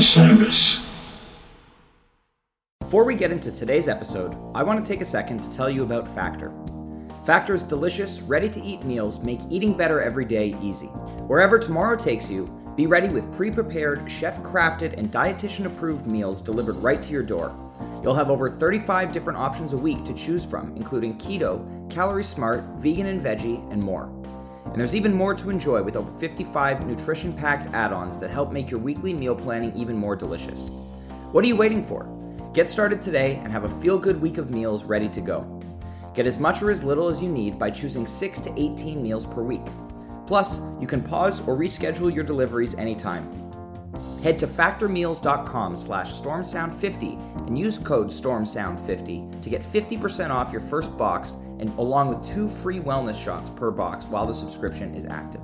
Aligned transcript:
Osiris. 0.00 0.82
Before 2.80 3.04
we 3.04 3.14
get 3.14 3.30
into 3.30 3.52
today's 3.52 3.86
episode, 3.86 4.34
I 4.54 4.62
want 4.62 4.82
to 4.82 4.90
take 4.90 5.02
a 5.02 5.04
second 5.04 5.42
to 5.42 5.50
tell 5.50 5.68
you 5.68 5.82
about 5.82 6.08
Factor. 6.08 6.54
Factor's 7.26 7.62
delicious, 7.62 8.22
ready 8.22 8.48
to 8.48 8.62
eat 8.62 8.82
meals 8.82 9.20
make 9.20 9.40
eating 9.50 9.76
better 9.76 10.00
every 10.00 10.24
day 10.24 10.56
easy. 10.62 10.86
Wherever 11.26 11.58
tomorrow 11.58 11.98
takes 11.98 12.30
you, 12.30 12.46
be 12.78 12.86
ready 12.86 13.10
with 13.10 13.30
pre 13.34 13.50
prepared, 13.50 14.10
chef 14.10 14.42
crafted, 14.42 14.96
and 14.96 15.12
dietitian 15.12 15.66
approved 15.66 16.06
meals 16.06 16.40
delivered 16.40 16.76
right 16.76 17.02
to 17.02 17.12
your 17.12 17.22
door. 17.22 17.54
You'll 18.02 18.14
have 18.14 18.30
over 18.30 18.48
35 18.48 19.12
different 19.12 19.38
options 19.38 19.74
a 19.74 19.76
week 19.76 20.02
to 20.06 20.14
choose 20.14 20.46
from, 20.46 20.74
including 20.76 21.18
keto, 21.18 21.60
calorie 21.90 22.24
smart, 22.24 22.64
vegan 22.78 23.08
and 23.08 23.22
veggie, 23.22 23.70
and 23.70 23.82
more. 23.82 24.10
And 24.66 24.76
there's 24.76 24.94
even 24.94 25.12
more 25.12 25.34
to 25.34 25.50
enjoy 25.50 25.82
with 25.82 25.96
over 25.96 26.10
55 26.18 26.86
nutrition 26.86 27.32
packed 27.32 27.72
add 27.74 27.92
ons 27.92 28.18
that 28.18 28.30
help 28.30 28.52
make 28.52 28.70
your 28.70 28.80
weekly 28.80 29.12
meal 29.12 29.34
planning 29.34 29.74
even 29.74 29.96
more 29.96 30.14
delicious. 30.14 30.68
What 31.32 31.44
are 31.44 31.48
you 31.48 31.56
waiting 31.56 31.84
for? 31.84 32.06
Get 32.52 32.68
started 32.68 33.00
today 33.00 33.40
and 33.42 33.52
have 33.52 33.64
a 33.64 33.80
feel 33.80 33.98
good 33.98 34.20
week 34.20 34.38
of 34.38 34.50
meals 34.50 34.84
ready 34.84 35.08
to 35.08 35.20
go. 35.20 35.60
Get 36.14 36.26
as 36.26 36.38
much 36.38 36.62
or 36.62 36.70
as 36.70 36.82
little 36.82 37.08
as 37.08 37.22
you 37.22 37.28
need 37.28 37.58
by 37.58 37.70
choosing 37.70 38.06
6 38.06 38.40
to 38.40 38.60
18 38.60 39.02
meals 39.02 39.26
per 39.26 39.42
week. 39.42 39.66
Plus, 40.26 40.60
you 40.80 40.86
can 40.86 41.02
pause 41.02 41.40
or 41.46 41.56
reschedule 41.56 42.14
your 42.14 42.24
deliveries 42.24 42.74
anytime. 42.74 43.28
Head 44.22 44.38
to 44.40 44.46
factormeals.com 44.46 45.76
slash 45.76 46.12
stormsound50 46.12 47.46
and 47.46 47.58
use 47.58 47.78
code 47.78 48.08
stormsound50 48.08 49.42
to 49.42 49.50
get 49.50 49.62
50% 49.62 50.30
off 50.30 50.52
your 50.52 50.60
first 50.60 50.96
box 50.98 51.36
and 51.60 51.70
along 51.78 52.08
with 52.08 52.26
two 52.26 52.48
free 52.48 52.80
wellness 52.80 53.22
shots 53.22 53.50
per 53.50 53.70
box 53.70 54.06
while 54.06 54.26
the 54.26 54.34
subscription 54.34 54.94
is 54.94 55.04
active. 55.04 55.42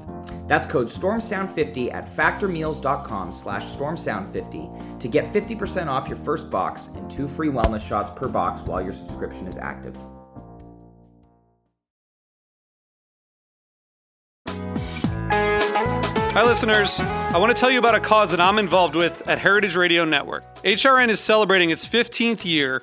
That's 0.49 0.67
code 0.67 0.89
stormsound50 0.89 1.93
at 1.93 2.09
factormeals.com 2.09 3.33
slash 3.33 3.65
stormsound50 3.65 4.99
to 5.01 5.09
get 5.09 5.33
50% 5.33 5.87
off 5.87 6.09
your 6.09 6.17
first 6.17 6.51
box 6.51 6.89
and 6.95 7.11
two 7.11 7.29
free 7.29 7.49
wellness 7.49 7.87
shots 7.87 8.11
per 8.11 8.29
box 8.29 8.63
while 8.63 8.83
your 8.83 8.93
subscription 8.93 9.47
is 9.47 9.57
active. 9.57 9.97
Hi, 16.37 16.45
listeners. 16.45 17.01
I 17.01 17.39
want 17.39 17.57
to 17.57 17.59
tell 17.59 17.71
you 17.71 17.79
about 17.79 17.95
a 17.95 18.01
cause 18.01 18.31
that 18.31 18.43
I'm 18.43 18.59
involved 18.59 18.95
with 18.95 19.27
at 19.27 19.39
Heritage 19.39 19.75
Radio 19.75 20.05
Network. 20.05 20.45
HRN 20.65 21.09
is 21.09 21.19
celebrating 21.19 21.71
its 21.71 21.89
15th 21.89 22.45
year, 22.45 22.83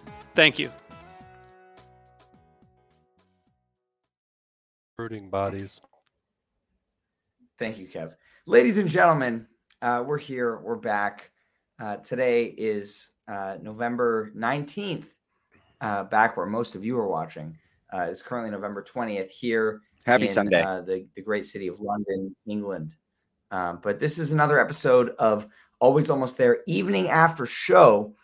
Thank 0.33 0.59
you. 0.59 0.71
Brooding 4.97 5.29
bodies. 5.29 5.81
Thank 7.59 7.77
you, 7.77 7.87
Kev. 7.87 8.13
Ladies 8.45 8.77
and 8.77 8.89
gentlemen, 8.89 9.47
uh, 9.81 10.03
we're 10.05 10.17
here. 10.17 10.59
We're 10.59 10.75
back. 10.75 11.31
Uh, 11.79 11.97
today 11.97 12.45
is 12.45 13.11
uh, 13.27 13.57
November 13.61 14.31
19th, 14.35 15.05
uh, 15.81 16.03
back 16.05 16.37
where 16.37 16.45
most 16.45 16.75
of 16.75 16.85
you 16.85 16.97
are 16.97 17.07
watching. 17.07 17.57
Uh, 17.93 18.07
it's 18.09 18.21
currently 18.21 18.51
November 18.51 18.83
20th 18.83 19.29
here. 19.29 19.81
Happy 20.05 20.27
in, 20.27 20.31
Sunday. 20.31 20.61
Uh, 20.61 20.81
the, 20.81 21.07
the 21.15 21.21
great 21.21 21.45
city 21.45 21.67
of 21.67 21.81
London, 21.81 22.35
England. 22.47 22.95
Um, 23.51 23.79
but 23.83 23.99
this 23.99 24.17
is 24.17 24.31
another 24.31 24.59
episode 24.59 25.09
of 25.19 25.45
Always 25.79 26.09
Almost 26.09 26.37
There 26.37 26.59
evening 26.67 27.09
after 27.09 27.45
show. 27.45 28.15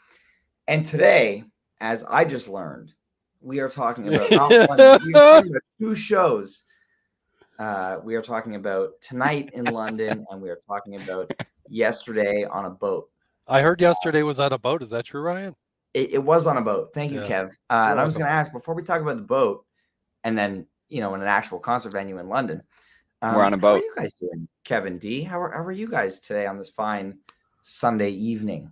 And 0.67 0.85
today, 0.85 1.43
as 1.81 2.03
I 2.03 2.25
just 2.25 2.47
learned, 2.47 2.93
we 3.41 3.59
are 3.59 3.69
talking 3.69 4.07
about 4.13 4.31
not 4.31 4.67
one, 4.69 4.77
talking 4.77 5.13
about 5.51 5.61
two 5.79 5.95
shows. 5.95 6.65
Uh, 7.59 7.97
we 8.03 8.15
are 8.15 8.21
talking 8.21 8.55
about 8.55 8.91
tonight 9.01 9.49
in 9.53 9.65
London, 9.65 10.25
and 10.29 10.41
we 10.41 10.49
are 10.49 10.59
talking 10.67 10.95
about 11.01 11.31
yesterday 11.69 12.43
on 12.45 12.65
a 12.65 12.69
boat. 12.69 13.09
I 13.47 13.61
heard 13.61 13.81
yesterday 13.81 14.23
was 14.23 14.39
on 14.39 14.53
a 14.53 14.57
boat. 14.57 14.81
Is 14.83 14.89
that 14.91 15.05
true, 15.05 15.21
Ryan? 15.21 15.55
It, 15.93 16.13
it 16.13 16.23
was 16.23 16.45
on 16.45 16.57
a 16.57 16.61
boat. 16.61 16.89
Thank 16.93 17.11
you, 17.11 17.21
Yeah. 17.21 17.27
Kev. 17.45 17.45
Uh, 17.69 17.87
and 17.91 17.99
I 17.99 18.03
was 18.03 18.15
going 18.17 18.27
to 18.27 18.33
ask 18.33 18.51
before 18.51 18.75
we 18.75 18.83
talk 18.83 19.01
about 19.01 19.15
the 19.17 19.23
boat, 19.23 19.65
and 20.23 20.37
then 20.37 20.67
you 20.89 21.01
know, 21.01 21.15
in 21.15 21.21
an 21.21 21.27
actual 21.27 21.59
concert 21.59 21.91
venue 21.91 22.17
in 22.19 22.29
London. 22.29 22.61
um, 23.21 23.35
We're 23.35 23.43
on 23.43 23.53
a 23.53 23.57
boat. 23.57 23.67
How 23.67 23.73
are 23.73 23.79
boat. 23.79 23.83
you 23.83 23.93
guys 23.97 24.15
doing, 24.15 24.47
Kevin 24.63 24.97
D? 24.99 25.21
How 25.21 25.41
are, 25.41 25.51
how 25.51 25.61
are 25.63 25.71
you 25.71 25.89
guys 25.89 26.19
today 26.19 26.45
on 26.45 26.57
this 26.57 26.69
fine 26.69 27.17
Sunday 27.63 28.11
evening 28.11 28.71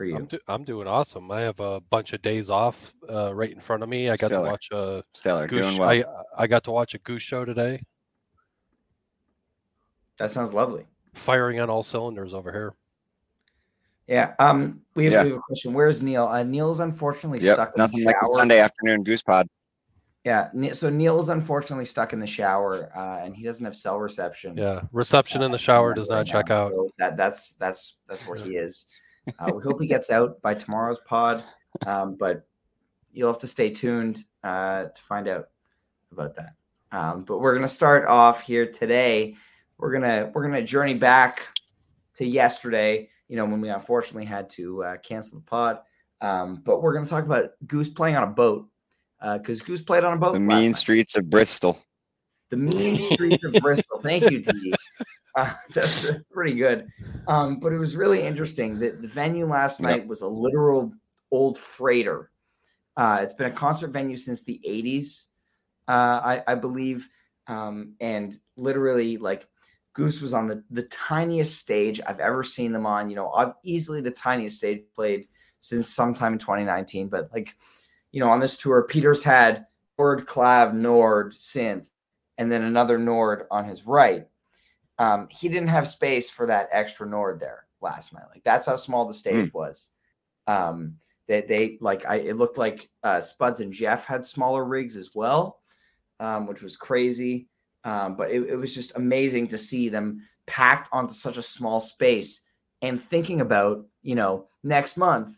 for 0.00 0.06
you? 0.06 0.16
I'm, 0.16 0.24
do- 0.24 0.38
I'm 0.48 0.64
doing 0.64 0.88
awesome. 0.88 1.30
I 1.30 1.42
have 1.42 1.60
a 1.60 1.78
bunch 1.78 2.14
of 2.14 2.22
days 2.22 2.48
off 2.48 2.94
uh, 3.12 3.34
right 3.34 3.50
in 3.52 3.60
front 3.60 3.82
of 3.82 3.88
me. 3.90 4.08
I 4.08 4.16
got 4.16 4.28
Stellar. 4.30 4.44
to 4.46 4.50
watch 4.50 4.68
a 4.72 5.04
Stellar, 5.12 5.46
goose. 5.46 5.66
doing 5.66 5.78
well. 5.78 5.90
I 5.90 6.04
I 6.42 6.46
got 6.46 6.64
to 6.64 6.70
watch 6.70 6.94
a 6.94 6.98
goose 7.00 7.22
show 7.22 7.44
today. 7.44 7.82
that 10.16 10.30
sounds 10.30 10.54
lovely. 10.54 10.86
Firing 11.12 11.60
on 11.60 11.68
all 11.68 11.82
cylinders 11.82 12.32
over 12.32 12.50
here. 12.50 12.74
Yeah. 14.06 14.32
Um. 14.38 14.80
We 14.94 15.04
have, 15.04 15.12
Yeah. 15.12 15.22
we 15.24 15.28
have 15.30 15.38
a 15.38 15.42
question. 15.42 15.74
Where's 15.74 16.00
Neil? 16.00 16.26
Uh, 16.26 16.42
Neil's 16.44 16.80
unfortunately 16.80 17.40
yep, 17.40 17.56
stuck 17.56 17.74
in 17.76 17.78
nothing 17.78 18.00
the 18.00 18.06
like 18.06 18.16
shower. 18.16 18.32
a 18.32 18.36
Sunday 18.36 18.58
afternoon 18.58 19.04
goose 19.04 19.20
pod. 19.22 19.48
Yeah. 20.24 20.48
Ne- 20.54 20.72
So 20.72 20.88
Neil's 20.88 21.28
unfortunately 21.28 21.84
stuck 21.84 22.14
in 22.14 22.20
the 22.20 22.26
shower, 22.26 22.90
uh, 22.96 23.18
and 23.22 23.36
he 23.36 23.44
doesn't 23.44 23.64
have 23.66 23.76
cell 23.76 23.98
reception. 24.00 24.56
Yeah, 24.56 24.80
reception 24.92 25.42
in 25.42 25.50
the 25.50 25.56
uh, 25.56 25.58
shower 25.58 25.92
does 25.92 26.08
right 26.08 26.16
not 26.16 26.26
check 26.26 26.48
now, 26.48 26.56
out. 26.66 26.70
so 26.72 26.90
that 26.98 27.16
that's 27.18 27.52
that's 27.56 27.96
that's 28.08 28.26
where 28.26 28.38
he 28.38 28.56
is. 28.56 28.86
Uh, 29.38 29.52
we 29.54 29.62
hope 29.62 29.80
he 29.80 29.86
gets 29.86 30.10
out 30.10 30.40
by 30.42 30.54
tomorrow's 30.54 31.00
pod, 31.00 31.44
um, 31.86 32.16
but 32.18 32.46
you'll 33.12 33.30
have 33.30 33.40
to 33.40 33.46
stay 33.46 33.70
tuned 33.70 34.24
uh, 34.44 34.84
to 34.84 35.02
find 35.02 35.28
out 35.28 35.46
about 36.12 36.34
that. 36.34 36.54
Um, 36.92 37.24
but 37.24 37.38
we're 37.38 37.54
gonna 37.54 37.68
start 37.68 38.06
off 38.06 38.40
here 38.40 38.70
today. 38.70 39.36
We're 39.78 39.92
gonna 39.92 40.30
we're 40.34 40.42
gonna 40.42 40.62
journey 40.62 40.94
back 40.94 41.46
to 42.14 42.26
yesterday. 42.26 43.08
You 43.28 43.36
know 43.36 43.44
when 43.44 43.60
we 43.60 43.68
unfortunately 43.68 44.24
had 44.24 44.50
to 44.50 44.82
uh, 44.84 44.96
cancel 44.98 45.38
the 45.38 45.44
pod. 45.44 45.80
Um, 46.20 46.62
but 46.64 46.82
we're 46.82 46.92
gonna 46.92 47.06
talk 47.06 47.24
about 47.24 47.50
Goose 47.66 47.88
playing 47.88 48.16
on 48.16 48.24
a 48.24 48.32
boat 48.32 48.66
because 49.20 49.60
Goose 49.60 49.82
played 49.82 50.04
on 50.04 50.14
a 50.14 50.16
boat. 50.16 50.32
The 50.32 50.40
mean 50.40 50.72
night. 50.72 50.76
streets 50.76 51.16
of 51.16 51.30
Bristol. 51.30 51.78
The 52.48 52.56
mean 52.56 52.98
streets 52.98 53.44
of 53.44 53.52
Bristol. 53.54 53.98
Thank 53.98 54.28
you, 54.30 54.40
D. 54.40 54.74
Uh, 55.34 55.54
that's, 55.74 56.02
that's 56.02 56.26
pretty 56.32 56.54
good. 56.54 56.88
Um, 57.28 57.60
but 57.60 57.72
it 57.72 57.78
was 57.78 57.96
really 57.96 58.22
interesting. 58.22 58.78
The, 58.78 58.90
the 58.90 59.08
venue 59.08 59.46
last 59.46 59.80
Yep. 59.80 59.88
night 59.90 60.06
was 60.06 60.22
a 60.22 60.28
literal 60.28 60.92
old 61.30 61.58
freighter. 61.58 62.30
Uh, 62.96 63.20
it's 63.22 63.34
been 63.34 63.50
a 63.50 63.54
concert 63.54 63.88
venue 63.88 64.16
since 64.16 64.42
the 64.42 64.60
80s, 64.66 65.26
uh, 65.88 66.20
I, 66.22 66.42
I 66.48 66.54
believe. 66.54 67.08
Um, 67.46 67.94
and 68.00 68.38
literally, 68.56 69.16
like, 69.16 69.46
Goose 69.92 70.20
was 70.20 70.34
on 70.34 70.46
the, 70.46 70.62
the 70.70 70.84
tiniest 70.84 71.58
stage 71.58 72.00
I've 72.06 72.20
ever 72.20 72.44
seen 72.44 72.72
them 72.72 72.86
on. 72.86 73.10
You 73.10 73.16
know, 73.16 73.30
I've 73.32 73.54
easily 73.64 74.00
the 74.00 74.10
tiniest 74.10 74.58
stage 74.58 74.82
played 74.94 75.26
since 75.58 75.88
sometime 75.88 76.34
in 76.34 76.38
2019. 76.38 77.08
But, 77.08 77.28
like, 77.32 77.56
you 78.12 78.20
know, 78.20 78.30
on 78.30 78.38
this 78.38 78.56
tour, 78.56 78.82
Peters 78.82 79.22
had 79.22 79.66
Nord, 79.98 80.26
Clav, 80.26 80.74
Nord, 80.74 81.32
Synth, 81.32 81.86
and 82.38 82.50
then 82.50 82.62
another 82.62 82.98
Nord 82.98 83.46
on 83.50 83.64
his 83.64 83.86
right. 83.86 84.26
Um, 85.00 85.28
he 85.30 85.48
didn't 85.48 85.68
have 85.68 85.88
space 85.88 86.28
for 86.28 86.46
that 86.46 86.68
extra 86.70 87.08
Nord 87.08 87.40
there 87.40 87.64
last 87.80 88.12
night. 88.12 88.24
Like 88.30 88.44
that's 88.44 88.66
how 88.66 88.76
small 88.76 89.06
the 89.06 89.14
stage 89.14 89.52
was. 89.54 89.88
Um, 90.46 90.96
they, 91.26 91.40
they 91.40 91.78
like 91.80 92.04
I 92.06 92.16
it 92.16 92.36
looked 92.36 92.58
like 92.58 92.90
uh, 93.02 93.20
Spuds 93.20 93.60
and 93.60 93.72
Jeff 93.72 94.04
had 94.04 94.24
smaller 94.24 94.64
rigs 94.64 94.96
as 94.96 95.10
well, 95.14 95.60
um, 96.18 96.46
which 96.46 96.60
was 96.60 96.76
crazy. 96.76 97.48
Um, 97.84 98.14
but 98.14 98.30
it, 98.30 98.42
it 98.50 98.56
was 98.56 98.74
just 98.74 98.92
amazing 98.96 99.48
to 99.48 99.58
see 99.58 99.88
them 99.88 100.22
packed 100.46 100.90
onto 100.92 101.14
such 101.14 101.38
a 101.38 101.42
small 101.42 101.80
space 101.80 102.42
and 102.82 103.02
thinking 103.02 103.40
about 103.40 103.86
you 104.02 104.14
know 104.14 104.48
next 104.62 104.98
month, 104.98 105.30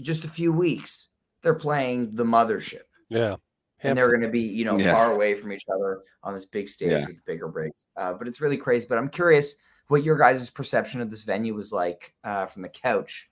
just 0.00 0.24
a 0.24 0.28
few 0.28 0.52
weeks, 0.52 1.08
they're 1.42 1.54
playing 1.54 2.12
the 2.12 2.24
mothership 2.24 2.86
Yeah. 3.08 3.36
And 3.82 3.96
they're 3.96 4.08
going 4.08 4.20
to 4.20 4.28
be 4.28 4.40
you 4.40 4.64
know 4.64 4.78
Yeah. 4.78 4.92
far 4.92 5.12
away 5.12 5.34
from 5.34 5.52
each 5.52 5.64
other 5.72 6.02
on 6.22 6.34
this 6.34 6.44
big 6.46 6.68
stage 6.68 6.90
Yeah. 6.90 7.06
with 7.06 7.24
bigger 7.24 7.48
breaks. 7.48 7.86
Uh, 7.96 8.12
but 8.14 8.26
it's 8.28 8.40
really 8.40 8.56
crazy. 8.56 8.86
But 8.88 8.98
I'm 8.98 9.08
curious 9.08 9.56
what 9.88 10.02
your 10.02 10.16
guys' 10.16 10.50
perception 10.50 11.00
of 11.00 11.10
this 11.10 11.22
venue 11.22 11.54
was 11.54 11.72
like 11.72 12.14
uh, 12.24 12.46
from 12.46 12.62
the 12.62 12.68
couch. 12.68 13.30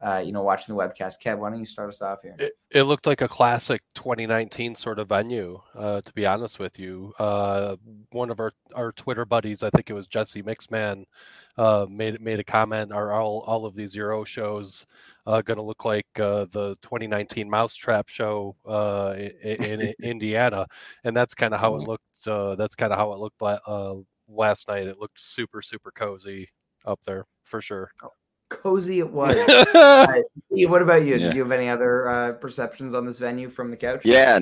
Uh, 0.00 0.22
you 0.24 0.30
know, 0.30 0.42
watching 0.42 0.76
the 0.76 0.80
webcast. 0.80 1.14
Kev, 1.24 1.38
why 1.38 1.48
don't 1.48 1.58
you 1.58 1.64
start 1.64 1.88
us 1.88 2.02
off 2.02 2.20
here? 2.20 2.36
It, 2.38 2.52
it 2.70 2.82
looked 2.82 3.06
like 3.06 3.22
a 3.22 3.28
classic 3.28 3.80
2019 3.94 4.74
sort 4.74 4.98
of 4.98 5.08
venue, 5.08 5.58
uh, 5.74 6.02
to 6.02 6.12
be 6.12 6.26
honest 6.26 6.58
with 6.58 6.78
you. 6.78 7.14
Uh, 7.18 7.76
one 8.12 8.28
of 8.28 8.38
our, 8.38 8.52
our 8.74 8.92
Twitter 8.92 9.24
buddies, 9.24 9.62
I 9.62 9.70
think 9.70 9.88
it 9.88 9.94
was 9.94 10.06
Jesse 10.06 10.42
Mixman, 10.42 11.04
uh, 11.56 11.86
made 11.88 12.20
made 12.20 12.38
a 12.38 12.44
comment. 12.44 12.92
Are 12.92 13.10
all 13.12 13.40
all 13.46 13.64
of 13.64 13.74
these 13.74 13.94
Euro 13.96 14.24
shows 14.24 14.86
uh, 15.26 15.40
going 15.40 15.56
to 15.56 15.62
look 15.62 15.86
like 15.86 16.06
uh, 16.20 16.44
the 16.50 16.76
2019 16.82 17.48
Mousetrap 17.48 18.08
show 18.08 18.54
uh, 18.66 19.14
in, 19.42 19.80
in 19.80 19.94
Indiana? 20.02 20.66
And 21.04 21.16
that's 21.16 21.34
kind 21.34 21.54
of 21.54 21.60
how 21.60 21.74
it 21.76 21.88
looked. 21.88 22.26
Uh, 22.26 22.54
that's 22.56 22.74
kind 22.74 22.92
of 22.92 22.98
how 22.98 23.14
it 23.14 23.18
looked 23.18 23.40
la- 23.40 23.58
uh, 23.66 23.94
last 24.28 24.68
night. 24.68 24.86
It 24.86 24.98
looked 24.98 25.18
super 25.18 25.62
super 25.62 25.90
cozy 25.90 26.50
up 26.84 27.00
there 27.06 27.24
for 27.44 27.62
sure. 27.62 27.90
Cozy 28.48 29.00
it 29.00 29.10
was. 29.12 29.36
Uh, 29.36 30.22
Steve, 30.52 30.70
what 30.70 30.82
about 30.82 31.02
you? 31.02 31.16
Yeah. 31.16 31.28
Did 31.28 31.34
you 31.34 31.42
have 31.42 31.52
any 31.52 31.68
other 31.68 32.08
uh, 32.08 32.32
perceptions 32.32 32.94
on 32.94 33.06
this 33.06 33.18
venue 33.18 33.48
from 33.48 33.70
the 33.70 33.76
couch? 33.76 34.04
Yeah. 34.04 34.38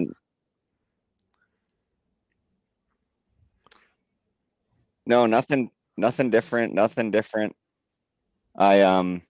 No, 5.06 5.27
nothing 5.27 5.71
nothing 5.97 6.31
different, 6.31 6.75
nothing 6.75 7.11
different. 7.11 7.55
I 8.56 8.83
um 8.83 9.23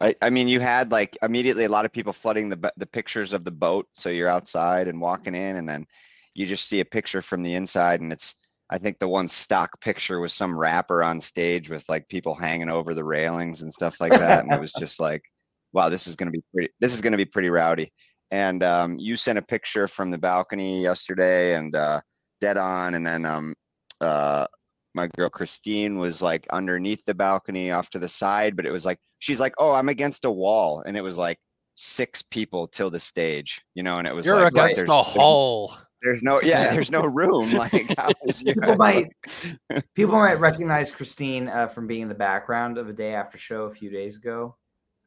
I 0.00 0.14
I 0.20 0.30
mean 0.30 0.48
you 0.48 0.60
had 0.60 0.92
like 0.92 1.16
immediately 1.22 1.64
a 1.64 1.68
lot 1.68 1.84
of 1.84 1.92
people 1.92 2.12
flooding 2.12 2.48
the 2.48 2.72
the 2.76 2.86
pictures 2.86 3.32
of 3.32 3.44
the 3.44 3.50
boat 3.50 3.88
so 3.94 4.08
you're 4.10 4.28
outside 4.28 4.88
and 4.88 5.00
walking 5.00 5.34
in 5.34 5.56
and 5.56 5.68
then 5.68 5.86
you 6.34 6.46
just 6.46 6.68
see 6.68 6.80
a 6.80 6.84
picture 6.84 7.22
from 7.22 7.42
the 7.42 7.54
inside 7.54 8.00
and 8.00 8.12
it's 8.12 8.36
I 8.68 8.78
think 8.78 8.98
the 8.98 9.08
one 9.08 9.28
stock 9.28 9.80
picture 9.80 10.18
was 10.20 10.32
some 10.34 10.58
rapper 10.58 11.02
on 11.02 11.20
stage 11.20 11.70
with 11.70 11.88
like 11.88 12.08
people 12.08 12.34
hanging 12.34 12.68
over 12.68 12.94
the 12.94 13.04
railings 13.04 13.62
and 13.62 13.72
stuff 13.72 14.00
like 14.00 14.12
that 14.12 14.42
and 14.42 14.52
it 14.52 14.60
was 14.60 14.72
just 14.72 14.98
like 15.00 15.22
wow 15.72 15.88
this 15.88 16.06
is 16.06 16.16
going 16.16 16.26
to 16.26 16.32
be 16.32 16.42
pretty 16.52 16.70
this 16.80 16.94
is 16.94 17.00
going 17.00 17.12
to 17.12 17.16
be 17.16 17.24
pretty 17.24 17.48
rowdy 17.48 17.92
and 18.32 18.62
um, 18.64 18.98
you 18.98 19.16
sent 19.16 19.38
a 19.38 19.42
picture 19.42 19.86
from 19.86 20.10
the 20.10 20.18
balcony 20.18 20.82
yesterday 20.82 21.54
and 21.54 21.76
uh, 21.76 22.00
dead 22.40 22.56
on 22.56 22.94
and 22.94 23.06
then 23.06 23.24
um, 23.24 23.54
uh, 24.00 24.46
my 24.94 25.06
girl 25.16 25.28
christine 25.28 25.98
was 25.98 26.22
like 26.22 26.46
underneath 26.50 27.02
the 27.06 27.14
balcony 27.14 27.70
off 27.70 27.90
to 27.90 27.98
the 27.98 28.08
side 28.08 28.56
but 28.56 28.66
it 28.66 28.72
was 28.72 28.84
like 28.84 28.98
she's 29.18 29.40
like 29.40 29.54
oh 29.58 29.72
i'm 29.72 29.88
against 29.90 30.24
a 30.24 30.30
wall 30.30 30.82
and 30.86 30.96
it 30.96 31.02
was 31.02 31.18
like 31.18 31.38
six 31.74 32.22
people 32.22 32.66
till 32.66 32.88
the 32.90 32.98
stage 32.98 33.60
you 33.74 33.82
know 33.82 33.98
and 33.98 34.08
it 34.08 34.14
was 34.14 34.24
You're 34.26 34.40
like 34.40 34.52
against 34.52 34.80
the 34.80 34.86
there's- 34.86 35.06
hull. 35.14 35.76
There's 36.02 36.22
no 36.22 36.40
yeah 36.42 36.72
there's 36.72 36.90
no 36.90 37.04
room 37.04 37.52
like 37.52 37.72
People 38.44 38.76
might 38.76 39.12
people 39.94 40.16
might 40.16 40.38
recognize 40.38 40.90
Christine 40.90 41.48
uh, 41.48 41.66
from 41.66 41.86
being 41.86 42.02
in 42.02 42.08
the 42.08 42.14
background 42.14 42.78
of 42.78 42.88
a 42.88 42.92
day 42.92 43.14
after 43.14 43.38
show 43.38 43.64
a 43.64 43.70
few 43.70 43.90
days 43.90 44.16
ago. 44.16 44.56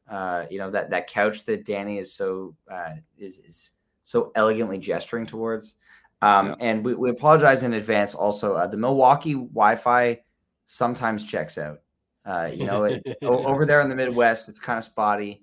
Uh, 0.08 0.46
you 0.50 0.58
know 0.58 0.70
that 0.70 0.90
that 0.90 1.06
couch 1.06 1.44
that 1.44 1.64
Danny 1.64 1.98
is 1.98 2.12
so 2.12 2.54
uh, 2.70 2.90
is 3.16 3.38
is 3.40 3.70
so 4.02 4.32
elegantly 4.34 4.78
gesturing 4.78 5.26
towards. 5.26 5.76
Um, 6.22 6.48
Yeah. 6.48 6.54
And 6.60 6.84
we, 6.84 6.94
we 6.94 7.10
apologize 7.10 7.62
in 7.62 7.74
advance. 7.74 8.14
Also, 8.14 8.54
uh, 8.54 8.66
the 8.66 8.76
Milwaukee 8.76 9.34
Wi-Fi 9.34 10.20
sometimes 10.66 11.24
checks 11.24 11.56
out. 11.56 11.80
Uh, 12.26 12.50
you 12.52 12.66
know, 12.66 12.84
it, 12.84 13.02
over 13.22 13.64
there 13.64 13.80
in 13.80 13.88
the 13.88 13.94
Midwest, 13.94 14.48
it's 14.48 14.58
kind 14.58 14.78
of 14.78 14.84
spotty. 14.84 15.42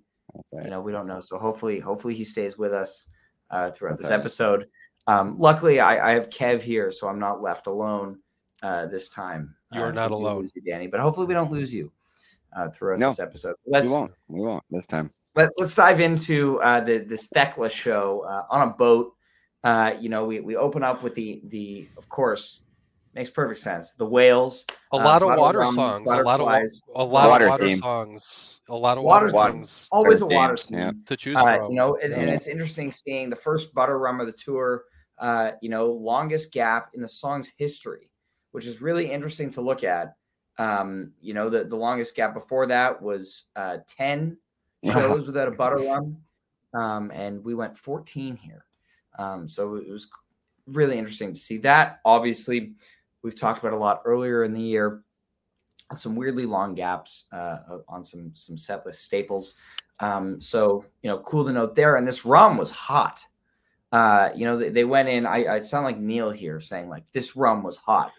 Right. 0.54 0.66
You 0.66 0.70
know, 0.70 0.82
we 0.82 0.92
don't 0.92 1.08
know. 1.08 1.20
So 1.20 1.40
hopefully, 1.40 1.80
hopefully 1.80 2.14
he 2.14 2.24
stays 2.24 2.58
with 2.58 2.74
us 2.74 3.08
uh, 3.50 3.72
throughout 3.72 3.98
this 3.98 4.12
episode. 4.12 4.68
Um, 5.08 5.38
luckily, 5.40 5.80
I, 5.80 6.12
I 6.12 6.14
have 6.14 6.30
Kev 6.30 6.62
here, 6.62 6.92
so 6.92 7.08
I'm 7.08 7.20
not 7.20 7.42
left 7.42 7.68
alone 7.68 8.20
uh, 8.64 8.88
this 8.88 9.10
time. 9.10 9.56
You 9.72 9.82
are 9.82 9.88
Uh, 9.88 9.92
not 9.92 10.12
alone. 10.12 10.48
you, 10.56 10.62
Danny. 10.62 10.88
But 10.88 11.00
hopefully, 11.00 11.28
we 11.28 11.34
don't 11.34 11.52
lose 11.52 11.74
you 11.74 11.92
uh, 12.56 12.70
throughout 12.70 13.00
No, 13.00 13.10
this 13.10 13.20
episode. 13.20 13.56
we 13.66 13.74
Let's 13.74 13.90
won't 13.90 14.12
we 14.28 14.42
won't 14.42 14.64
this 14.70 14.86
time 14.88 15.12
let, 15.36 15.52
let's 15.58 15.76
dive 15.76 16.00
into 16.00 16.60
uh, 16.62 16.82
the 16.82 16.98
this 17.00 17.28
Thekla 17.30 17.70
show 17.72 18.22
uh, 18.28 18.44
on 18.50 18.68
a 18.68 18.72
boat. 18.72 19.14
Uh, 19.64 19.94
you 20.00 20.10
know, 20.10 20.26
we, 20.26 20.40
we 20.40 20.56
open 20.56 20.84
up 20.84 21.04
with 21.04 21.16
the 21.16 21.42
the 21.46 21.88
of 21.98 22.10
course 22.10 22.62
makes 23.14 23.30
perfect 23.30 23.60
sense. 23.60 23.94
The 23.94 24.06
whales, 24.06 24.66
A 24.94 24.96
uh, 24.96 25.04
lot 25.04 25.22
of 25.24 25.30
water 25.40 25.60
rum, 25.60 25.74
songs. 25.74 26.10
A 26.10 26.18
lot 26.22 26.40
of 26.40 26.48
a 26.96 27.04
lot 27.04 27.30
Water 27.30 27.46
of 27.46 27.50
water 27.52 27.66
theme. 27.68 27.78
songs. 27.78 28.62
A 28.70 28.76
lot 28.76 28.98
of 28.98 29.04
Water 29.04 29.32
water, 29.32 29.52
songs 29.54 29.88
always 29.92 30.22
a 30.22 30.26
Water 30.26 30.36
water 30.36 30.58
themes, 30.58 30.70
yeah. 30.72 30.92
theme. 30.92 31.04
to 31.06 31.18
choose 31.18 31.38
Uh, 31.38 31.58
from. 31.58 31.72
you 31.72 31.78
know, 31.78 31.98
and, 32.02 32.14
and 32.14 32.30
it's 32.30 32.48
interesting 32.48 32.92
seeing 32.92 33.30
the 33.30 33.36
first 33.36 33.74
butter 33.74 33.98
rum 34.00 34.20
of 34.20 34.28
the 34.28 34.34
tour. 34.34 34.84
Uh, 35.20 35.52
you 35.62 35.70
know, 35.70 35.92
longest 35.92 36.52
gap 36.52 36.92
in 36.94 37.02
the 37.02 37.08
song's 37.08 37.52
history, 37.58 38.12
which 38.52 38.66
is 38.66 38.82
really 38.82 39.12
interesting 39.12 39.50
to 39.52 39.62
look 39.62 39.84
at. 39.84 40.16
Um, 40.60 41.12
you 41.22 41.34
know, 41.34 41.50
the 41.50 41.64
the 41.64 41.76
longest 41.76 42.16
gap 42.16 42.34
before 42.34 42.66
that 42.68 43.02
was 43.02 43.46
uh, 43.56 43.78
ten 43.88 44.38
shows 44.84 45.26
without 45.26 45.48
a 45.48 45.52
butter 45.52 45.78
rum, 45.78 46.18
um, 46.74 47.12
and 47.14 47.44
we 47.44 47.54
went 47.54 47.78
fourteen 47.78 48.36
here. 48.36 48.66
Um, 49.20 49.50
so 49.50 49.76
it 49.76 49.90
was 49.90 50.08
really 50.68 50.98
interesting 50.98 51.34
to 51.34 51.40
see 51.40 51.58
that. 51.58 52.00
Obviously, 52.06 52.74
we've 53.24 53.40
talked 53.40 53.60
about 53.60 53.74
a 53.74 53.78
lot 53.78 54.02
earlier 54.06 54.44
in 54.44 54.54
the 54.54 54.62
year 54.62 55.04
on 55.90 55.98
some 55.98 56.16
weirdly 56.16 56.46
long 56.46 56.76
gaps 56.76 57.26
uh, 57.32 57.60
on 57.88 58.04
some 58.04 58.32
some 58.34 58.58
set 58.58 58.86
list 58.86 59.04
staples. 59.04 59.56
Um, 60.00 60.40
so 60.40 60.86
you 61.02 61.10
know, 61.10 61.20
cool 61.20 61.46
to 61.46 61.52
note 61.52 61.76
there. 61.76 61.96
And 61.96 62.08
this 62.08 62.26
rum 62.26 62.58
was 62.58 62.70
hot. 62.70 63.26
Uh, 63.98 64.30
you 64.36 64.46
know, 64.46 64.56
they, 64.56 64.70
they 64.70 64.86
went 64.86 65.10
in. 65.10 65.26
I, 65.26 65.56
I 65.56 65.60
sound 65.60 65.84
like 65.84 65.98
Neil 65.98 66.30
here 66.30 66.62
saying 66.62 66.88
like 66.88 67.12
this 67.14 67.36
rum 67.36 67.64
was 67.64 67.78
hot. 67.78 68.12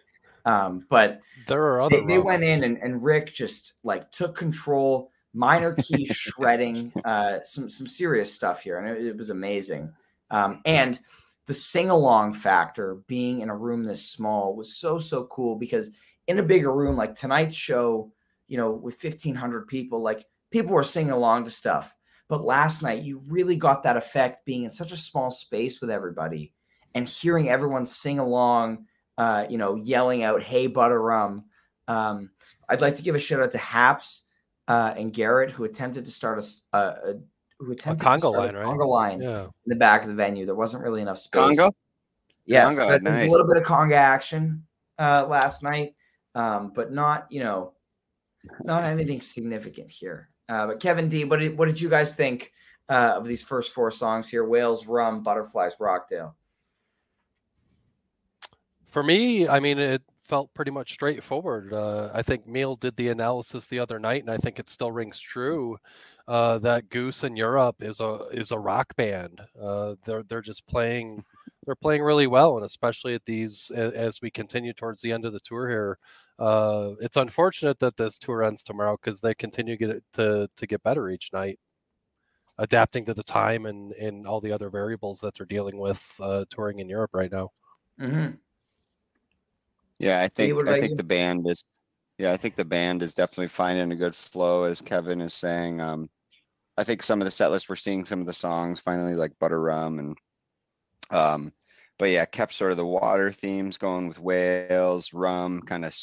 Um, 0.44 0.84
but 0.90 1.20
there 1.46 1.62
are 1.62 1.80
other. 1.82 2.00
they, 2.00 2.04
they 2.04 2.18
went 2.18 2.42
in 2.42 2.64
and, 2.64 2.78
and 2.78 3.04
Rick 3.04 3.32
just 3.32 3.74
like 3.84 4.10
took 4.10 4.34
control, 4.34 5.12
minor 5.34 5.74
key 5.74 6.04
shredding, 6.10 6.92
uh, 7.04 7.38
some 7.44 7.70
some 7.70 7.86
serious 7.86 8.34
stuff 8.34 8.60
here, 8.60 8.78
and 8.78 8.88
it, 8.88 9.06
it 9.06 9.16
was 9.16 9.30
amazing. 9.30 9.92
Um, 10.32 10.62
and 10.64 10.98
the 11.46 11.54
sing 11.54 11.90
along 11.90 12.32
factor, 12.32 12.96
being 13.06 13.42
in 13.42 13.48
a 13.48 13.56
room 13.56 13.84
this 13.84 14.04
small, 14.04 14.56
was 14.56 14.78
so 14.78 14.98
so 14.98 15.26
cool 15.26 15.54
because 15.54 15.92
in 16.26 16.40
a 16.40 16.42
bigger 16.42 16.72
room 16.72 16.96
like 16.96 17.14
tonight's 17.14 17.54
show, 17.54 18.10
you 18.48 18.56
know, 18.56 18.72
with 18.72 18.96
fifteen 18.96 19.36
hundred 19.36 19.68
people, 19.68 20.02
like 20.02 20.26
people 20.50 20.72
were 20.72 20.82
singing 20.82 21.12
along 21.12 21.44
to 21.44 21.52
stuff. 21.52 21.94
But 22.28 22.44
last 22.44 22.82
night, 22.82 23.02
you 23.02 23.22
really 23.28 23.56
got 23.56 23.82
that 23.84 23.96
effect 23.96 24.44
being 24.44 24.64
in 24.64 24.70
such 24.70 24.92
a 24.92 24.96
small 24.96 25.30
space 25.30 25.80
with 25.80 25.90
everybody 25.90 26.52
and 26.94 27.08
hearing 27.08 27.48
everyone 27.48 27.86
sing 27.86 28.18
along 28.18 28.86
uh, 29.16 29.44
you 29.50 29.58
know, 29.58 29.74
yelling 29.74 30.22
out 30.22 30.40
"Hey, 30.42 30.68
butter 30.68 31.02
rum." 31.02 31.46
Um, 31.88 32.30
I'd 32.68 32.80
like 32.80 32.94
to 32.96 33.02
give 33.02 33.16
a 33.16 33.18
shout 33.18 33.40
out 33.42 33.50
to 33.50 33.58
Haps 33.58 34.24
uh, 34.68 34.94
and 34.96 35.12
Garrett 35.12 35.50
who 35.50 35.64
attempted 35.64 36.04
to 36.04 36.10
start 36.12 36.38
a, 36.38 36.42
s- 36.42 36.62
a, 36.72 36.78
a 36.78 37.14
who 37.58 37.72
attempted 37.72 38.04
to 38.04 38.08
conga 38.10 38.18
start 38.18 38.34
line, 38.36 38.54
a 38.54 38.58
right? 38.60 38.66
conga 38.66 38.86
line 38.88 39.20
Yeah. 39.22 39.42
in 39.44 39.50
the 39.66 39.74
back 39.74 40.02
of 40.02 40.08
the 40.08 40.14
venue. 40.14 40.46
There 40.46 40.54
wasn't 40.54 40.84
really 40.84 41.02
enough 41.02 41.18
space. 41.18 41.56
Congo? 41.56 41.72
Yes, 42.46 42.76
Conga, 42.76 43.02
there 43.02 43.12
was 43.12 43.22
a 43.22 43.26
little 43.28 43.46
bit 43.48 43.56
of 43.56 43.64
conga 43.64 43.94
action 43.96 44.64
uh, 45.00 45.26
last 45.28 45.64
night, 45.64 45.94
um, 46.36 46.70
but 46.72 46.92
not 46.92 47.26
you 47.30 47.40
know, 47.42 47.72
not 48.62 48.84
anything 48.84 49.20
significant 49.20 49.90
here. 49.90 50.28
Uh, 50.48 50.66
but 50.66 50.80
Kevin 50.80 51.08
D, 51.08 51.24
what 51.24 51.40
did 51.40 51.56
what 51.58 51.66
did 51.66 51.80
you 51.80 51.88
guys 51.88 52.14
think 52.14 52.52
uh, 52.88 53.14
of 53.16 53.26
these 53.26 53.42
first 53.42 53.74
four 53.74 53.90
songs 53.90 54.28
here? 54.28 54.44
Whales, 54.44 54.86
Rum, 54.86 55.22
Butterflies, 55.22 55.72
Rockdale. 55.78 56.34
For 58.86 59.02
me, 59.02 59.46
I 59.46 59.60
mean, 59.60 59.78
it 59.78 60.02
felt 60.28 60.52
pretty 60.54 60.70
much 60.70 60.92
straightforward. 60.92 61.72
Uh, 61.72 62.10
I 62.14 62.22
think 62.22 62.46
Neil 62.46 62.76
did 62.76 62.96
the 62.96 63.08
analysis 63.08 63.66
the 63.66 63.78
other 63.78 63.98
night, 63.98 64.22
and 64.22 64.30
I 64.30 64.36
think 64.36 64.58
it 64.58 64.70
still 64.70 64.92
rings 64.92 65.20
true 65.20 65.78
uh, 66.28 66.58
that 66.58 66.90
Goose 66.90 67.24
in 67.24 67.36
Europe 67.36 67.76
is 67.82 68.00
a 68.00 68.26
is 68.32 68.52
a 68.52 68.58
rock 68.58 68.94
band. 68.96 69.40
Uh, 69.60 69.94
they're 70.04 70.22
they're 70.22 70.42
just 70.42 70.66
playing 70.66 71.24
they're 71.64 71.74
playing 71.74 72.02
really 72.02 72.26
well, 72.26 72.56
and 72.56 72.64
especially 72.64 73.14
at 73.14 73.24
these 73.24 73.70
as 73.70 74.20
we 74.22 74.30
continue 74.30 74.72
towards 74.72 75.02
the 75.02 75.12
end 75.12 75.24
of 75.24 75.32
the 75.32 75.40
tour 75.40 75.68
here. 75.68 75.98
Uh, 76.38 76.92
it's 77.00 77.16
unfortunate 77.16 77.80
that 77.80 77.96
this 77.96 78.16
tour 78.16 78.44
ends 78.44 78.62
tomorrow 78.62 78.96
because 79.00 79.20
they 79.20 79.34
continue 79.34 79.76
to 79.76 79.86
get 79.86 80.02
to 80.12 80.48
to 80.56 80.66
get 80.66 80.82
better 80.82 81.08
each 81.10 81.32
night, 81.32 81.58
adapting 82.58 83.04
to 83.04 83.14
the 83.14 83.24
time 83.24 83.66
and 83.66 83.92
and 83.92 84.26
all 84.26 84.40
the 84.40 84.52
other 84.52 84.70
variables 84.70 85.20
that 85.20 85.34
they're 85.34 85.46
dealing 85.46 85.78
with 85.78 86.14
uh, 86.20 86.44
touring 86.48 86.78
in 86.78 86.88
Europe 86.88 87.10
right 87.12 87.32
now. 87.32 87.50
Mm-hmm. 88.00 88.36
Yeah, 89.98 90.20
I 90.22 90.28
think 90.28 90.68
I 90.68 90.80
think 90.80 90.96
the 90.96 91.02
band 91.02 91.48
is 91.48 91.64
yeah, 92.18 92.32
I 92.32 92.36
think 92.36 92.56
the 92.56 92.64
band 92.64 93.02
is 93.02 93.14
definitely 93.14 93.48
finding 93.48 93.92
a 93.92 93.96
good 93.96 94.14
flow 94.14 94.64
as 94.64 94.80
Kevin 94.80 95.20
is 95.20 95.34
saying. 95.34 95.80
Um 95.80 96.08
I 96.76 96.84
think 96.84 97.02
some 97.02 97.20
of 97.20 97.24
the 97.24 97.32
set 97.32 97.50
lists 97.50 97.68
we're 97.68 97.76
seeing 97.76 98.04
some 98.04 98.20
of 98.20 98.26
the 98.26 98.32
songs 98.32 98.78
finally 98.78 99.14
like 99.14 99.38
Butter 99.40 99.60
Rum 99.60 99.98
and 99.98 100.18
um 101.10 101.52
but 101.98 102.10
yeah, 102.10 102.24
kept 102.26 102.54
sort 102.54 102.70
of 102.70 102.76
the 102.76 102.86
water 102.86 103.32
themes 103.32 103.76
going 103.76 104.06
with 104.06 104.20
whales, 104.20 105.12
rum, 105.12 105.60
kind 105.62 105.84
of 105.84 105.96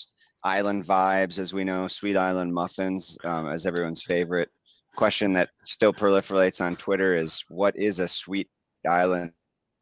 island 0.46 0.86
vibes, 0.86 1.40
as 1.40 1.54
we 1.54 1.64
know, 1.66 1.88
sweet 1.88 2.16
island 2.16 2.54
muffins, 2.54 3.18
um, 3.25 3.50
as 3.50 3.66
everyone's 3.66 4.04
favorite. 4.04 4.50
Question 4.96 5.34
that 5.34 5.50
still 5.64 5.92
proliferates 5.92 6.62
on 6.62 6.78
Twitter 6.78 7.18
is 7.18 7.44
what 7.50 7.75
is 7.75 8.00
a 8.00 8.08
sweet 8.08 8.48
island 8.90 9.32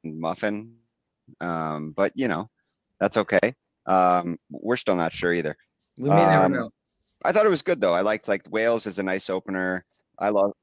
muffin? 0.03 0.73
Um, 1.39 1.91
but 1.91 2.11
you 2.15 2.27
know, 2.27 2.49
that's 2.99 3.17
okay. 3.17 3.53
Um, 3.85 4.39
we're 4.49 4.77
still 4.77 4.95
not 4.95 5.13
sure 5.13 5.33
either. 5.33 5.55
We 5.97 6.09
may 6.09 6.15
never 6.25 6.45
Um, 6.45 6.51
know. 6.53 6.69
I 7.23 7.31
thought 7.31 7.45
it 7.45 7.49
was 7.49 7.61
good 7.61 7.79
though. 7.79 7.93
I 7.93 8.01
liked 8.01 8.27
like 8.27 8.47
Whales 8.49 8.87
is 8.87 8.97
a 8.99 9.03
nice 9.03 9.29
opener. 9.29 9.85
I 10.17 10.29
love 10.29 10.53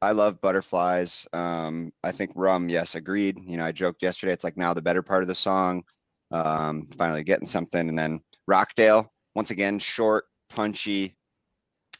I 0.00 0.10
love 0.12 0.40
butterflies. 0.40 1.28
Um, 1.32 1.92
I 2.02 2.10
think 2.10 2.32
rum, 2.34 2.68
yes, 2.68 2.96
agreed. 2.96 3.38
You 3.46 3.56
know, 3.56 3.64
I 3.64 3.70
joked 3.70 4.02
yesterday, 4.02 4.32
it's 4.32 4.42
like 4.42 4.56
now 4.56 4.74
the 4.74 4.82
better 4.82 5.02
part 5.02 5.22
of 5.22 5.28
the 5.28 5.34
song. 5.34 5.84
Um, 6.32 6.88
finally 6.98 7.22
getting 7.22 7.46
something. 7.46 7.88
And 7.88 7.96
then 7.96 8.20
Rockdale, 8.48 9.12
once 9.34 9.50
again, 9.50 9.78
short, 9.78 10.24
punchy, 10.48 11.16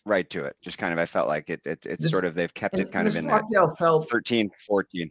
right 0.05 0.29
to 0.31 0.45
it. 0.45 0.57
Just 0.63 0.79
kind 0.79 0.93
of 0.93 0.99
I 0.99 1.07
felt 1.07 1.29
like 1.29 1.49
it 1.51 1.61
it 1.67 1.85
it's 1.87 2.03
This- 2.05 2.11
sort 2.13 2.25
of 2.25 2.35
they've 2.35 2.53
kept 2.55 2.77
it 2.79 2.93
kind 2.93 3.07
of 3.07 3.15
this 3.15 3.21
in 3.21 3.27
that 3.29 3.43
Rockdale 3.43 3.75
felt 3.77 4.09
13, 4.11 4.51
14. 4.67 5.11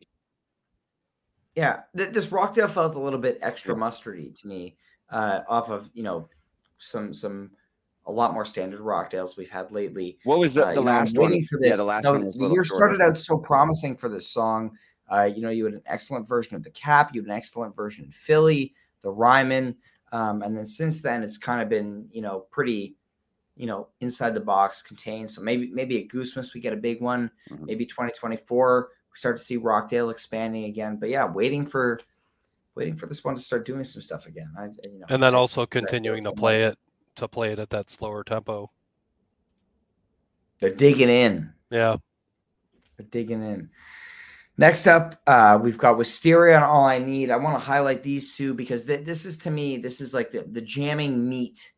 Yeah, 1.55 1.81
th- 1.97 2.13
this 2.13 2.31
Rockdale 2.31 2.67
felt 2.67 2.95
a 2.95 2.99
little 2.99 3.19
bit 3.19 3.37
extra 3.41 3.75
mustardy 3.75 4.33
to 4.41 4.47
me, 4.47 4.77
uh, 5.09 5.41
off 5.49 5.69
of 5.69 5.89
you 5.93 6.03
know 6.03 6.29
some 6.77 7.13
some 7.13 7.51
a 8.07 8.11
lot 8.11 8.33
more 8.33 8.45
standard 8.45 8.79
Rockdales 8.79 9.37
we've 9.37 9.49
had 9.49 9.71
lately. 9.71 10.17
What 10.23 10.39
was 10.39 10.53
the, 10.55 10.63
Uh, 10.63 10.65
the 10.69 10.71
you 10.71 10.75
know, 10.77 10.91
last 10.91 11.17
one? 11.17 11.43
For 11.43 11.59
Yeah, 11.61 11.75
the 11.75 11.83
last 11.83 12.05
one 12.05 12.25
was 12.25 12.35
the 12.35 12.49
year 12.49 12.63
shorter. 12.63 12.95
started 12.95 13.01
out 13.01 13.17
so 13.17 13.37
promising 13.37 13.95
for 13.95 14.09
this 14.09 14.27
song. 14.27 14.75
Uh, 15.07 15.29
you 15.33 15.41
know, 15.41 15.49
you 15.49 15.65
had 15.65 15.73
an 15.75 15.83
excellent 15.85 16.27
version 16.27 16.55
of 16.55 16.63
the 16.63 16.71
Cap, 16.71 17.13
you 17.13 17.21
had 17.21 17.29
an 17.29 17.35
excellent 17.35 17.75
version 17.75 18.05
in 18.05 18.11
Philly, 18.11 18.73
the 19.01 19.11
Ryman, 19.11 19.75
um, 20.11 20.41
and 20.41 20.55
then 20.55 20.65
since 20.65 21.01
then 21.01 21.23
it's 21.23 21.37
kind 21.37 21.61
of 21.61 21.69
been 21.69 22.07
you 22.11 22.21
know 22.21 22.41
pretty, 22.51 22.95
you 23.55 23.67
know, 23.67 23.87
inside 23.99 24.33
the 24.33 24.39
box, 24.39 24.81
contained. 24.81 25.31
So 25.31 25.41
maybe 25.41 25.69
maybe 25.71 26.01
at 26.03 26.09
Goosemas 26.09 26.53
we 26.53 26.61
get 26.61 26.73
a 26.73 26.77
big 26.77 27.01
one. 27.01 27.31
Mhm. 27.49 27.65
Maybe 27.65 27.85
2024 27.85 28.89
we 29.11 29.17
start 29.17 29.37
to 29.37 29.43
see 29.43 29.57
Rockdale 29.57 30.09
expanding 30.09 30.65
again. 30.65 30.97
But 30.97 31.09
yeah, 31.09 31.25
waiting 31.25 31.65
for 31.65 31.99
waiting 32.75 32.95
for 32.95 33.07
this 33.07 33.23
one 33.23 33.35
to 33.35 33.41
start 33.41 33.65
doing 33.65 33.83
some 33.83 34.01
stuff 34.01 34.25
again. 34.27 34.51
I, 34.57 34.65
you 34.83 34.99
know, 34.99 35.05
and 35.09 35.21
then 35.21 35.35
also 35.35 35.65
continuing 35.65 36.23
to 36.23 36.31
play 36.31 36.63
it 36.63 36.77
to 37.15 37.27
play 37.27 37.51
it 37.51 37.59
at 37.59 37.69
that 37.71 37.89
slower 37.89 38.23
tempo. 38.23 38.71
They're 40.59 40.73
digging 40.73 41.09
in. 41.09 41.51
Yeah. 41.69 41.97
They're 42.97 43.07
digging 43.07 43.41
in. 43.41 43.69
Next 44.57 44.85
up, 44.87 45.19
uh, 45.27 45.57
we've 45.61 45.77
got 45.77 45.97
Wisteria 45.97 46.55
and 46.55 46.63
All 46.63 46.85
I 46.85 46.99
Need. 46.99 47.31
I 47.31 47.37
want 47.37 47.55
to 47.55 47.59
highlight 47.59 48.03
these 48.03 48.35
two 48.35 48.53
because 48.53 48.85
th- 48.85 49.05
this 49.05 49.25
is 49.25 49.37
to 49.37 49.51
me, 49.51 49.77
this 49.77 50.01
is 50.01 50.13
like 50.13 50.29
the, 50.29 50.43
the 50.43 50.61
jamming 50.61 51.27
meat 51.27 51.71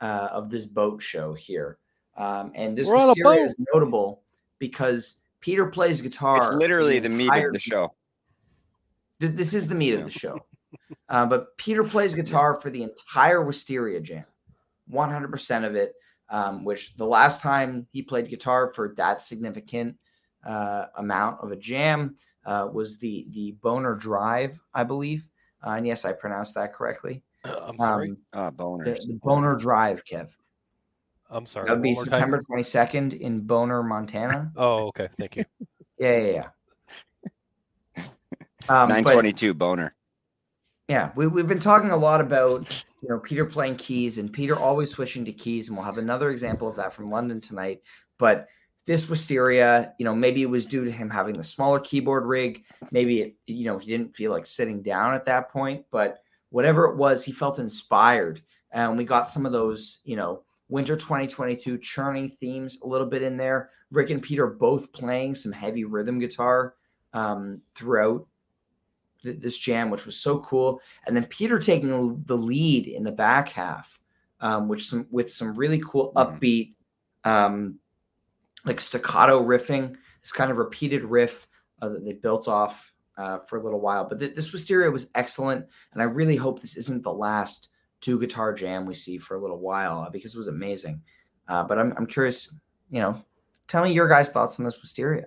uh, 0.00 0.28
of 0.30 0.50
this 0.50 0.64
boat 0.64 1.02
show 1.02 1.34
here. 1.34 1.78
Um, 2.16 2.52
and 2.54 2.76
this 2.76 2.86
We're 2.86 2.96
Wisteria 3.08 3.44
is 3.46 3.56
notable 3.72 4.22
because 4.58 5.16
Peter 5.40 5.66
plays 5.66 6.02
guitar. 6.02 6.36
It's 6.36 6.52
literally 6.52 6.98
the 6.98 7.08
meat 7.08 7.32
of 7.32 7.52
the 7.52 7.58
show. 7.58 7.94
Th- 9.20 9.32
This 9.32 9.54
is 9.54 9.66
the 9.66 9.74
meat 9.74 9.94
Yeah. 9.94 9.98
of 10.00 10.04
the 10.04 10.10
show. 10.10 10.38
Uh, 11.08 11.26
but 11.26 11.56
Peter 11.56 11.82
plays 11.82 12.14
guitar 12.14 12.60
for 12.60 12.70
the 12.70 12.82
entire 12.82 13.42
Wisteria 13.42 14.00
Jam, 14.00 14.24
100% 14.92 15.64
of 15.66 15.74
it, 15.74 15.94
um, 16.28 16.64
which 16.64 16.94
the 16.96 17.04
last 17.04 17.40
time 17.40 17.86
he 17.90 18.02
played 18.02 18.28
guitar 18.28 18.72
for 18.72 18.94
that 18.96 19.20
significant 19.20 19.96
uh, 20.44 20.86
amount 20.96 21.40
of 21.42 21.52
a 21.52 21.56
jam 21.56 22.14
uh, 22.46 22.68
was 22.72 22.98
the 22.98 23.26
the 23.30 23.52
Boner 23.62 23.94
Drive, 23.94 24.58
I 24.74 24.84
believe. 24.84 25.26
Uh, 25.64 25.70
and 25.70 25.86
yes, 25.86 26.04
I 26.04 26.12
pronounced 26.12 26.54
that 26.54 26.72
correctly. 26.72 27.22
I'm 27.44 27.78
sorry. 27.78 28.10
Um, 28.10 28.16
Ah, 28.32 28.50
the, 28.50 29.00
the 29.06 29.18
Boner 29.22 29.56
Drive, 29.56 30.04
Kev. 30.04 30.28
I'm 31.30 31.46
sorry. 31.46 31.66
That 31.66 31.74
would 31.74 31.82
be 31.82 31.94
one 31.94 31.96
more 31.96 32.04
time. 32.06 32.40
September 32.40 32.40
22nd 32.50 33.20
in 33.20 33.40
Boner, 33.40 33.82
Montana. 33.82 34.52
Oh, 34.56 34.88
okay. 34.88 35.08
Thank 35.18 35.36
you. 35.36 35.44
Yeah, 35.98 36.16
yeah, 36.18 36.32
yeah. 36.32 38.04
Um, 38.70 38.88
but- 38.88 39.02
922 39.02 39.52
boner. 39.52 39.94
Yeah, 40.88 41.10
we, 41.14 41.26
we've 41.26 41.46
been 41.46 41.60
talking 41.60 41.90
a 41.90 41.96
lot 41.96 42.20
about 42.22 42.84
you 43.02 43.08
know 43.10 43.18
Peter 43.18 43.44
playing 43.44 43.76
keys 43.76 44.16
and 44.18 44.32
Peter 44.32 44.56
always 44.58 44.90
switching 44.90 45.24
to 45.26 45.32
keys, 45.32 45.68
and 45.68 45.76
we'll 45.76 45.84
have 45.86 45.98
another 45.98 46.30
example 46.30 46.66
of 46.68 46.74
that 46.76 46.92
from 46.94 47.10
London 47.10 47.40
tonight. 47.40 47.82
But 48.18 48.48
this 48.90 49.08
Wisteria, 49.08 49.94
you 50.00 50.04
know, 50.04 50.16
maybe 50.16 50.42
it 50.42 50.50
was 50.50 50.66
due 50.66 50.84
to 50.84 50.90
him 50.90 51.08
having 51.08 51.36
the 51.36 51.44
smaller 51.44 51.78
keyboard 51.78 52.26
rig. 52.26 52.64
Maybe 52.90 53.20
it, 53.20 53.36
you 53.46 53.64
know, 53.66 53.78
he 53.78 53.88
didn't 53.88 54.16
feel 54.16 54.32
like 54.32 54.44
sitting 54.44 54.82
down 54.82 55.14
at 55.14 55.24
that 55.26 55.48
point. 55.48 55.84
But 55.92 56.24
whatever 56.48 56.86
it 56.86 56.96
was, 56.96 57.22
he 57.22 57.30
felt 57.30 57.60
inspired, 57.60 58.42
and 58.72 58.98
we 58.98 59.04
got 59.04 59.30
some 59.30 59.46
of 59.46 59.52
those, 59.52 60.00
you 60.02 60.16
know, 60.16 60.42
winter 60.68 60.96
2022 60.96 61.78
churning 61.78 62.28
themes 62.28 62.80
a 62.82 62.86
little 62.88 63.06
bit 63.06 63.22
in 63.22 63.36
there. 63.36 63.70
Rick 63.92 64.10
and 64.10 64.20
Peter 64.20 64.48
both 64.48 64.90
playing 64.90 65.36
some 65.36 65.52
heavy 65.52 65.84
rhythm 65.84 66.18
guitar 66.18 66.74
um, 67.12 67.60
throughout 67.76 68.26
th- 69.22 69.38
this 69.38 69.56
jam, 69.56 69.90
which 69.90 70.04
was 70.04 70.16
so 70.16 70.40
cool. 70.40 70.80
And 71.06 71.14
then 71.14 71.26
Peter 71.26 71.60
taking 71.60 72.24
the 72.24 72.36
lead 72.36 72.88
in 72.88 73.04
the 73.04 73.12
back 73.12 73.50
half, 73.50 74.00
um, 74.40 74.66
which 74.66 74.88
some 74.88 75.06
with 75.12 75.30
some 75.32 75.54
really 75.54 75.80
cool 75.86 76.12
Mhm. 76.16 76.40
upbeat, 76.40 76.74
um, 77.22 77.78
like 78.64 78.80
staccato 78.80 79.42
riffing. 79.42 79.96
This 80.22 80.32
kind 80.32 80.50
of 80.50 80.58
repeated 80.58 81.04
riff 81.04 81.46
uh, 81.80 81.88
that 81.90 82.04
they 82.04 82.12
built 82.12 82.46
off 82.48 82.92
uh, 83.16 83.38
for 83.38 83.58
a 83.58 83.62
little 83.62 83.80
while. 83.80 84.04
But 84.04 84.18
th- 84.20 84.34
this 84.34 84.52
Wisteria 84.52 84.90
was 84.90 85.10
excellent, 85.14 85.66
and 85.92 86.02
I 86.02 86.04
really 86.04 86.36
hope 86.36 86.60
this 86.60 86.76
isn't 86.76 87.02
the 87.02 87.12
last 87.12 87.68
two 88.00 88.18
guitar 88.18 88.52
jam 88.54 88.86
we 88.86 88.94
see 88.94 89.18
for 89.18 89.36
a 89.36 89.40
little 89.40 89.58
while 89.58 90.00
uh, 90.00 90.10
because 90.10 90.34
it 90.34 90.38
was 90.38 90.48
amazing. 90.48 91.02
Uh, 91.48 91.64
but 91.64 91.78
I'm 91.78 91.92
I'm 91.96 92.06
curious, 92.06 92.54
you 92.90 93.00
know, 93.00 93.22
tell 93.66 93.82
me 93.82 93.92
your 93.92 94.08
guys' 94.08 94.30
thoughts 94.30 94.58
on 94.58 94.64
this 94.64 94.80
Wisteria. 94.80 95.26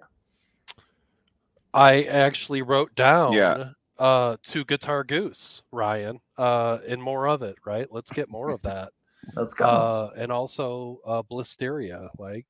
I 1.74 2.04
actually 2.04 2.62
wrote 2.62 2.94
down 2.96 3.34
Yeah. 3.34 3.70
uh 3.98 4.38
to 4.44 4.63
Guitar 4.66 5.04
Goose, 5.04 5.63
Ryan, 5.72 6.20
uh, 6.38 6.80
and 6.88 7.02
more 7.02 7.28
of 7.28 7.42
it, 7.42 7.56
right? 7.66 7.88
Let's 7.92 8.12
get 8.12 8.30
more 8.30 8.50
of 8.50 8.62
that. 8.63 8.92
Let's 9.36 9.54
go. 9.54 9.66
uh, 9.66 10.10
and 10.18 10.32
also 10.32 11.00
uh, 11.06 11.24
Blisteria. 11.24 12.10
Like, 12.20 12.46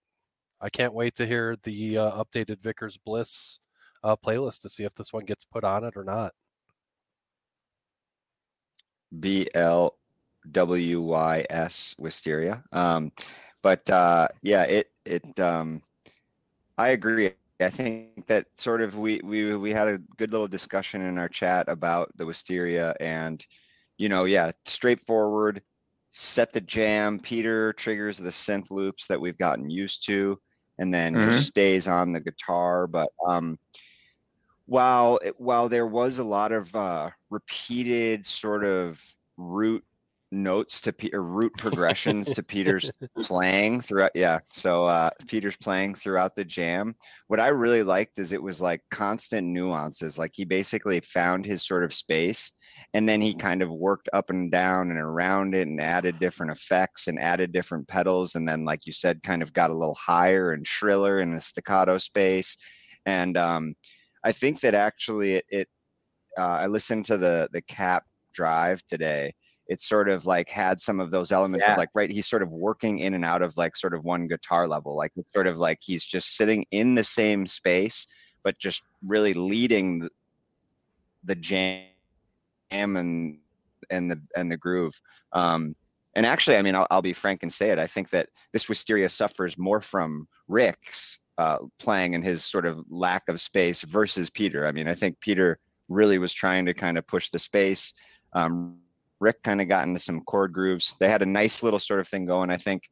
I 0.64 0.70
can't 0.70 0.94
wait 0.94 1.14
to 1.16 1.26
hear 1.26 1.58
the 1.64 1.98
uh, 1.98 2.24
updated 2.24 2.62
Vickers 2.62 2.96
Bliss 2.96 3.60
uh, 4.02 4.16
playlist 4.16 4.62
to 4.62 4.70
see 4.70 4.86
if 4.86 4.96
this 4.96 5.12
one 5.12 5.26
gets 5.26 5.44
put 5.44 5.66
on 5.66 5.84
it 5.84 5.98
or 5.98 6.06
not. 6.06 6.32
B 9.20 9.50
L 9.54 9.98
W 10.52 11.02
Y 11.02 11.46
S 11.50 11.94
Wisteria. 12.00 12.64
Um, 12.72 13.12
but 13.62 13.88
uh, 13.90 14.30
yeah, 14.42 14.64
it 14.64 14.90
it 15.06 15.38
um, 15.38 15.82
I 16.78 16.90
agree. 16.90 17.34
I 17.60 17.70
think 17.70 18.26
that 18.28 18.46
sort 18.58 18.82
of 18.82 18.98
we 18.98 19.20
we 19.22 19.58
we 19.58 19.72
had 19.72 19.90
a 19.90 19.98
good 20.18 20.32
little 20.32 20.48
discussion 20.48 21.02
in 21.02 21.18
our 21.18 21.30
chat 21.30 21.68
about 21.68 22.10
the 22.16 22.26
Wisteria 22.26 22.96
and 23.02 23.46
you 23.98 24.08
know 24.10 24.24
yeah 24.24 24.52
straightforward 24.66 25.62
set 26.12 26.52
the 26.52 26.62
jam 26.62 27.20
peter 27.20 27.74
triggers 27.74 28.18
the 28.18 28.30
synth 28.30 28.72
loops 28.72 29.08
that 29.08 29.20
we've 29.20 29.38
gotten 29.38 29.70
used 29.70 30.06
to 30.06 30.40
and 30.80 30.94
then 30.94 31.16
just 31.32 31.48
stays 31.48 31.88
on 31.88 32.12
the 32.14 32.20
guitar 32.20 32.88
but 32.88 33.10
um 33.28 33.58
while 34.66 35.20
it- 35.24 35.40
while 35.40 35.70
there 35.70 35.88
was 35.88 36.20
a 36.20 36.24
lot 36.24 36.52
of 36.52 36.74
uh, 36.76 37.10
repeated 37.30 38.26
sort 38.26 38.64
of 38.64 39.02
root 39.38 39.84
notes 40.32 40.82
to 40.82 40.94
or 41.14 41.22
root 41.22 41.52
progressions 41.58 42.32
to 42.34 42.42
Peter's 42.42 42.98
playing 43.22 43.82
throughout, 43.82 44.12
yeah. 44.16 44.40
So 44.52 44.88
uh, 44.88 45.10
Peter's 45.28 45.58
playing 45.58 45.96
throughout 45.96 46.36
the 46.36 46.46
jam. 46.46 46.96
What 47.28 47.40
I 47.40 47.50
really 47.50 47.84
liked 47.84 48.18
is 48.18 48.32
it 48.32 48.42
was 48.42 48.62
like 48.62 48.82
constant 48.90 49.46
nuances. 49.48 50.18
Like 50.18 50.32
he 50.34 50.46
basically 50.46 51.02
found 51.02 51.46
his 51.46 51.62
sort 51.66 51.84
of 51.84 51.94
space, 51.94 52.54
and 52.94 53.10
then 53.10 53.22
he 53.22 53.34
kind 53.34 53.62
of 53.62 53.72
worked 53.72 54.08
up 54.14 54.30
and 54.30 54.52
down 54.52 54.92
and 54.92 55.00
around 55.00 55.56
it 55.56 55.68
and 55.68 55.82
added 55.82 56.20
different 56.20 56.52
effects 56.52 57.08
and 57.08 57.20
added 57.20 57.52
different 57.52 57.88
pedals, 57.88 58.36
and 58.36 58.48
then 58.48 58.66
like 58.66 58.86
you 58.86 58.94
said, 58.94 59.24
kind 59.24 59.42
of 59.42 59.54
got 59.54 59.72
a 59.72 59.78
little 59.78 59.96
higher 59.96 60.52
and 60.54 60.66
shriller 60.68 61.20
in 61.20 61.32
the 61.32 61.42
staccato 61.42 61.98
space, 61.98 62.58
and 63.06 63.38
um, 63.38 63.76
I 64.24 64.32
think 64.32 64.60
that 64.62 64.76
actually 64.76 65.36
it, 65.36 65.46
it 65.50 65.68
uh, 66.38 66.58
I 66.62 66.68
listened 66.68 67.06
to 67.06 67.18
the 67.18 67.50
the 67.52 67.62
cap 67.64 68.04
drive 68.34 68.82
today. 68.88 69.34
It 69.68 69.82
sort 69.82 70.10
of 70.10 70.26
like 70.26 70.50
had 70.50 70.82
some 70.82 71.00
of 71.00 71.10
those 71.10 71.32
elements 71.32 71.66
Yeah. 71.66 71.74
of 71.74 71.78
like 71.78 71.90
right. 71.96 72.12
He's 72.12 72.28
sort 72.28 72.44
of 72.44 72.52
working 72.52 73.00
in 73.00 73.14
and 73.14 73.24
out 73.24 73.42
of 73.42 73.56
like 73.56 73.76
sort 73.76 73.94
of 73.94 74.04
one 74.04 74.28
guitar 74.28 74.68
level. 74.68 74.96
Like 74.96 75.12
it's 75.16 75.32
sort 75.34 75.48
of 75.48 75.58
like 75.58 75.80
he's 75.82 76.04
just 76.06 76.36
sitting 76.36 76.66
in 76.72 76.96
the 76.96 77.04
same 77.04 77.48
space, 77.48 78.06
but 78.44 78.60
just 78.60 78.84
really 79.06 79.34
leading 79.34 80.00
the, 80.00 80.10
the 81.24 81.36
jam 81.36 81.86
and 82.74 83.38
and 83.90 84.12
the 84.12 84.22
and 84.36 84.52
the 84.52 84.58
groove. 84.58 85.00
Um, 85.32 85.76
and 86.16 86.26
actually, 86.26 86.58
I 86.58 86.62
mean, 86.62 86.76
I'll, 86.76 86.88
I'll 86.92 87.02
be 87.02 87.14
frank 87.14 87.42
and 87.42 87.52
say 87.52 87.72
it. 87.72 87.80
I 87.80 87.88
think 87.88 88.10
that 88.12 88.30
this 88.52 88.70
Wisteria 88.70 89.10
suffers 89.10 89.58
more 89.58 89.82
from 89.82 90.28
Rick's 90.48 91.20
uh, 91.40 91.58
playing 91.80 92.14
and 92.14 92.24
his 92.24 92.46
sort 92.46 92.68
of 92.68 92.86
lack 92.90 93.24
of 93.30 93.42
space 93.42 93.82
versus 93.82 94.30
Peter. 94.30 94.68
I 94.68 94.72
mean, 94.72 94.88
I 94.88 94.94
think 94.94 95.20
Peter 95.20 95.58
really 95.90 96.20
was 96.20 96.32
trying 96.32 96.66
to 96.68 96.74
kind 96.74 96.98
of 97.00 97.08
push 97.08 97.30
the 97.30 97.40
space. 97.40 97.94
Um, 98.34 98.78
Rick 99.20 99.42
kind 99.44 99.60
of 99.62 99.68
got 99.68 99.88
into 99.88 100.00
some 100.00 100.22
chord 100.22 100.54
grooves. 100.54 100.96
They 101.00 101.10
had 101.10 101.24
a 101.24 101.26
nice 101.26 101.64
little 101.64 101.80
sort 101.80 102.00
of 102.00 102.08
thing 102.08 102.26
going, 102.26 102.52
I 102.52 102.58
think. 102.58 102.84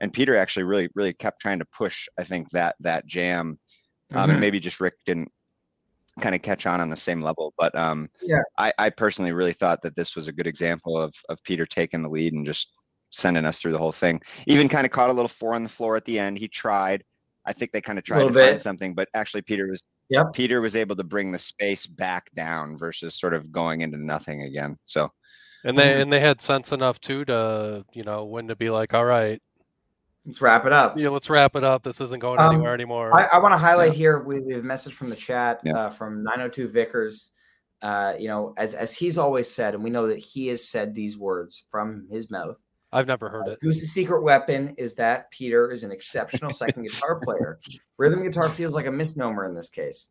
And 0.00 0.10
Peter 0.12 0.34
actually 0.34 0.62
really, 0.62 0.88
really 0.94 1.12
kept 1.12 1.40
trying 1.42 1.58
to 1.58 1.66
push, 1.66 2.08
I 2.18 2.24
think, 2.24 2.48
that 2.50 2.76
that 2.80 3.06
jam. 3.06 3.58
Um, 4.14 4.28
Mhm. 4.28 4.32
and 4.32 4.40
maybe 4.40 4.58
just 4.58 4.80
Rick 4.80 4.94
didn't 5.04 5.30
kind 6.20 6.34
of 6.34 6.42
catch 6.42 6.66
on 6.66 6.80
on 6.80 6.88
the 6.88 6.96
same 6.96 7.22
level. 7.22 7.52
But 7.58 7.74
um, 7.76 8.08
Yeah. 8.22 8.42
I, 8.58 8.72
I 8.78 8.90
personally 8.90 9.32
really 9.32 9.52
thought 9.52 9.82
that 9.82 9.96
this 9.96 10.14
was 10.14 10.28
a 10.28 10.32
good 10.32 10.46
example 10.46 10.96
of 11.00 11.14
of 11.28 11.42
Peter 11.44 11.66
taking 11.66 12.02
the 12.02 12.08
lead 12.08 12.32
and 12.32 12.46
just 12.46 12.72
sending 13.10 13.44
us 13.44 13.60
through 13.60 13.72
the 13.72 13.78
whole 13.78 13.92
thing. 13.92 14.20
Even 14.46 14.68
kind 14.68 14.84
of 14.86 14.92
caught 14.92 15.10
a 15.10 15.12
little 15.12 15.28
four 15.28 15.54
on 15.54 15.62
the 15.62 15.68
floor 15.68 15.96
at 15.96 16.04
the 16.04 16.18
end. 16.18 16.38
He 16.38 16.48
tried. 16.48 17.02
I 17.46 17.52
think 17.52 17.72
they 17.72 17.80
kind 17.80 17.98
of 17.98 18.04
tried 18.04 18.20
to 18.20 18.26
Little 18.26 18.48
find 18.50 18.60
something, 18.60 18.94
but 18.94 19.08
actually 19.14 19.42
Peter 19.42 19.66
was 19.68 19.86
Yep. 20.10 20.32
Peter 20.32 20.60
was 20.60 20.74
able 20.76 20.96
to 20.96 21.04
bring 21.04 21.30
the 21.30 21.38
space 21.38 21.86
back 21.86 22.30
down 22.34 22.76
versus 22.76 23.14
sort 23.18 23.32
of 23.32 23.52
going 23.52 23.80
into 23.80 23.96
nothing 23.96 24.42
again. 24.42 24.76
So 24.84 25.08
And 25.64 25.78
they 25.78 26.00
and 26.00 26.12
they 26.12 26.20
had 26.20 26.40
sense 26.40 26.72
enough 26.72 27.00
too 27.00 27.24
to 27.26 27.84
you 27.92 28.02
know 28.02 28.24
when 28.24 28.48
to 28.48 28.56
be 28.56 28.70
like, 28.70 28.92
all 28.92 29.04
right, 29.04 29.40
Let's 30.26 30.40
wrap 30.42 30.66
it 30.66 30.72
up. 30.72 30.98
Yeah, 30.98 31.08
let's 31.08 31.30
wrap 31.30 31.56
it 31.56 31.64
up. 31.64 31.82
This 31.82 32.00
isn't 32.00 32.20
going 32.20 32.38
Um, 32.40 32.54
anywhere 32.54 32.74
anymore. 32.74 33.14
I, 33.16 33.26
I 33.32 33.38
want 33.38 33.52
to 33.54 33.58
highlight 33.58 33.92
here. 33.94 34.18
We, 34.20 34.40
we 34.40 34.52
have 34.52 34.62
a 34.62 34.66
message 34.66 34.92
from 34.94 35.08
the 35.08 35.16
chat 35.16 35.60
Yeah. 35.64 35.76
uh, 35.76 35.90
from 35.90 36.22
902 36.22 36.68
Vickers. 36.68 37.30
Uh, 37.82 38.14
you 38.18 38.28
know, 38.28 38.52
as 38.58 38.74
as 38.74 38.92
he's 38.92 39.16
always 39.16 39.50
said, 39.50 39.74
and 39.74 39.82
we 39.82 39.88
know 39.88 40.06
that 40.06 40.18
he 40.18 40.48
has 40.48 40.68
said 40.68 40.94
these 40.94 41.16
words 41.16 41.64
from 41.70 42.06
his 42.10 42.30
mouth. 42.30 42.58
I've 42.92 43.06
never 43.06 43.30
heard 43.30 43.48
Uh, 43.48 43.52
it. 43.52 43.60
Goose's 43.60 43.92
secret 43.92 44.22
weapon 44.22 44.74
is 44.76 44.94
that 44.96 45.30
Peter 45.30 45.70
is 45.70 45.82
an 45.84 45.90
exceptional 45.90 46.50
second 46.50 46.82
guitar 46.82 47.18
player. 47.20 47.58
Rhythm 47.96 48.22
guitar 48.22 48.50
feels 48.50 48.74
like 48.74 48.84
a 48.86 48.90
misnomer 48.92 49.46
in 49.46 49.54
this 49.54 49.70
case. 49.70 50.08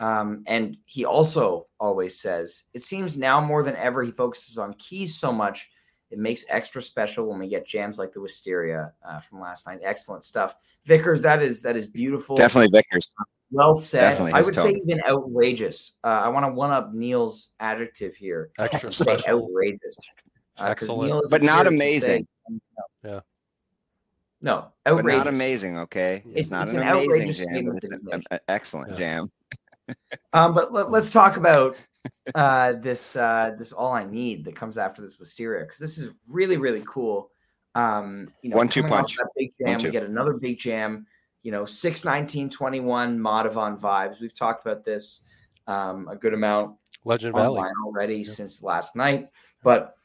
Um, 0.00 0.42
and 0.46 0.76
he 0.86 1.04
also 1.04 1.66
always 1.80 2.18
says, 2.20 2.64
it 2.74 2.82
seems 2.82 3.16
now 3.18 3.40
more 3.40 3.62
than 3.62 3.76
ever 3.76 4.02
he 4.02 4.10
focuses 4.10 4.56
on 4.56 4.72
keys 4.74 5.16
so 5.18 5.32
much, 5.32 5.68
it 6.10 6.18
makes 6.18 6.44
extra 6.48 6.80
special 6.80 7.26
when 7.26 7.38
we 7.38 7.48
get 7.48 7.66
jams 7.66 7.98
like 7.98 8.12
the 8.12 8.20
Wisteria 8.20 8.92
uh, 9.06 9.20
from 9.20 9.40
last 9.40 9.66
night. 9.66 9.80
Excellent 9.82 10.24
stuff. 10.24 10.54
Vickers, 10.84 11.20
that 11.22 11.42
is 11.42 11.60
that 11.62 11.76
is 11.76 11.86
beautiful. 11.86 12.36
definitely 12.36 12.68
Vickers. 12.76 13.12
Well 13.50 13.76
said. 13.76 14.10
Definitely 14.10 14.32
I 14.32 14.38
his 14.38 14.46
would 14.46 14.54
say 14.56 14.70
even 14.84 15.00
outrageous. 15.08 15.92
Uh, 16.04 16.22
I 16.24 16.28
want 16.28 16.46
to 16.46 16.52
one 16.52 16.70
up 16.70 16.92
Neil's 16.94 17.50
adjective 17.60 18.14
here. 18.16 18.50
Extra 18.58 18.90
Say 18.92 19.04
special. 19.04 19.44
outrageous. 19.48 19.96
Uh, 20.58 20.62
'cause 20.64 20.70
Excellent. 20.70 21.30
But 21.30 21.42
not 21.42 21.66
amazing. 21.66 22.26
say- 22.48 22.58
Yeah. 23.04 23.20
No, 24.42 24.66
But 24.84 25.04
not 25.04 25.28
amazing, 25.28 25.78
okay? 25.78 26.22
It's, 26.26 26.48
It's- 26.48 26.50
not 26.50 26.64
it's 26.64 26.74
an, 26.74 26.82
an 26.82 26.88
amazing 26.88 27.10
outrageous 27.10 27.36
jam, 27.38 27.46
statement 27.48 27.78
it's 27.82 27.90
an 27.90 28.22
an 28.30 28.40
excellent 28.48 28.90
Yeah. 28.92 28.96
jam. 28.98 29.94
Um, 30.32 30.54
but 30.54 30.72
let, 30.72 30.86
us 30.92 31.10
talk 31.10 31.36
about 31.36 31.76
uh, 32.34 32.72
this 32.74 33.16
uh, 33.16 33.52
this 33.56 33.72
all 33.72 33.92
I 33.92 34.04
need 34.04 34.44
that 34.44 34.56
comes 34.56 34.78
after 34.78 35.02
this 35.02 35.18
Wisteria 35.18 35.64
because 35.64 35.78
this 35.78 35.98
is 35.98 36.10
really 36.28 36.56
really 36.56 36.82
cool. 36.86 37.30
Um, 37.74 38.32
you 38.42 38.50
know, 38.50 38.56
One-two 38.56 38.84
punch. 38.84 39.16
That 39.16 39.28
big 39.36 39.50
jam, 39.58 39.68
One-two. 39.68 39.88
we 39.88 39.92
get 39.92 40.02
another 40.04 40.32
big 40.34 40.58
jam. 40.58 41.06
You 41.42 41.52
know, 41.52 41.64
six 41.64 42.04
nineteen 42.04 42.50
twenty 42.50 42.80
one 42.80 43.18
Modavon 43.18 43.78
vibes. 43.78 44.20
We've 44.20 44.34
talked 44.34 44.66
about 44.66 44.84
this 44.84 45.22
um, 45.66 46.08
a 46.08 46.16
good 46.16 46.34
amount 46.34 46.76
Legend 47.04 47.34
Valley. 47.34 47.60
already 47.84 48.18
Yeah. 48.18 48.32
since 48.32 48.62
last 48.62 48.96
night, 48.96 49.28
but 49.62 49.96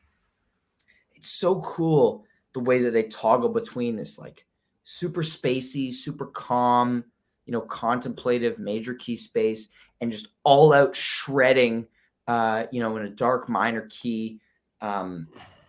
it's 1.15 1.31
so 1.31 1.61
cool 1.61 2.25
the 2.53 2.59
way 2.59 2.81
that 2.81 2.91
they 2.91 3.03
toggle 3.03 3.49
between 3.49 3.95
this 3.95 4.19
like 4.19 4.45
super 4.83 5.21
spacey, 5.23 5.93
super 5.93 6.25
calm, 6.27 7.03
you 7.45 7.53
know, 7.53 7.61
contemplative 7.61 8.59
major 8.59 8.93
key 8.93 9.15
space 9.15 9.69
and 9.99 10.11
just 10.11 10.29
all 10.43 10.73
out 10.73 10.95
shredding, 10.95 11.87
uh, 12.27 12.65
you 12.71 12.79
know, 12.79 12.97
in 12.97 13.05
a 13.05 13.09
dark 13.09 13.49
minor 13.49 13.87
key. 13.89 14.39
Um, 14.81 15.27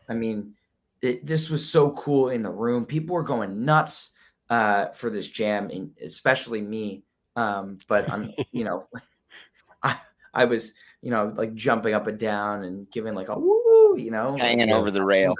I 0.09 0.14
mean, 0.14 0.55
it, 1.02 1.26
this 1.26 1.50
was 1.50 1.69
so 1.69 1.91
cool 1.93 2.31
in 2.31 2.43
the 2.43 2.50
room. 2.50 2.87
People 2.87 3.14
were 3.14 3.23
going 3.23 3.64
nuts 3.64 4.11
uh, 4.50 4.88
for 4.88 5.11
this 5.11 5.29
jam, 5.29 5.71
and 5.71 5.91
especially 6.02 6.62
me. 6.62 7.02
Um, 7.37 7.79
but 7.88 8.11
I'm, 8.11 8.33
you 8.52 8.64
know, 8.64 8.87
I 9.83 9.99
I 10.35 10.44
was, 10.44 10.73
you 11.03 11.11
know, 11.11 11.33
like 11.37 11.55
jumping 11.55 11.94
up 11.94 12.07
and 12.07 12.18
down 12.18 12.64
and 12.64 12.90
giving 12.90 13.14
like 13.14 13.29
a 13.29 13.38
woo, 13.38 13.97
you 13.99 14.11
know, 14.11 14.37
Hanging 14.37 14.70
like, 14.70 14.79
over 14.79 14.90
the 14.90 15.05
rail. 15.05 15.35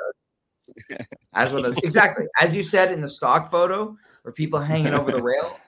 as 1.35 1.53
what 1.53 1.67
exactly 1.85 2.25
as 2.41 2.55
you 2.55 2.63
said 2.63 2.93
in 2.93 3.01
the 3.01 3.09
stock 3.09 3.51
photo 3.51 3.95
where 4.23 4.33
people 4.33 4.59
hanging 4.59 4.95
over 4.95 5.11
the 5.11 5.23
rail 5.23 5.59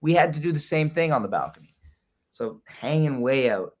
we 0.00 0.14
had 0.14 0.32
to 0.32 0.40
do 0.40 0.52
the 0.52 0.58
same 0.58 0.90
thing 0.90 1.12
on 1.12 1.22
the 1.22 1.28
balcony 1.28 1.74
so 2.30 2.60
hanging 2.66 3.20
way 3.20 3.50
out 3.50 3.74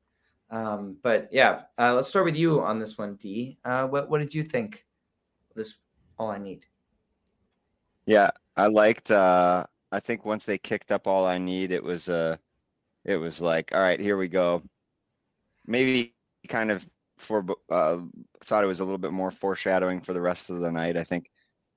um, 0.50 0.96
but 1.02 1.28
yeah 1.30 1.62
uh, 1.78 1.94
let's 1.94 2.08
start 2.08 2.24
with 2.24 2.36
you 2.36 2.60
on 2.60 2.78
this 2.78 2.96
one 2.98 3.14
d 3.16 3.58
uh, 3.64 3.86
what, 3.86 4.08
what 4.08 4.18
did 4.18 4.34
you 4.34 4.42
think 4.42 4.84
this 5.54 5.76
all 6.18 6.30
i 6.30 6.38
need 6.38 6.66
Yeah, 8.06 8.30
I 8.56 8.68
liked 8.68 9.10
uh 9.10 9.66
I 9.92 10.00
think 10.00 10.24
once 10.24 10.44
they 10.44 10.56
kicked 10.58 10.92
up 10.92 11.06
all 11.06 11.26
I 11.26 11.36
need, 11.38 11.70
it 11.72 11.84
was 11.84 12.08
uh 12.08 12.36
it 13.04 13.16
was 13.16 13.40
like, 13.40 13.70
all 13.74 13.80
right, 13.80 14.00
here 14.00 14.16
we 14.16 14.28
go. 14.28 14.62
Maybe 15.66 16.14
kind 16.48 16.70
of 16.70 16.88
for 17.18 17.44
uh 17.70 17.98
thought 18.44 18.64
it 18.64 18.66
was 18.66 18.80
a 18.80 18.84
little 18.84 18.98
bit 18.98 19.12
more 19.12 19.30
foreshadowing 19.30 20.00
for 20.00 20.14
the 20.14 20.22
rest 20.22 20.48
of 20.48 20.60
the 20.60 20.72
night. 20.72 20.96
I 20.96 21.04
think 21.04 21.30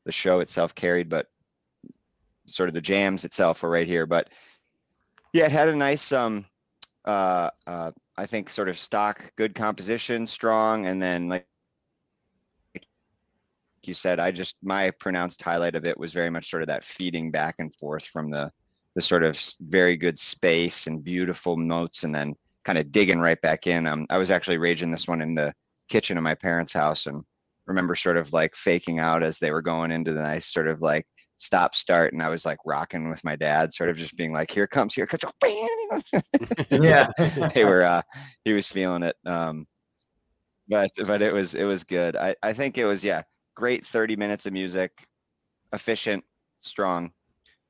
the 0.05 0.11
show 0.13 0.39
itself 0.39 0.73
carried, 0.73 1.09
but 1.09 1.27
sort 2.51 2.69
of 2.69 2.75
the 2.75 2.81
jams 2.81 3.25
itself 3.25 3.63
were 3.63 3.69
right 3.69 3.87
here. 3.87 4.05
But 4.05 4.29
yeah, 5.33 5.45
it 5.45 5.51
had 5.51 5.69
a 5.69 5.75
nice 5.75 6.11
um 6.11 6.45
uh 7.05 7.49
uh 7.67 7.91
I 8.17 8.25
think 8.25 8.49
sort 8.49 8.69
of 8.69 8.77
stock, 8.77 9.31
good 9.35 9.55
composition, 9.55 10.27
strong, 10.27 10.85
and 10.85 11.01
then 11.01 11.29
like 11.29 11.47
you 13.83 13.93
said, 13.93 14.19
I 14.19 14.31
just 14.31 14.55
my 14.61 14.91
pronounced 14.91 15.41
highlight 15.41 15.75
of 15.75 15.85
it 15.85 15.97
was 15.97 16.13
very 16.13 16.29
much 16.29 16.49
sort 16.49 16.61
of 16.61 16.67
that 16.67 16.83
feeding 16.83 17.31
back 17.31 17.55
and 17.59 17.73
forth 17.73 18.05
from 18.05 18.29
the 18.29 18.51
the 18.95 19.01
sort 19.01 19.23
of 19.23 19.41
very 19.61 19.95
good 19.95 20.19
space 20.19 20.87
and 20.87 21.03
beautiful 21.03 21.57
notes, 21.57 22.03
and 22.03 22.13
then 22.13 22.35
kind 22.63 22.77
of 22.77 22.91
digging 22.91 23.19
right 23.19 23.41
back 23.41 23.65
in. 23.65 23.87
Um, 23.87 24.05
I 24.09 24.17
was 24.17 24.31
actually 24.31 24.57
raging 24.57 24.91
this 24.91 25.07
one 25.07 25.21
in 25.21 25.33
the 25.33 25.53
kitchen 25.89 26.17
of 26.17 26.23
my 26.23 26.35
parents' 26.35 26.73
house, 26.73 27.07
and 27.07 27.23
remember 27.65 27.95
sort 27.95 28.17
of 28.17 28.33
like 28.33 28.55
faking 28.55 28.99
out 28.99 29.23
as 29.23 29.39
they 29.39 29.51
were 29.51 29.61
going 29.61 29.91
into 29.91 30.13
the 30.13 30.21
nice 30.21 30.45
sort 30.45 30.67
of 30.67 30.81
like 30.81 31.07
stop 31.41 31.75
start, 31.75 32.13
and 32.13 32.21
I 32.21 32.29
was 32.29 32.45
like 32.45 32.59
rocking 32.65 33.09
with 33.09 33.23
my 33.23 33.35
dad, 33.35 33.73
sort 33.73 33.89
of 33.89 33.97
just 33.97 34.15
being 34.15 34.31
like, 34.31 34.51
"Here 34.51 34.67
comes, 34.67 34.93
here 34.93 35.07
comes." 35.07 35.23
yeah 36.69 37.07
they 37.55 37.65
were 37.65 37.83
uh 37.83 38.01
he 38.45 38.53
was 38.53 38.67
feeling 38.67 39.03
it 39.03 39.15
um 39.25 39.67
but 40.67 40.89
but 41.05 41.21
it 41.21 41.33
was 41.33 41.53
it 41.53 41.65
was 41.65 41.83
good 41.83 42.15
i 42.15 42.35
i 42.43 42.53
think 42.53 42.77
it 42.77 42.85
was 42.85 43.03
yeah 43.03 43.21
great 43.55 43.85
30 43.85 44.15
minutes 44.15 44.45
of 44.45 44.53
music 44.53 44.91
efficient 45.73 46.23
strong 46.61 47.11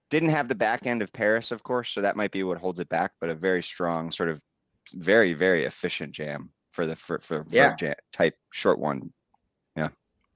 didn't 0.09 0.29
have 0.29 0.47
the 0.47 0.55
back 0.55 0.85
end 0.85 1.01
of 1.01 1.11
paris 1.13 1.51
of 1.51 1.63
course 1.63 1.89
so 1.91 2.01
that 2.01 2.15
might 2.15 2.31
be 2.31 2.43
what 2.43 2.57
holds 2.57 2.79
it 2.79 2.89
back 2.89 3.11
but 3.19 3.29
a 3.29 3.35
very 3.35 3.63
strong 3.63 4.11
sort 4.11 4.29
of 4.29 4.39
very 4.93 5.33
very 5.33 5.65
efficient 5.65 6.11
jam 6.11 6.51
for 6.71 6.85
the 6.85 6.95
for 6.95 7.19
for, 7.19 7.45
Yeah. 7.49 7.75
jam, 7.75 7.95
type 8.13 8.35
short 8.53 8.79
one 8.79 9.11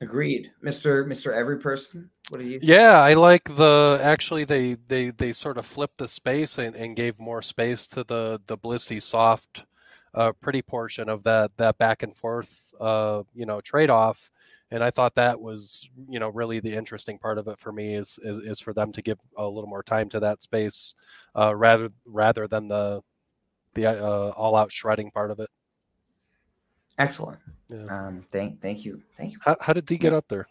agreed. 0.02 0.52
Mr 0.64 1.06
mr 1.06 1.34
every 1.34 1.60
person 1.60 2.10
what 2.30 2.42
do 2.42 2.48
you 2.48 2.60
Yeah, 2.62 3.00
I 3.02 3.14
like 3.14 3.44
the 3.56 4.00
actually 4.02 4.46
they 4.46 4.76
they 4.88 5.12
they 5.12 5.32
sort 5.32 5.58
of 5.58 5.66
flipped 5.66 5.98
the 5.98 6.08
space 6.08 6.58
and, 6.58 6.76
and 6.76 6.96
gave 6.96 7.20
more 7.20 7.42
space 7.42 7.88
to 7.88 8.04
the 8.04 8.42
the 8.48 8.58
blissy 8.58 9.02
soft 9.02 9.66
uh 10.14 10.32
pretty 10.42 10.62
portion 10.62 11.10
of 11.10 11.24
that 11.24 11.52
that 11.58 11.78
back 11.78 12.04
and 12.04 12.16
forth 12.16 12.74
uh 12.80 13.24
you 13.34 13.46
know 13.46 13.62
trade 13.62 13.90
off 13.90 14.32
and 14.72 14.84
I 14.84 14.90
thought 14.90 15.16
that 15.16 15.40
was 15.40 15.88
you 16.10 16.20
know 16.20 16.30
really 16.30 16.60
the 16.60 16.74
interesting 16.74 17.20
part 17.20 17.38
of 17.38 17.48
it 17.48 17.60
for 17.60 17.72
me 17.72 17.96
is 17.96 18.20
is, 18.24 18.38
is 18.38 18.60
for 18.60 18.74
them 18.74 18.92
to 18.94 19.02
give 19.02 19.20
a 19.38 19.48
little 19.48 19.70
more 19.70 19.84
time 19.84 20.10
to 20.10 20.20
that 20.22 20.42
space 20.42 20.96
uh 21.36 21.56
rather 21.56 21.90
rather 22.06 22.48
than 22.48 22.68
the 22.68 23.02
the 23.76 23.88
uh, 23.88 24.32
all 24.32 24.56
out 24.56 24.72
shredding 24.72 25.12
part 25.12 25.32
of 25.32 25.40
it. 25.40 25.50
Excellent 26.98 27.40
Yeah. 27.70 27.86
um 27.90 28.26
thank 28.32 28.62
thank 28.62 28.86
you 28.86 29.02
thank 29.18 29.34
you 29.34 29.40
How, 29.42 29.58
how 29.60 29.74
did 29.74 29.90
he 29.90 29.98
get 29.98 30.14
up 30.14 30.28
there? 30.28 30.48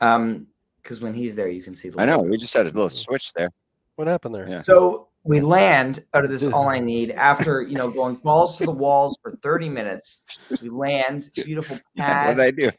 um 0.00 0.46
because 0.82 1.00
when 1.00 1.14
he's 1.14 1.34
there 1.34 1.48
you 1.48 1.62
can 1.62 1.74
see 1.74 1.88
the 1.88 2.00
i 2.00 2.04
know 2.06 2.18
logo. 2.18 2.30
we 2.30 2.36
just 2.36 2.54
had 2.54 2.66
a 2.66 2.70
little 2.70 2.88
switch 2.88 3.32
there 3.34 3.50
What 3.96 4.06
happened 4.08 4.34
there? 4.34 4.48
Yeah. 4.48 4.60
So 4.60 5.08
we 5.24 5.40
land 5.40 6.04
out 6.14 6.24
of 6.24 6.30
this 6.30 6.46
all 6.54 6.68
I 6.68 6.78
need 6.78 7.10
after 7.12 7.62
you 7.62 7.76
know 7.76 7.90
going 7.90 8.16
balls 8.16 8.56
to 8.58 8.64
the 8.64 8.70
walls 8.84 9.18
for 9.22 9.30
30 9.42 9.68
minutes. 9.70 10.22
We 10.62 10.68
land, 10.68 11.30
beautiful 11.34 11.78
pad. 11.96 12.26
what 12.26 12.36
did 12.36 12.44
i 12.46 12.50
do 12.50 12.70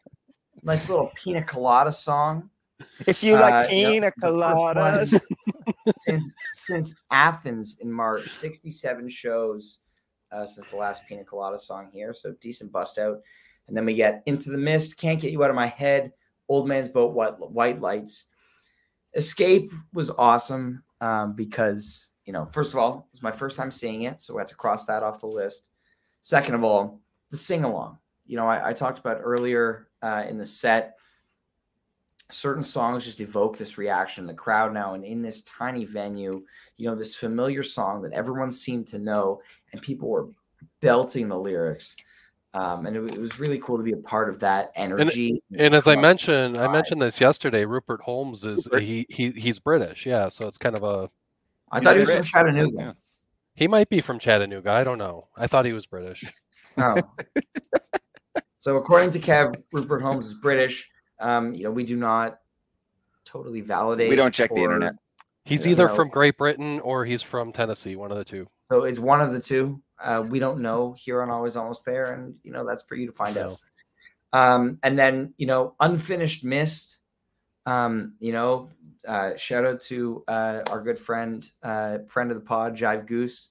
nice 0.64 0.88
little 0.90 1.12
pina 1.16 1.44
colada 1.44 1.92
song. 1.92 2.50
if 3.08 3.24
you 3.24 3.36
Uh, 3.36 3.42
like 3.42 3.72
yeah, 3.72 3.90
pina 3.90 4.12
the 4.16 4.22
first 4.22 4.34
one 4.36 4.76
coladas 4.78 5.20
Since 6.00 6.36
since 6.52 6.96
Athens 7.12 7.78
in 7.82 7.92
March, 7.92 8.28
67 8.30 9.10
shows 9.10 9.80
uh, 10.32 10.46
since 10.46 10.68
the 10.68 10.76
last 10.76 11.06
pina 11.08 11.24
colada 11.24 11.58
song 11.58 11.90
here. 11.92 12.14
So 12.14 12.34
decent 12.42 12.72
bust 12.72 12.98
out. 12.98 13.22
And 13.68 13.76
then 13.76 13.86
we 13.86 13.94
get 13.94 14.24
into 14.26 14.50
the 14.50 14.58
Myst, 14.58 14.98
can't 14.98 15.20
get 15.20 15.32
you 15.32 15.44
out 15.44 15.50
of 15.50 15.56
my 15.56 15.68
head. 15.68 16.14
Old 16.50 16.68
man's 16.68 16.90
boat, 16.90 17.14
white, 17.14 17.38
white 17.40 17.82
lights. 17.82 18.26
Escape 19.14 19.72
was 19.94 20.10
awesome 20.12 20.84
um, 21.02 21.34
because 21.34 22.12
you 22.28 22.34
know, 22.34 22.46
first 22.52 22.72
of 22.72 22.78
all, 22.78 23.08
it 23.08 23.14
was 23.14 23.24
my 23.24 23.32
first 23.32 23.56
time 23.56 23.72
seeing 23.72 24.04
it, 24.04 24.20
so 24.20 24.34
we 24.34 24.40
had 24.40 24.50
to 24.50 24.56
cross 24.56 24.86
that 24.86 25.02
off 25.02 25.22
the 25.22 25.28
list. 25.28 25.70
Second 26.22 26.56
of 26.56 26.64
all, 26.64 27.00
the 27.32 27.38
sing 27.38 27.64
along. 27.64 27.98
you 28.26 28.36
know, 28.36 28.46
I, 28.46 28.70
I 28.70 28.74
talked 28.74 29.00
about 29.00 29.22
earlier 29.24 29.88
uh, 30.02 30.26
in 30.28 30.38
the 30.38 30.46
set, 30.46 30.97
certain 32.30 32.64
songs 32.64 33.06
just 33.06 33.22
evoke 33.22 33.58
this 33.58 33.78
reaction 33.78 34.24
in 34.24 34.28
the 34.28 34.34
crowd 34.34 34.74
now. 34.74 34.94
And 34.94 35.04
in 35.04 35.22
this 35.22 35.42
tiny 35.42 35.86
venue, 35.86 36.44
you 36.76 36.88
know, 36.88 36.96
this 36.96 37.16
familiar 37.16 37.64
song 37.64 38.02
that 38.02 38.14
everyone 38.14 38.52
seemed 38.52 38.88
to 38.90 39.00
know, 39.00 39.42
and 39.72 39.82
people 39.82 40.10
were 40.10 40.30
belting 40.82 41.30
the 41.30 41.38
lyrics. 41.38 41.96
Um, 42.54 42.86
and 42.86 42.96
it, 42.96 43.14
it, 43.14 43.20
was 43.20 43.40
really 43.40 43.60
cool 43.60 43.78
to 43.78 43.84
be 43.84 43.92
a 43.92 43.98
part 43.98 44.30
of 44.30 44.40
that 44.40 44.72
energy. 44.76 45.42
And, 45.52 45.62
and 45.62 45.76
as 45.76 45.88
I 45.88 45.96
mentioned, 45.96 46.58
I 46.58 46.72
mentioned 46.72 47.02
this 47.02 47.22
yesterday. 47.22 47.66
Rupert 47.66 48.02
Holmes 48.02 48.46
is 48.46 48.66
Rupert. 48.66 48.84
he 48.84 49.06
he 49.10 49.32
he's 49.32 49.60
British, 49.60 50.06
yeah. 50.06 50.28
So 50.30 50.48
it's 50.48 50.58
kind 50.58 50.76
of 50.76 50.84
a. 50.84 51.10
I 51.72 51.82
thought 51.82 51.96
he 51.96 52.00
was 52.00 52.10
from 52.10 52.24
Chattanooga. 52.24 52.78
Yeah. 52.78 52.94
He 53.54 53.68
might 53.68 53.90
be 53.90 54.02
from 54.02 54.18
Chattanooga. 54.18 54.72
I 54.72 54.84
don't 54.84 54.98
know. 54.98 55.28
I 55.36 55.48
thought 55.48 55.66
he 55.66 55.74
was 55.74 55.86
British. 55.86 56.26
Oh. 56.80 56.96
so 58.60 58.78
according 58.78 59.10
to 59.10 59.20
Kev, 59.20 59.56
Rupert 59.72 60.00
Holmes 60.00 60.28
is 60.28 60.36
British. 60.36 60.88
Um, 61.20 61.54
you 61.54 61.64
know, 61.64 61.72
we 61.72 61.84
do 61.84 61.96
not 61.96 62.40
totally 63.26 63.62
validate. 63.62 64.10
We 64.10 64.16
don't 64.16 64.34
check 64.34 64.52
or, 64.52 64.58
the 64.58 64.64
internet. 64.64 64.96
He's 65.44 65.66
either 65.66 65.88
know. 65.88 65.96
from 65.96 66.10
Great 66.10 66.38
Britain 66.38 66.80
or 66.82 67.06
he's 67.06 67.22
from 67.22 67.52
Tennessee, 67.52 67.96
one 67.96 68.12
of 68.12 68.18
the 68.18 68.26
two. 68.26 68.48
So 68.66 68.84
it's 68.84 69.00
one 69.00 69.22
of 69.22 69.32
the 69.32 69.40
two. 69.40 69.82
Uh, 70.02 70.24
we 70.28 70.40
don't 70.40 70.62
know 70.62 70.94
here 70.94 71.22
on 71.22 71.30
Always 71.30 71.56
Almost 71.56 71.86
There, 71.86 72.12
and 72.14 72.36
you 72.44 72.52
know 72.52 72.66
that's 72.66 72.84
for 72.84 72.96
you 72.96 73.08
to 73.08 73.14
find 73.14 73.38
out. 73.38 73.58
Um, 74.34 74.78
and 74.84 75.00
then 75.00 75.34
you 75.38 75.48
know, 75.48 75.76
unfinished 75.80 76.44
Myst. 76.44 77.00
Um, 77.66 78.14
you 78.20 78.32
know, 78.32 78.70
uh, 79.08 79.36
shout 79.38 79.66
out 79.66 79.82
to 79.84 80.24
uh, 80.28 80.62
our 80.70 80.82
good 80.82 81.00
friend, 81.00 81.50
uh, 81.64 82.00
friend 82.08 82.30
of 82.30 82.36
the 82.36 82.44
pod, 82.44 82.78
Jive 82.78 83.08
Goose. 83.08 83.50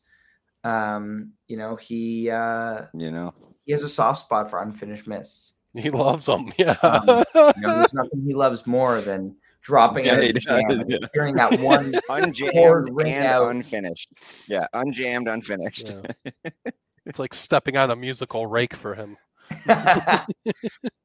Um, 0.64 1.32
you 1.48 1.56
know, 1.56 1.76
he 1.76 2.30
uh, 2.30 2.82
you 2.94 3.10
know 3.10 3.34
he 3.64 3.72
has 3.72 3.82
a 3.82 3.88
soft 3.88 4.20
spot 4.20 4.50
for 4.50 4.62
unfinished 4.62 5.06
Mysts. 5.06 5.52
He 5.82 5.90
loves 5.90 6.26
them. 6.26 6.52
Yeah. 6.58 6.76
um, 6.82 7.24
you 7.34 7.42
know, 7.62 7.78
there's 7.78 7.94
nothing 7.94 8.22
he 8.24 8.34
loves 8.34 8.66
more 8.66 9.00
than 9.00 9.36
dropping 9.62 10.06
yeah, 10.06 10.14
it, 10.14 10.44
yeah. 10.46 10.98
hearing 11.12 11.34
that 11.34 11.58
one 11.60 11.92
unjammed 12.08 13.04
and 13.04 13.26
out. 13.26 13.50
unfinished. 13.50 14.08
Yeah, 14.48 14.66
unjammed, 14.74 15.32
unfinished. 15.32 15.92
Yeah. 16.24 16.50
it's 17.04 17.18
like 17.18 17.34
stepping 17.34 17.76
on 17.76 17.90
a 17.90 17.96
musical 17.96 18.46
rake 18.46 18.74
for 18.74 18.94
him. 18.94 19.16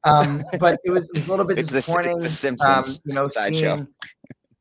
um, 0.04 0.44
but 0.58 0.80
it 0.84 0.90
was, 0.90 1.06
it 1.08 1.14
was 1.14 1.26
a 1.26 1.30
little 1.30 1.44
bit 1.44 1.58
it's 1.58 1.70
disappointing. 1.70 2.16
The, 2.18 2.24
the 2.24 2.28
Simpsons, 2.30 2.96
um, 2.96 3.02
you 3.04 3.14
know, 3.14 3.26
seeing, 3.28 3.88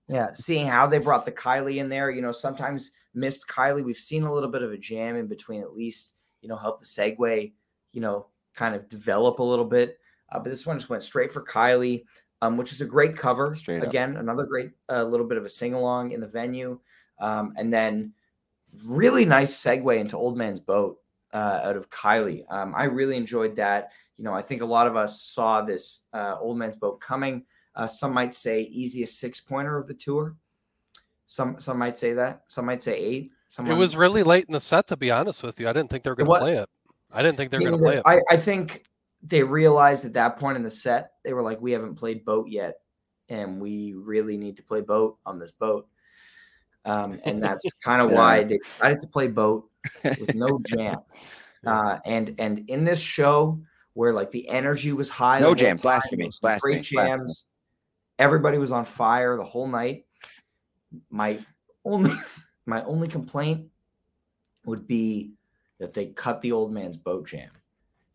yeah, 0.08 0.34
seeing 0.34 0.68
how 0.68 0.88
they 0.88 0.98
brought 0.98 1.26
the 1.26 1.32
Kylie 1.32 1.78
in 1.78 1.88
there. 1.88 2.12
You 2.12 2.22
know, 2.22 2.32
sometimes 2.32 2.92
missed 3.14 3.48
Kylie. 3.48 3.84
We've 3.84 3.96
seen 3.96 4.24
a 4.24 4.34
little 4.34 4.50
bit 4.50 4.62
of 4.62 4.72
a 4.72 4.78
jam 4.78 5.16
in 5.16 5.28
between, 5.28 5.62
at 5.62 5.74
least. 5.74 6.14
You 6.42 6.50
know, 6.50 6.58
help 6.58 6.80
the 6.80 6.86
segue. 6.86 7.54
You 7.94 8.02
know, 8.02 8.28
kind 8.56 8.76
of 8.76 8.90
develop 8.90 9.40
a 9.40 9.44
little 9.44 9.66
bit. 9.66 10.00
Uh, 10.32 10.40
but 10.40 10.50
this 10.50 10.66
one 10.66 10.78
just 10.78 10.90
went 10.90 11.04
straight 11.04 11.32
for 11.32 11.44
Kylie 11.44 12.04
um, 12.42 12.58
which 12.58 12.72
is 12.72 12.82
a 12.82 12.86
great 12.86 13.16
cover. 13.16 13.56
Straight 13.56 13.84
Again, 13.84 14.16
up. 14.16 14.22
another 14.22 14.46
great 14.46 14.72
uh, 14.90 15.04
little 15.04 15.28
bit 15.28 15.38
of 15.38 15.46
a 15.46 15.50
sing 15.50 15.74
along 15.74 16.12
in 16.12 16.20
the 16.20 16.28
venue. 16.28 16.80
Um, 17.20 17.54
and 17.58 17.72
then 17.72 18.14
really 18.84 19.26
nice 19.26 19.56
segue 19.56 19.98
into 19.98 20.18
Old 20.18 20.38
Man's 20.38 20.60
Boat 20.60 20.98
uh, 21.34 21.62
out 21.64 21.76
of 21.76 21.90
Kylie. 21.90 22.44
Um, 22.50 22.74
I 22.76 22.86
really 22.86 23.16
enjoyed 23.16 23.56
that. 23.58 23.90
You 24.18 24.24
know, 24.24 24.34
I 24.34 24.42
think 24.42 24.62
a 24.62 24.66
lot 24.66 24.88
of 24.88 24.96
us 24.96 25.22
saw 25.22 25.62
this 25.62 26.02
uh, 26.14 26.36
Old 26.40 26.58
Man's 26.58 26.76
Boat 26.76 27.00
coming. 27.00 27.46
Uh, 27.76 27.88
some 27.88 28.14
might 28.14 28.34
say 28.34 28.64
easiest 28.64 29.20
six 29.20 29.40
pointer 29.40 29.78
of 29.78 29.88
the 29.88 29.94
tour. 29.94 30.36
Some 31.28 31.58
some 31.60 31.78
might 31.78 31.96
say 31.96 32.14
that. 32.14 32.42
Some 32.50 32.66
might 32.66 32.84
say 32.84 32.98
eight. 32.98 33.32
Someone... 33.48 33.76
It 33.76 33.80
was 33.80 33.96
really 33.96 34.24
late 34.24 34.46
in 34.48 34.54
the 34.54 34.60
set, 34.60 34.88
to 34.88 34.98
be 34.98 35.12
honest 35.12 35.44
with 35.44 35.60
you. 35.60 35.70
I 35.70 35.74
didn't 35.74 35.90
think 35.90 36.04
they 36.04 36.10
were 36.10 36.16
going 36.16 36.30
to 36.30 36.40
play 36.40 36.58
it. 36.58 36.70
I 37.14 37.22
didn't 37.22 37.38
think 37.38 37.52
they 37.52 37.58
were 37.58 37.70
going 37.70 37.80
to 37.80 37.84
play 37.84 37.98
it. 37.98 38.04
I, 38.06 38.20
I 38.34 38.38
think 38.38 38.84
they 39.24 39.44
realized 39.44 40.06
at 40.06 40.14
that 40.14 40.40
point 40.40 40.58
in 40.58 40.64
the 40.64 40.72
set, 40.72 41.14
they 41.24 41.34
were 41.34 41.42
like, 41.42 41.62
we 41.62 41.72
haven't 41.72 41.96
played 41.96 42.26
boat 42.26 42.48
yet, 42.50 42.80
and 43.30 43.62
we 43.62 43.94
really 43.94 44.38
need 44.38 44.58
to 44.58 44.64
play 44.64 44.82
boat 44.82 45.18
on 45.26 45.40
this 45.40 45.52
boat. 45.52 45.88
Um, 46.86 47.20
and 47.26 47.44
that's 47.44 47.64
kind 47.84 48.02
of 48.02 48.12
yeah. 48.12 48.18
why 48.18 48.44
they 48.44 48.58
decided 48.58 49.00
to 49.02 49.08
play 49.08 49.28
boat 49.28 49.70
with 50.04 50.36
no 50.36 50.60
jam. 50.66 51.00
Uh, 51.64 52.00
and 52.08 52.34
and 52.40 52.68
in 52.70 52.84
this 52.84 53.00
show 53.00 53.62
where 53.94 54.14
like 54.14 54.32
the 54.32 54.50
energy 54.50 54.94
was 54.94 55.10
high, 55.10 55.40
no 55.40 55.54
jam, 55.54 55.78
blasphemy, 55.78 56.28
blasphemy, 56.42 56.74
great 56.74 56.82
jams. 56.82 56.96
Blasphemy. 57.08 57.34
Everybody 58.18 58.58
was 58.58 58.72
on 58.72 58.84
fire 58.84 59.38
the 59.38 59.44
whole 59.44 59.68
night. 59.68 60.06
My 61.12 61.46
only 61.86 62.10
my 62.66 62.84
only 62.86 63.08
complaint 63.08 63.68
would 64.66 64.88
be 64.88 65.34
that 65.78 65.94
they 65.94 66.08
cut 66.08 66.42
the 66.42 66.52
old 66.52 66.74
man's 66.74 66.98
boat 66.98 67.28
jam. 67.28 67.52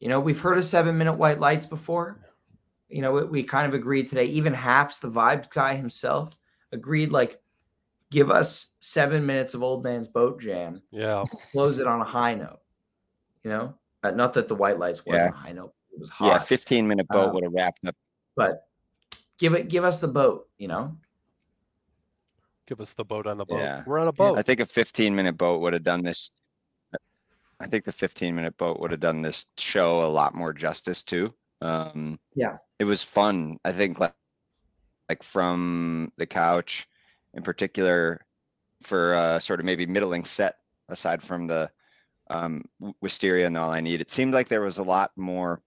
You 0.00 0.08
know, 0.08 0.20
we've 0.20 0.40
heard 0.40 0.58
of 0.58 0.64
seven 0.64 0.98
minute 0.98 1.14
white 1.14 1.40
lights 1.40 1.66
before. 1.66 2.20
You 2.88 3.02
know, 3.02 3.12
we, 3.12 3.24
we 3.24 3.42
kind 3.42 3.66
of 3.66 3.74
agreed 3.74 4.08
today. 4.08 4.26
Even 4.26 4.52
Haps, 4.52 4.98
the 4.98 5.10
vibe 5.10 5.50
guy 5.50 5.74
himself, 5.74 6.30
agreed 6.72 7.10
like, 7.10 7.40
give 8.10 8.30
us 8.30 8.68
seven 8.80 9.26
minutes 9.26 9.54
of 9.54 9.62
old 9.62 9.82
man's 9.82 10.08
boat 10.08 10.40
jam. 10.40 10.82
Yeah. 10.90 11.24
Close 11.50 11.78
it 11.78 11.86
on 11.86 12.00
a 12.00 12.04
high 12.04 12.34
note. 12.34 12.60
You 13.42 13.50
know, 13.50 13.74
uh, 14.02 14.10
not 14.10 14.34
that 14.34 14.48
the 14.48 14.54
white 14.54 14.78
lights 14.78 15.04
wasn't 15.06 15.34
yeah. 15.34 15.40
high 15.40 15.52
note. 15.52 15.72
It 15.92 16.00
was 16.00 16.10
hot. 16.10 16.26
Yeah, 16.26 16.38
15 16.38 16.86
minute 16.86 17.08
boat 17.08 17.28
um, 17.28 17.34
would 17.34 17.44
have 17.44 17.52
wrapped 17.52 17.84
up. 17.86 17.96
But 18.36 18.64
give 19.38 19.54
it, 19.54 19.68
give 19.68 19.84
us 19.84 19.98
the 19.98 20.08
boat, 20.08 20.48
you 20.58 20.68
know? 20.68 20.96
Give 22.66 22.80
us 22.80 22.92
the 22.92 23.04
boat 23.04 23.26
on 23.26 23.38
the 23.38 23.44
boat. 23.44 23.60
Yeah. 23.60 23.82
We're 23.86 24.00
on 24.00 24.08
a 24.08 24.12
boat. 24.12 24.38
I 24.38 24.42
think 24.42 24.60
a 24.60 24.66
15 24.66 25.14
minute 25.14 25.38
boat 25.38 25.60
would 25.60 25.72
have 25.72 25.84
done 25.84 26.02
this 26.02 26.32
I 27.58 27.66
think 27.66 27.84
the 27.84 27.92
15 27.92 28.34
minute 28.34 28.56
boat 28.56 28.80
would 28.80 28.90
have 28.90 29.00
done 29.00 29.22
this 29.22 29.46
show 29.56 30.04
a 30.04 30.08
lot 30.08 30.34
more 30.34 30.52
justice 30.52 31.02
too. 31.02 31.32
Um, 31.62 32.18
yeah, 32.34 32.58
it 32.78 32.84
was 32.84 33.02
fun. 33.02 33.58
I 33.64 33.72
think 33.72 33.98
like 33.98 34.14
like 35.08 35.22
from 35.22 36.12
the 36.16 36.26
couch, 36.26 36.86
in 37.34 37.42
particular, 37.42 38.20
for 38.82 39.14
uh, 39.14 39.38
sort 39.38 39.60
of 39.60 39.66
maybe 39.66 39.86
middling 39.86 40.24
set 40.24 40.56
aside 40.88 41.22
from 41.22 41.46
the 41.46 41.70
um, 42.28 42.64
Wisteria 43.00 43.46
and 43.46 43.56
all 43.56 43.70
I 43.70 43.80
need. 43.80 44.00
It 44.00 44.10
seemed 44.10 44.34
like 44.34 44.48
there 44.48 44.60
was 44.60 44.78
a 44.78 44.82
lot 44.82 45.12
more. 45.16 45.62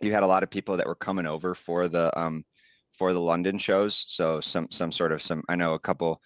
You 0.00 0.12
had 0.12 0.22
a 0.22 0.28
lot 0.28 0.42
of 0.42 0.50
people 0.50 0.76
that 0.76 0.86
were 0.86 0.94
coming 0.94 1.26
over 1.26 1.54
for 1.54 1.88
the 1.88 2.16
um, 2.18 2.44
for 2.92 3.12
the 3.12 3.20
London 3.20 3.58
shows. 3.58 4.04
So 4.08 4.40
some 4.40 4.68
some 4.70 4.90
sort 4.90 5.12
of 5.12 5.22
some. 5.22 5.44
I 5.48 5.56
know 5.56 5.74
a 5.74 5.78
couple 5.78 6.20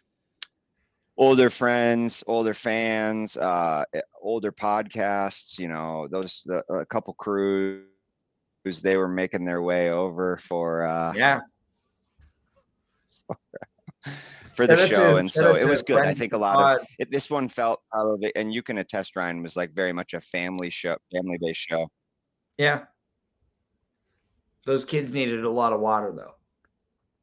older 1.19 1.51
friends, 1.51 2.25
older 2.27 2.55
fans, 2.55 3.37
uh, 3.37 3.85
eh, 3.93 4.01
older 4.23 4.53
podcasts. 4.53 5.59
You 5.59 5.69
know, 5.69 6.09
those 6.11 6.43
the, 6.47 6.63
a 6.73 6.87
couple 6.87 7.13
crews 7.15 7.85
they 8.83 8.97
were 8.97 9.09
making 9.09 9.45
their 9.45 9.63
way 9.63 9.91
over 9.91 10.37
for 10.37 10.85
uh, 10.87 11.13
yeah 11.15 11.41
for 14.55 14.67
the 14.67 14.87
show, 14.87 15.17
and 15.17 15.31
so 15.31 15.55
it 15.57 15.67
was 15.67 15.83
good. 15.83 15.99
I 15.99 16.15
think 16.15 16.33
a 16.33 16.39
lot 16.39 16.81
of 16.81 16.87
it, 16.99 17.11
this 17.11 17.29
one 17.29 17.49
felt 17.49 17.83
probably, 17.91 18.35
and 18.37 18.55
you 18.55 18.63
can 18.63 18.79
attest, 18.79 19.17
Ryan, 19.17 19.43
was 19.43 19.57
like 19.57 19.75
very 19.75 19.93
much 19.93 20.15
a 20.15 20.21
family 20.21 20.71
show, 20.71 20.97
family 21.13 21.39
based 21.41 21.67
show. 21.69 21.89
Yeah, 22.57 22.85
those 24.65 24.85
kids 24.85 25.13
needed 25.13 25.45
a 25.45 25.51
lot 25.51 25.73
of 25.73 25.81
water 25.81 26.13
though. 26.13 26.35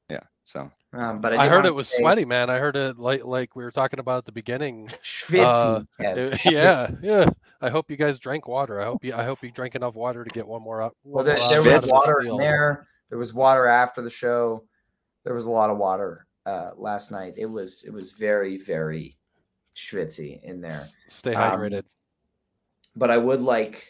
Yeah, 0.09 0.23
so 0.43 0.71
um, 0.95 1.19
but 1.19 1.33
I, 1.33 1.45
I 1.45 1.47
heard 1.47 1.65
it 1.65 1.75
was 1.75 1.89
say, 1.89 1.97
sweaty, 1.97 2.25
man. 2.25 2.49
I 2.49 2.57
heard 2.57 2.75
it 2.75 2.97
like 2.97 3.25
like 3.25 3.55
we 3.55 3.63
were 3.63 3.71
talking 3.71 3.99
about 3.99 4.19
at 4.19 4.25
the 4.25 4.31
beginning. 4.31 4.89
Uh, 5.33 5.83
yeah, 5.99 6.89
yeah. 7.01 7.29
I 7.61 7.69
hope 7.69 7.89
you 7.89 7.97
guys 7.97 8.17
drank 8.19 8.47
water. 8.47 8.81
I 8.81 8.85
hope 8.85 9.03
you 9.03 9.13
I 9.13 9.23
hope 9.23 9.43
you 9.43 9.51
drank 9.51 9.75
enough 9.75 9.95
water 9.95 10.23
to 10.23 10.29
get 10.29 10.47
one 10.47 10.61
more 10.61 10.81
up. 10.81 10.95
Well, 11.03 11.23
there, 11.23 11.37
there 11.49 11.61
was 11.61 11.91
water 11.91 12.21
in 12.21 12.37
there. 12.37 12.87
There 13.09 13.17
was 13.17 13.33
water 13.33 13.67
after 13.67 14.01
the 14.01 14.09
show. 14.09 14.63
There 15.23 15.33
was 15.33 15.45
a 15.45 15.49
lot 15.49 15.69
of 15.69 15.77
water 15.77 16.27
uh, 16.45 16.71
last 16.77 17.11
night. 17.11 17.33
It 17.37 17.47
was 17.47 17.83
it 17.83 17.91
was 17.91 18.11
very 18.11 18.57
very 18.57 19.17
schwitzy 19.75 20.41
in 20.43 20.61
there. 20.61 20.83
Stay 21.07 21.33
hydrated. 21.33 21.79
Um, 21.79 21.85
but 22.95 23.11
I 23.11 23.17
would 23.17 23.41
like. 23.41 23.85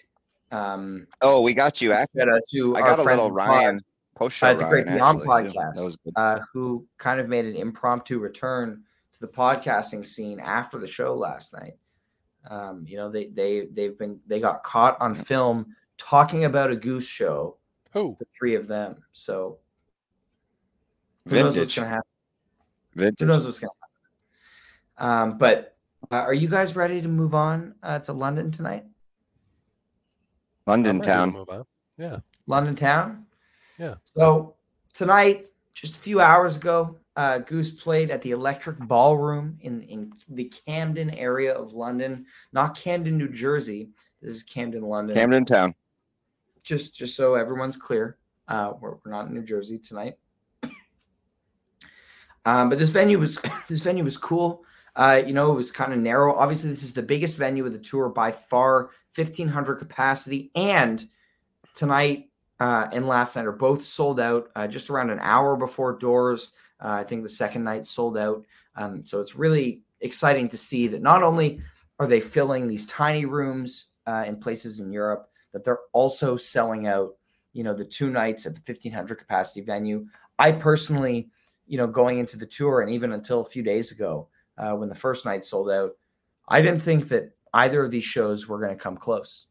Um, 0.52 1.08
oh, 1.22 1.42
we 1.42 1.54
got 1.54 1.82
you. 1.82 1.92
After. 1.92 2.40
To 2.52 2.76
I 2.76 2.82
got 2.82 3.00
a 3.00 3.04
little 3.04 3.32
Ryan. 3.32 3.76
Pod 3.76 3.84
post 4.16 4.38
show. 4.38 4.48
Uh, 4.48 4.54
the 4.54 4.66
Great 4.66 4.88
Beyond 4.88 5.22
podcast, 5.22 5.98
uh, 6.16 6.40
who 6.52 6.88
kind 6.98 7.20
of 7.20 7.28
made 7.28 7.46
an 7.46 7.56
impromptu 7.56 8.20
return 8.20 8.84
to 9.14 9.20
the 9.20 9.28
podcasting 9.28 10.06
scene 10.06 10.40
after 10.40 10.80
the 10.80 10.88
show 10.88 11.16
last 11.16 11.54
night. 11.54 11.74
Um, 12.50 12.86
you 12.88 12.98
know, 12.98 13.10
they 13.10 13.28
they 13.28 13.68
they've 13.72 13.98
been 13.98 14.20
they 14.28 14.40
got 14.40 14.64
caught 14.64 14.98
on 15.00 15.16
film 15.16 15.76
talking 15.98 16.46
about 16.46 16.72
a 16.72 16.76
goose 16.76 17.08
show. 17.08 17.58
Who 17.92 18.16
the 18.20 18.26
three 18.38 18.56
of 18.56 18.68
them? 18.68 18.98
So 19.14 19.60
who 21.26 21.32
Vintage. 21.32 21.46
knows 21.46 21.58
what's 21.58 21.76
going 21.76 21.86
to 21.86 21.90
happen? 21.90 22.10
Vintage. 22.94 23.20
Who 23.20 23.26
knows 23.26 23.46
what's 23.46 23.60
going 23.60 23.72
to 23.72 23.76
happen? 24.98 25.32
Um, 25.32 25.38
but 25.38 25.76
uh, 26.12 26.18
are 26.18 26.34
you 26.34 26.48
guys 26.48 26.76
ready 26.76 27.02
to 27.02 27.08
move 27.08 27.34
on 27.34 27.76
uh, 27.82 28.00
to 28.00 28.14
London 28.14 28.52
tonight? 28.52 28.86
London 30.68 31.02
town. 31.02 31.46
Yeah. 31.98 32.20
London 32.48 32.76
town. 32.76 33.25
Yeah. 33.78 33.96
So 34.04 34.56
tonight, 34.94 35.48
just 35.74 35.98
a 35.98 36.00
few 36.00 36.22
hours 36.22 36.56
ago, 36.56 36.98
uh, 37.16 37.40
Goose 37.40 37.72
played 37.72 38.12
at 38.12 38.22
the 38.22 38.32
Electric 38.32 38.78
Ballroom 38.80 39.58
in, 39.62 39.82
in 39.84 40.14
the 40.30 40.46
Camden 40.66 41.10
area 41.12 41.54
of 41.54 41.74
London, 41.74 42.26
not 42.52 42.78
Camden, 42.78 43.18
New 43.18 43.30
Jersey. 43.30 43.90
This 44.22 44.34
is 44.34 44.44
Camden, 44.44 44.84
London. 44.84 45.16
Camden 45.16 45.46
Town. 45.46 45.74
just 46.64 46.96
just 46.96 47.16
so 47.16 47.36
everyone's 47.36 47.78
clear, 47.78 48.18
uh, 48.48 48.74
we're, 48.80 48.96
we're 49.04 49.12
not 49.12 49.28
in 49.28 49.34
New 49.34 49.44
Jersey 49.44 49.80
tonight. 49.80 50.16
Um, 52.48 52.70
but 52.70 52.78
this 52.78 52.90
venue 52.92 53.18
was 53.18 53.40
this 53.70 53.82
venue 53.82 54.04
was 54.04 54.18
cool. 54.18 54.64
Uh, 54.96 55.20
you 55.26 55.34
know, 55.34 55.52
it 55.52 55.56
was 55.56 55.72
kind 55.72 55.92
of 55.92 55.98
narrow. 55.98 56.36
Obviously, 56.36 56.70
this 56.70 56.84
is 56.84 56.94
the 56.94 57.02
biggest 57.02 57.38
venue 57.38 57.66
of 57.66 57.74
the 57.74 57.80
tour 57.80 58.08
by 58.08 58.32
far, 58.32 58.92
fifteen 59.14 59.48
hundred 59.48 59.78
capacity, 59.78 60.52
and 60.54 61.04
tonight 61.74 62.30
uh, 62.60 62.88
and 62.92 63.08
last 63.08 63.36
night 63.36 63.46
are 63.46 63.52
both 63.52 63.84
sold 63.84 64.20
out 64.20 64.50
uh, 64.56 64.68
just 64.68 64.90
around 64.90 65.10
an 65.10 65.20
hour 65.22 65.56
before 65.56 65.98
doors. 65.98 66.54
Uh, 66.80 66.90
I 66.90 67.04
think 67.04 67.24
the 67.24 67.30
second 67.30 67.64
night 67.64 67.86
sold 67.86 68.18
out. 68.18 68.46
Um, 68.76 69.04
so 69.06 69.22
it's 69.22 69.36
really 69.36 69.84
exciting 70.02 70.50
to 70.50 70.58
see 70.58 70.88
that 70.88 71.02
not 71.02 71.24
only 71.24 71.62
are 72.00 72.08
they 72.08 72.20
filling 72.20 72.68
these 72.68 72.86
tiny 72.86 73.26
rooms 73.26 73.88
uh, 74.06 74.24
in 74.28 74.38
places 74.38 74.80
in 74.80 74.92
Europe, 74.92 75.30
that 75.52 75.64
they're 75.64 75.80
also 75.94 76.36
selling 76.36 76.88
out. 76.88 77.16
You 77.54 77.64
know, 77.64 77.74
the 77.74 77.86
two 77.86 78.10
nights 78.10 78.46
at 78.46 78.54
the 78.54 78.62
1500 78.66 79.16
capacity 79.16 79.62
venue. 79.62 80.08
I 80.38 80.52
personally, 80.52 81.30
you 81.68 81.78
know, 81.78 81.88
going 81.88 82.20
into 82.20 82.38
the 82.38 82.46
tour 82.46 82.82
and 82.82 82.92
even 82.92 83.14
until 83.14 83.42
a 83.42 83.46
few 83.46 83.64
days 83.64 83.92
ago, 83.92 84.28
uh, 84.58 84.74
when 84.74 84.90
the 84.90 84.96
first 84.96 85.26
night 85.26 85.46
sold 85.46 85.70
out, 85.70 85.92
I 86.48 86.62
didn't 86.62 86.82
think 86.82 87.08
that 87.10 87.32
either 87.54 87.84
of 87.84 87.92
these 87.92 88.04
shows 88.04 88.48
were 88.48 88.60
going 88.60 88.78
to 88.78 88.84
come 88.84 88.98
close. 88.98 89.48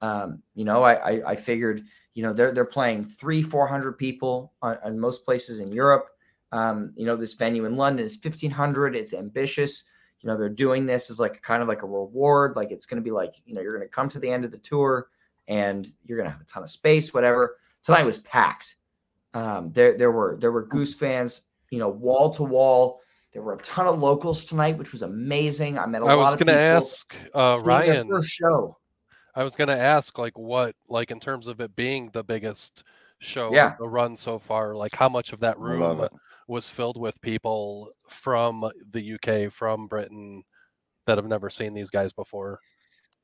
Um, 0.00 0.42
you 0.54 0.64
know, 0.64 0.82
I, 0.82 0.94
I, 0.94 1.30
I 1.30 1.36
figured, 1.36 1.84
you 2.14 2.22
know, 2.22 2.32
they're 2.32 2.52
they're 2.52 2.64
playing 2.64 3.04
three, 3.04 3.42
four 3.42 3.66
hundred 3.66 3.98
people 3.98 4.52
on, 4.62 4.78
on, 4.84 4.98
most 4.98 5.24
places 5.24 5.60
in 5.60 5.72
Europe. 5.72 6.06
Um, 6.52 6.92
you 6.96 7.04
know, 7.04 7.16
this 7.16 7.34
venue 7.34 7.64
in 7.64 7.76
London 7.76 8.06
is 8.06 8.16
fifteen 8.16 8.50
hundred. 8.50 8.94
It's 8.94 9.12
ambitious. 9.12 9.84
You 10.20 10.28
know, 10.30 10.36
they're 10.36 10.48
doing 10.48 10.86
this 10.86 11.10
as 11.10 11.20
like 11.20 11.42
kind 11.42 11.60
of 11.60 11.68
like 11.68 11.82
a 11.82 11.86
reward. 11.86 12.56
Like 12.56 12.70
it's 12.70 12.86
going 12.86 12.96
to 12.96 13.04
be 13.04 13.10
like, 13.10 13.34
you 13.44 13.54
know, 13.54 13.60
you're 13.60 13.76
going 13.76 13.86
to 13.86 13.92
come 13.92 14.08
to 14.08 14.18
the 14.18 14.30
end 14.30 14.44
of 14.44 14.52
the 14.52 14.58
tour 14.58 15.08
and 15.48 15.86
you're 16.06 16.16
going 16.16 16.26
to 16.26 16.32
have 16.32 16.40
a 16.40 16.44
ton 16.44 16.62
of 16.62 16.70
space, 16.70 17.12
whatever. 17.12 17.58
Tonight 17.82 18.06
was 18.06 18.18
packed. 18.18 18.76
Um, 19.34 19.72
there 19.72 19.98
there 19.98 20.12
were 20.12 20.38
there 20.40 20.52
were 20.52 20.64
Goose 20.64 20.94
fans, 20.94 21.42
you 21.70 21.78
know, 21.78 21.88
wall 21.88 22.32
to 22.34 22.42
wall. 22.44 23.00
There 23.32 23.42
were 23.42 23.54
a 23.54 23.58
ton 23.58 23.88
of 23.88 23.98
locals 23.98 24.44
tonight, 24.44 24.78
which 24.78 24.92
was 24.92 25.02
amazing. 25.02 25.76
I 25.76 25.86
met 25.86 26.02
a 26.02 26.04
I 26.06 26.14
lot 26.14 26.32
of 26.32 26.38
people. 26.38 26.54
I 26.54 26.76
was 26.76 27.04
going 27.12 27.24
to 27.24 27.34
ask 27.34 27.64
uh, 27.64 27.68
Ryan. 27.68 28.08
first 28.08 28.28
show. 28.28 28.78
I 29.34 29.42
was 29.42 29.56
going 29.56 29.68
to 29.68 29.78
ask, 29.78 30.16
like, 30.18 30.38
what, 30.38 30.76
like, 30.88 31.10
in 31.10 31.20
terms 31.20 31.48
of 31.48 31.60
it 31.60 31.74
being 31.74 32.10
the 32.12 32.22
biggest 32.24 32.84
show 33.18 33.52
Yeah. 33.52 33.74
the 33.78 33.88
run 33.88 34.16
so 34.16 34.38
far, 34.38 34.74
like, 34.74 34.94
how 34.94 35.08
much 35.08 35.32
of 35.32 35.40
that 35.40 35.58
room 35.58 36.08
was 36.46 36.70
filled 36.70 37.00
with 37.00 37.20
people 37.20 37.90
from 38.08 38.70
the 38.90 39.14
UK, 39.14 39.50
from 39.52 39.86
Britain, 39.86 40.44
that 41.06 41.18
have 41.18 41.26
never 41.26 41.50
seen 41.50 41.74
these 41.74 41.90
guys 41.90 42.12
before? 42.12 42.60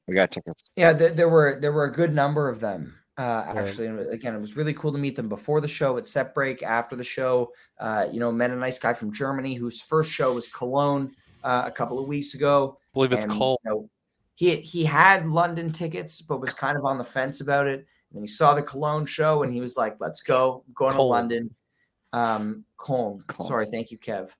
We 0.08 0.14
got 0.14 0.32
tickets. 0.32 0.70
Yeah, 0.76 0.92
there, 0.92 1.10
there 1.10 1.28
were 1.28 1.58
there 1.60 1.72
were 1.72 1.84
a 1.84 1.92
good 1.92 2.12
number 2.12 2.48
of 2.48 2.58
them. 2.58 2.94
Uh, 3.16 3.44
Right. 3.46 3.58
actually, 3.58 3.86
and 3.86 4.00
again, 4.10 4.34
it 4.34 4.40
was 4.40 4.56
really 4.56 4.72
cool 4.74 4.90
to 4.92 4.98
meet 4.98 5.14
them 5.14 5.28
before 5.28 5.60
the 5.60 5.68
show 5.68 5.98
at 5.98 6.06
Set 6.06 6.34
Break. 6.34 6.62
After 6.62 6.96
the 6.96 7.04
show, 7.04 7.52
uh, 7.78 8.08
you 8.10 8.18
know, 8.18 8.32
met 8.32 8.50
a 8.50 8.56
nice 8.56 8.78
guy 8.78 8.94
from 8.94 9.12
Germany 9.12 9.54
whose 9.54 9.82
first 9.82 10.10
show 10.10 10.32
was 10.32 10.48
Cologne 10.48 11.12
uh, 11.44 11.64
a 11.66 11.70
couple 11.70 11.98
of 11.98 12.08
weeks 12.08 12.34
ago. 12.34 12.78
I 12.80 12.88
believe 12.94 13.12
it's 13.12 13.24
and, 13.24 13.32
Cole. 13.32 13.60
you 13.64 13.70
know, 13.70 13.90
he 14.40 14.57
he 14.57 14.87
had 14.87 15.26
London 15.26 15.70
tickets, 15.70 16.22
but 16.22 16.40
was 16.40 16.55
kind 16.55 16.79
of 16.79 16.87
on 16.87 16.96
the 16.96 17.05
fence 17.05 17.42
about 17.42 17.66
it. 17.66 17.81
And 17.81 18.14
then 18.16 18.22
he 18.22 18.26
saw 18.26 18.55
the 18.55 18.62
Cologne 18.62 19.05
show, 19.05 19.42
and 19.42 19.53
he 19.53 19.61
was 19.61 19.76
like, 19.76 19.96
"Let's 20.00 20.22
go, 20.22 20.64
I'm 20.66 20.72
going 20.72 20.94
to 20.94 21.03
London." 21.03 21.55
Um, 22.14 22.64
Cologne. 22.79 23.22
Sorry, 23.46 23.66
thank 23.66 23.90
you, 23.90 23.98
Kev. 23.98 24.31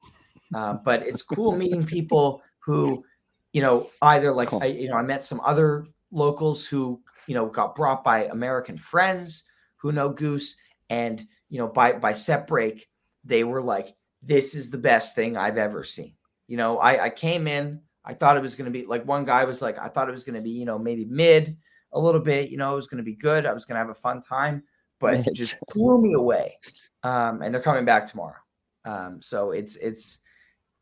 Uh, 0.55 0.73
but 0.73 1.07
it's 1.07 1.23
cool 1.23 1.55
meeting 1.55 1.85
people 1.85 2.43
who, 2.61 3.05
you 3.53 3.61
know, 3.61 3.91
either 4.01 4.33
like. 4.33 4.55
I, 4.55 4.67
you 4.67 4.89
know, 4.89 4.97
I 4.97 5.03
met 5.03 5.23
some 5.23 5.43
other 5.45 5.85
locals 6.11 6.65
who, 6.65 7.03
you 7.27 7.35
know, 7.35 7.45
got 7.45 7.77
brought 7.77 8.03
by 8.03 8.25
American 8.25 8.79
friends 8.79 9.43
who 9.77 9.93
know 9.93 10.09
Goose, 10.09 10.57
and 10.89 11.23
you 11.51 11.59
know, 11.59 11.69
by 11.69 11.93
by 11.93 12.15
set 12.15 12.47
break, 12.47 12.89
they 13.23 13.45
were 13.45 13.61
like, 13.61 13.95
"This 14.23 14.55
is 14.55 14.71
the 14.71 14.79
best 14.79 15.15
thing 15.15 15.37
I've 15.37 15.59
ever 15.59 15.85
seen." 15.85 16.15
You 16.49 16.57
know, 16.57 16.79
I 16.79 17.05
I 17.05 17.11
came 17.11 17.47
in, 17.47 17.83
I 18.05 18.15
thought 18.15 18.37
it 18.37 18.43
was 18.43 18.55
going 18.55 18.65
to 18.65 18.71
be 18.71 18.87
like 18.87 19.07
one 19.07 19.25
guy 19.25 19.45
was 19.45 19.61
like, 19.61 19.79
I 19.79 19.89
thought 19.89 20.09
it 20.09 20.13
was 20.13 20.25
going 20.25 20.37
to 20.37 20.41
be, 20.41 20.51
you 20.51 20.65
know, 20.65 20.79
maybe 20.79 21.05
mid 21.05 21.57
a 21.93 22.01
little 22.01 22.21
bit, 22.21 22.51
you 22.51 22.57
know, 22.57 22.73
it 22.73 22.77
was 22.77 22.87
going 22.87 22.99
to 22.99 23.05
be 23.05 23.15
good, 23.15 23.47
I 23.47 23.53
was 23.53 23.65
going 23.65 23.75
to 23.75 23.81
have 23.81 23.91
a 23.91 23.95
fun 23.95 24.23
time, 24.23 24.63
but 24.99 25.27
it 25.27 25.35
just 25.35 25.57
blew 25.73 26.01
me 26.01 26.15
away. 26.15 26.57
Um, 27.03 27.43
and 27.43 27.55
they're 27.55 27.63
coming 27.63 27.85
back 27.85 28.07
tomorrow. 28.07 28.37
Um, 28.85 29.21
so 29.21 29.51
it's 29.51 29.77
it's 29.77 30.19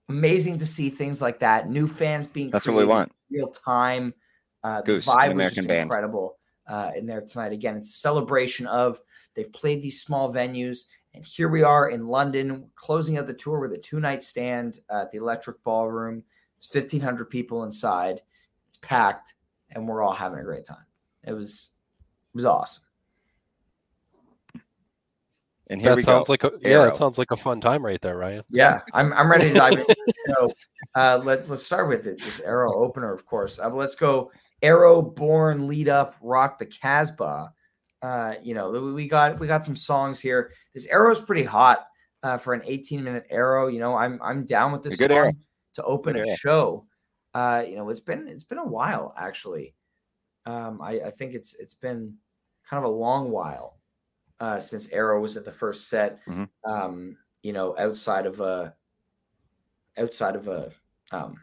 amazing 0.09 0.59
to 0.59 0.67
see 0.67 0.91
things 0.91 1.21
like 1.21 1.41
that. 1.41 1.69
New 1.69 1.87
fans 1.87 2.27
being 2.27 2.51
That's 2.51 2.67
what 2.67 2.77
we 2.77 2.85
want. 2.85 3.13
real 3.31 3.49
time. 3.49 4.15
Uh, 4.65 4.81
Goose, 4.83 5.07
the 5.07 5.13
vibe 5.13 5.37
was 5.37 5.55
just 5.55 5.69
band. 5.69 5.83
incredible 5.83 6.39
uh, 6.69 6.91
in 6.97 7.07
there 7.07 7.21
tonight. 7.21 7.53
Again, 7.53 7.77
it's 7.77 7.91
a 7.91 7.99
celebration 7.99 8.67
of 8.67 9.01
they've 9.35 9.53
played 9.53 9.83
these 9.83 10.03
small 10.03 10.33
venues, 10.33 10.81
and 11.15 11.25
here 11.25 11.49
we 11.49 11.63
are 11.63 11.91
in 11.91 12.07
London, 12.07 12.69
closing 12.75 13.19
out 13.19 13.27
the 13.27 13.35
tour 13.35 13.61
with 13.61 13.73
a 13.73 13.79
two 13.79 14.01
night 14.01 14.23
stand 14.23 14.81
at 14.91 15.11
the 15.11 15.19
Electric 15.19 15.63
Ballroom. 15.65 16.23
There's 16.73 16.85
1,500 16.85 17.27
people 17.31 17.65
inside. 17.65 18.21
It's 18.69 18.79
packed, 18.83 19.35
and 19.71 19.87
we're 19.89 20.03
all 20.03 20.13
having 20.13 20.39
a 20.39 20.45
great 20.45 20.65
time. 20.65 20.85
It 21.25 21.33
was 21.33 21.69
it 22.05 22.37
was 22.37 22.45
awesome. 22.45 22.85
And 25.71 25.81
here 25.83 25.91
That 25.91 25.97
we 25.97 26.03
sounds 26.03 26.29
go. 26.29 26.33
like 26.33 26.45
a 26.45 26.53
yeah, 26.63 26.69
Arrow. 26.71 26.89
it 26.89 26.97
sounds 26.97 27.19
like 27.19 27.31
a 27.31 27.37
fun 27.37 27.61
time 27.61 27.85
right 27.85 28.01
there, 28.01 28.17
Ryan. 28.17 28.43
Yeah, 28.49 28.81
I'm, 28.95 29.13
I'm 29.13 29.31
ready 29.31 29.49
to 29.49 29.55
dive 29.55 29.75
in. 29.79 29.87
So 30.29 30.51
uh, 30.95 31.21
let, 31.23 31.49
let's 31.49 31.65
start 31.67 31.89
with 31.89 32.07
it. 32.07 32.21
This 32.23 32.41
Arrow 32.41 32.75
opener, 32.83 33.13
of 33.13 33.27
course. 33.27 33.59
Uh, 33.59 33.69
let's 33.69 33.95
go 33.95 34.31
Arrow 34.63 35.03
born 35.03 35.69
lead 35.69 35.89
up 35.91 36.15
rock 36.23 36.59
the 36.59 36.65
Casbah. 36.67 37.53
Uh, 38.01 38.35
you 38.43 38.55
know, 38.55 38.71
we- 38.71 38.93
we 38.95 39.09
got 39.09 39.39
we 39.39 39.47
got 39.47 39.65
some 39.67 39.77
songs 39.77 40.21
here. 40.21 40.53
This 40.75 40.87
arrow 40.87 41.11
is 41.13 41.19
pretty 41.19 41.43
hot 41.43 41.87
uh, 42.23 42.39
for 42.39 42.55
an 42.55 42.63
18 42.65 43.05
minute 43.05 43.27
Arrow. 43.29 43.67
You 43.69 43.81
know, 43.81 43.95
I'm 43.95 44.19
I'm 44.23 44.47
down 44.47 44.73
with 44.73 44.83
this 44.83 44.95
A 44.95 44.97
good 44.97 45.11
song 45.11 45.19
Arrow. 45.19 45.33
To 45.79 45.85
open 45.85 46.17
a 46.17 46.37
show. 46.37 46.85
Uh, 47.35 47.65
you 47.67 47.77
know, 47.77 47.89
it's 47.89 48.01
been 48.01 48.29
it's 48.29 48.45
been 48.45 48.59
a 48.59 48.67
while 48.67 49.15
actually. 49.17 49.75
Um, 50.47 50.81
I, 50.81 51.01
I 51.01 51.11
think 51.11 51.35
it's 51.35 51.55
it's 51.55 51.75
been 51.75 52.15
kind 52.69 52.85
of 52.85 52.91
a 52.91 52.95
long 52.95 53.31
while 53.31 53.79
uh, 54.41 54.61
since 54.61 54.91
Arrow 54.91 55.21
was 55.21 55.37
at 55.37 55.45
the 55.45 55.51
first 55.53 55.89
set. 55.89 56.21
Mhm. 56.27 56.49
Um, 56.65 57.17
you 57.43 57.53
know, 57.53 57.75
outside 57.79 58.27
of 58.27 58.41
a 58.41 58.75
outside 59.99 60.37
of 60.37 60.49
a 60.49 60.71
um, 61.13 61.37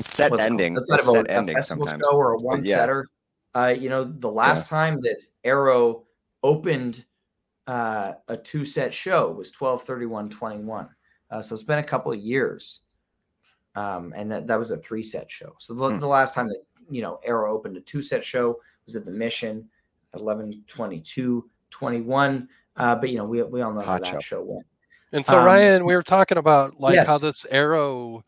set 0.00 0.32
it 0.32 0.40
ending. 0.40 0.76
outside 0.76 0.94
It's 0.96 1.08
of 1.08 1.14
a, 1.14 1.18
set 1.18 1.26
a 1.26 1.30
ending 1.32 1.60
sometimes. 1.62 2.02
or 2.10 2.32
a 2.32 2.38
one 2.38 2.62
yeah. 2.64 2.76
setter. 2.76 3.06
Uh, 3.54 3.74
you 3.78 3.88
know, 3.88 4.04
the 4.04 4.30
last 4.30 4.68
time 4.68 5.00
that 5.00 5.22
Arrow 5.44 6.04
opened 6.42 7.04
uh, 7.66 8.12
a 8.28 8.36
two 8.36 8.64
set 8.64 8.92
show 8.94 9.32
was 9.32 9.50
12 9.50 9.82
31 9.82 10.30
21. 10.30 10.88
Uh, 11.30 11.42
so 11.42 11.54
it's 11.54 11.64
been 11.64 11.78
a 11.78 11.82
couple 11.82 12.12
of 12.12 12.18
years. 12.18 12.80
Um, 13.74 14.12
and 14.16 14.30
that, 14.32 14.46
that 14.46 14.58
was 14.58 14.70
a 14.70 14.78
three 14.78 15.02
set 15.02 15.30
show. 15.30 15.54
So 15.58 15.74
the, 15.74 15.88
Hmm. 15.88 15.98
the 15.98 16.06
last 16.08 16.34
time 16.34 16.48
that, 16.48 16.62
you 16.90 17.02
know, 17.02 17.20
Arrow 17.24 17.52
opened 17.52 17.76
a 17.76 17.80
two 17.80 18.02
set 18.02 18.24
show 18.24 18.58
was 18.86 18.96
at 18.96 19.04
the 19.04 19.10
Mission 19.10 19.68
11 20.14 20.64
22 20.66 21.48
21. 21.70 22.48
Uh, 22.76 22.94
but, 22.96 23.10
you 23.10 23.18
know, 23.18 23.24
we, 23.24 23.42
we 23.42 23.60
all 23.60 23.72
know 23.72 23.80
how 23.80 23.92
Hot 23.92 24.02
that 24.04 24.06
show. 24.14 24.18
show 24.20 24.42
went. 24.42 24.66
And 25.12 25.24
so 25.24 25.38
Um, 25.38 25.44
Ryan, 25.44 25.84
we 25.84 25.94
were 25.94 26.02
talking 26.02 26.38
about 26.38 26.80
like 26.80 27.06
how 27.06 27.18
this 27.18 27.46
arrow, 27.50 28.24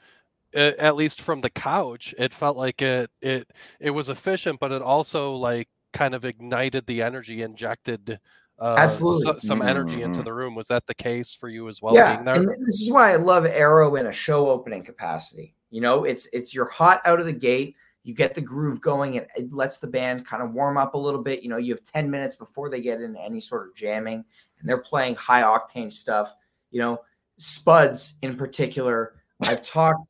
at 0.55 0.97
least 0.97 1.21
from 1.21 1.41
the 1.41 1.51
couch, 1.51 2.15
it 2.19 2.33
felt 2.33 2.57
like 2.57 2.83
it 2.83 3.11
it 3.21 3.51
it 3.79 3.91
was 3.91 4.09
efficient, 4.09 4.59
but 4.61 4.73
it 4.73 4.83
also 4.83 5.35
like 5.35 5.69
kind 5.93 6.15
of 6.15 6.25
ignited 6.25 6.87
the 6.87 7.03
energy, 7.03 7.43
injected 7.43 8.19
uh, 8.61 8.75
Absolutely. 8.79 9.23
so- 9.23 9.39
some 9.39 9.63
energy 9.63 10.03
into 10.03 10.21
Mhm. 10.21 10.25
the 10.25 10.35
room. 10.35 10.55
Was 10.55 10.69
that 10.69 10.87
the 10.87 10.95
case 10.95 11.33
for 11.35 11.49
you 11.49 11.69
as 11.69 11.81
well? 11.81 11.95
yeah, 11.95 12.15
being 12.17 12.25
there? 12.25 12.35
and 12.35 12.49
this 12.49 12.81
is 12.81 12.91
why 12.91 13.13
I 13.13 13.17
love 13.17 13.47
Arrow 13.47 13.97
in 13.97 14.07
a 14.07 14.13
show 14.13 14.49
opening 14.51 14.85
capacity. 14.85 15.55
You 15.71 15.81
know, 15.81 16.05
it's 16.05 16.27
it's 16.33 16.55
you're 16.55 16.69
hot 16.71 17.01
out 17.05 17.21
of 17.21 17.27
the 17.27 17.33
gate. 17.33 17.77
You 18.03 18.15
get 18.15 18.35
the 18.35 18.41
groove 18.41 18.81
going, 18.81 19.19
and 19.19 19.27
it 19.37 19.53
lets 19.53 19.79
the 19.79 19.87
band 19.87 20.27
kind 20.27 20.43
of 20.43 20.53
warm 20.53 20.77
up 20.79 20.95
a 20.95 20.99
little 20.99 21.23
bit. 21.23 21.43
You 21.43 21.49
know, 21.51 21.59
you 21.59 21.73
have 21.75 21.85
ten 21.85 22.11
minutes 22.11 22.35
before 22.37 22.69
they 22.71 22.81
get 22.81 23.01
into 23.01 23.21
any 23.21 23.41
sort 23.41 23.69
of 23.69 23.75
jamming, 23.75 24.25
and 24.59 24.69
they're 24.69 24.79
playing 24.79 25.15
high 25.17 25.43
octane 25.43 25.93
stuff. 25.93 26.35
You 26.71 26.81
know, 26.81 27.01
Spuds 27.39 28.17
in 28.23 28.37
particular. 28.37 29.15
I've 29.43 29.63
talked 29.63 30.05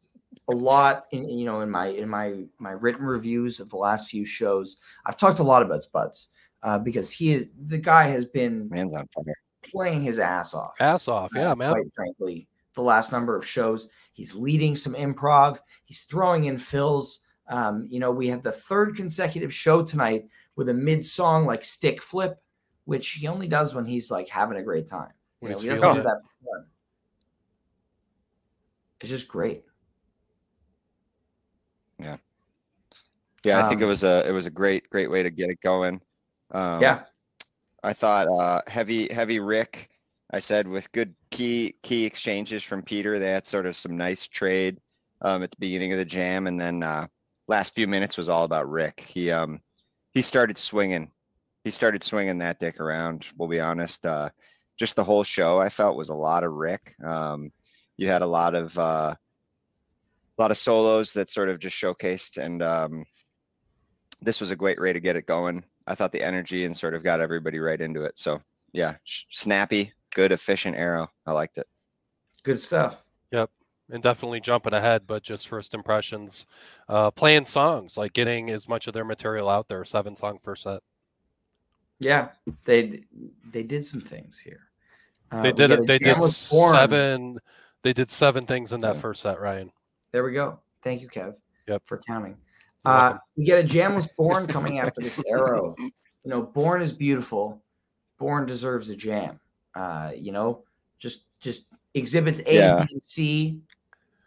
a 0.49 0.55
lot 0.55 1.05
in 1.13 1.29
you 1.29 1.45
know 1.45 1.61
in 1.61 1.71
my 1.71 1.87
in 1.89 2.09
my 2.09 2.45
my 2.59 2.73
written 2.73 3.05
reviews 3.07 3.61
of 3.61 3.71
the 3.71 3.77
last 3.77 4.09
few 4.09 4.25
shows. 4.25 4.79
I've 5.07 5.17
talked 5.17 5.39
a 5.39 5.45
lot 5.45 5.63
about 5.63 5.85
Spuds 5.85 6.29
uh, 6.63 6.79
because 6.79 7.11
he 7.11 7.33
is 7.33 7.49
the 7.67 7.79
guy 7.79 8.05
has 8.05 8.25
been 8.25 8.69
Man's 8.69 8.95
on 8.95 9.07
fire. 9.15 9.35
playing 9.63 10.03
his 10.03 10.19
ass 10.19 10.55
off 10.55 10.75
Ass 10.81 11.09
off, 11.09 11.31
yeah, 11.35 11.53
uh, 11.53 11.57
man. 11.57 11.73
Quite 11.73 11.93
frankly, 11.95 12.49
the 12.75 12.83
last 12.83 13.13
number 13.13 13.37
of 13.37 13.47
shows, 13.47 13.89
he's 14.13 14.35
leading 14.35 14.77
some 14.77 14.95
improv. 14.95 15.59
He's 15.85 16.03
throwing 16.03 16.45
in 16.45 16.59
fills. 16.59 17.21
Um, 17.49 17.87
you 17.91 17.99
know, 17.99 18.13
we 18.13 18.29
have 18.29 18.43
the 18.43 18.53
third 18.53 18.95
consecutive 18.97 19.53
show 19.53 19.83
tonight 19.83 20.27
with 20.57 20.69
a 20.69 20.75
mid 20.75 21.05
song 21.05 21.47
like 21.47 21.65
stick 21.65 22.01
flip, 22.01 22.41
which 22.85 23.11
he 23.13 23.27
only 23.27 23.49
does 23.49 23.75
when 23.75 23.85
he's 23.87 24.11
like 24.11 24.29
having 24.29 24.57
a 24.59 24.63
great 24.63 24.87
time. 24.87 25.13
You 25.41 25.49
When 25.49 25.53
know, 25.53 25.59
he 25.61 25.69
doesn't 25.69 25.95
do 25.95 26.03
that 26.03 26.21
for 26.23 26.45
fun. 26.45 26.67
It's 29.01 29.09
just 29.09 29.29
great. 29.29 29.65
Yeah, 31.99 32.17
Yeah, 33.45 33.65
I 33.65 33.69
think 33.69 33.81
it 33.81 33.85
Um, 33.85 33.91
was 33.91 34.05
a 34.05 34.27
it 34.29 34.33
was 34.33 34.47
a 34.47 34.51
great 34.51 34.89
great 34.91 35.11
way 35.11 35.23
to 35.23 35.31
get 35.31 35.51
it 35.51 35.61
going. 35.61 36.01
Um, 36.51 36.81
yeah. 36.81 37.03
I 37.83 37.93
thought 37.93 38.29
uh, 38.29 38.63
heavy 38.67 39.13
heavy 39.13 39.41
Rick. 39.41 39.89
I 40.31 40.39
said 40.39 40.69
with 40.69 40.93
good 40.93 41.15
key 41.31 41.75
key 41.83 42.05
exchanges 42.05 42.63
from 42.63 42.83
Peter, 42.83 43.19
they 43.19 43.31
had 43.31 43.47
sort 43.47 43.67
of 43.67 43.77
some 43.77 43.97
nice 43.97 44.27
trade 44.27 44.79
um, 45.23 45.43
at 45.43 45.51
the 45.51 45.57
beginning 45.59 45.93
of 45.93 45.99
the 45.99 46.05
jam, 46.05 46.47
and 46.47 46.61
then 46.61 46.83
uh, 46.83 47.07
last 47.49 47.75
few 47.75 47.87
minutes 47.87 48.17
was 48.17 48.29
all 48.29 48.45
about 48.45 48.71
Rick. 48.71 49.01
He 49.01 49.31
um 49.31 49.61
he 50.13 50.23
started 50.23 50.59
swinging. 50.59 51.11
He 51.65 51.71
started 51.71 52.03
swinging 52.03 52.39
that 52.39 52.59
dick 52.59 52.81
around. 52.81 53.27
We'll 53.37 53.49
be 53.49 53.61
honest. 53.61 54.05
Uh, 54.07 54.31
just 54.79 54.97
the 54.97 55.05
whole 55.05 55.25
show 55.25 55.61
I 55.61 55.69
felt 55.69 55.97
was 55.97 56.09
a 56.09 56.15
lot 56.15 56.45
of 56.45 56.55
Rick. 56.55 56.95
Um, 57.05 57.53
you 57.97 58.09
had 58.09 58.23
a 58.23 58.27
lot 58.27 58.55
of 58.55 58.79
uh, 58.79 59.15
a 59.15 60.43
lot 60.43 60.51
of 60.51 60.59
solos 60.59 61.13
that 61.13 61.29
sort 61.29 61.49
of 61.49 61.59
just 61.59 61.77
showcased, 61.77 62.39
and 62.39 62.63
um, 62.63 63.05
this 64.23 64.41
was 64.41 64.51
a 64.51 64.57
great 64.57 64.81
way 64.81 64.93
to 64.93 65.01
get 65.01 65.17
it 65.17 65.27
going. 65.27 65.65
I 65.87 65.95
thought 65.95 66.13
the 66.13 66.23
energy 66.23 66.65
and 66.65 66.77
sort 66.77 66.95
of 66.95 67.03
got 67.03 67.21
everybody 67.21 67.59
right 67.59 67.81
into 67.81 68.03
it. 68.05 68.19
So 68.19 68.41
yeah, 68.73 68.97
sh- 69.05 69.25
snappy, 69.31 69.93
good, 70.15 70.33
efficient 70.33 70.77
arrow. 70.77 71.11
I 71.27 71.33
liked 71.33 71.59
it. 71.59 71.67
Good 72.43 72.61
stuff. 72.61 73.05
Yep. 73.33 73.51
And 73.93 74.03
definitely 74.03 74.41
jumping 74.41 74.73
ahead, 74.73 75.03
but 75.07 75.23
just 75.25 75.49
first 75.49 75.75
impressions, 75.75 76.47
uh, 76.89 77.11
playing 77.11 77.47
songs, 77.47 77.97
like 77.97 78.13
getting 78.13 78.51
as 78.51 78.69
much 78.69 78.87
of 78.87 78.95
their 78.95 79.05
material 79.05 79.49
out 79.49 79.67
there. 79.69 79.85
Seven 79.85 80.15
song 80.15 80.39
first 80.41 80.63
set. 80.63 80.81
Yeah, 81.99 82.29
they 82.65 83.03
they 83.51 83.63
did 83.65 83.85
some 83.85 84.01
things 84.01 84.39
here. 84.39 84.69
Uh, 85.33 85.43
They 85.43 85.53
did 85.53 85.71
it. 85.71 85.87
They 85.87 85.99
did 85.99 86.23
seven. 86.23 87.39
They 87.83 87.93
did 87.93 88.11
seven 88.11 88.47
things 88.47 88.73
in 88.73 88.81
that 88.81 88.95
Yeah. 88.95 89.01
first 89.01 89.23
set, 89.23 89.41
Ryan. 89.41 89.73
There 90.13 90.23
we 90.25 90.33
go. 90.33 90.61
Thank 90.83 91.03
you, 91.03 91.09
Kev. 91.09 91.35
Yep. 91.67 91.83
For 91.85 91.99
counting. 91.99 92.37
You're 92.85 92.95
Uh, 92.95 93.01
welcome. 93.03 93.21
we 93.37 93.45
get 93.45 93.59
a 93.59 93.63
Jam 93.67 93.95
was 93.95 94.09
born 94.19 94.47
coming 94.47 94.79
after 94.79 95.01
this 95.01 95.21
arrow. 95.29 95.75
You 95.79 96.31
know, 96.31 96.43
Born 96.43 96.83
is 96.83 96.93
beautiful. 96.93 97.63
Born 98.19 98.47
deserves 98.47 98.91
a 98.91 98.97
jam. 98.97 99.41
Uh, 99.75 100.13
you 100.15 100.33
know, 100.33 100.65
just 100.99 101.25
just 101.41 101.67
exhibits 101.95 102.41
A, 102.47 102.55
Yeah. 102.55 102.85
B, 102.85 102.93
and 102.93 103.03
C. 103.05 103.61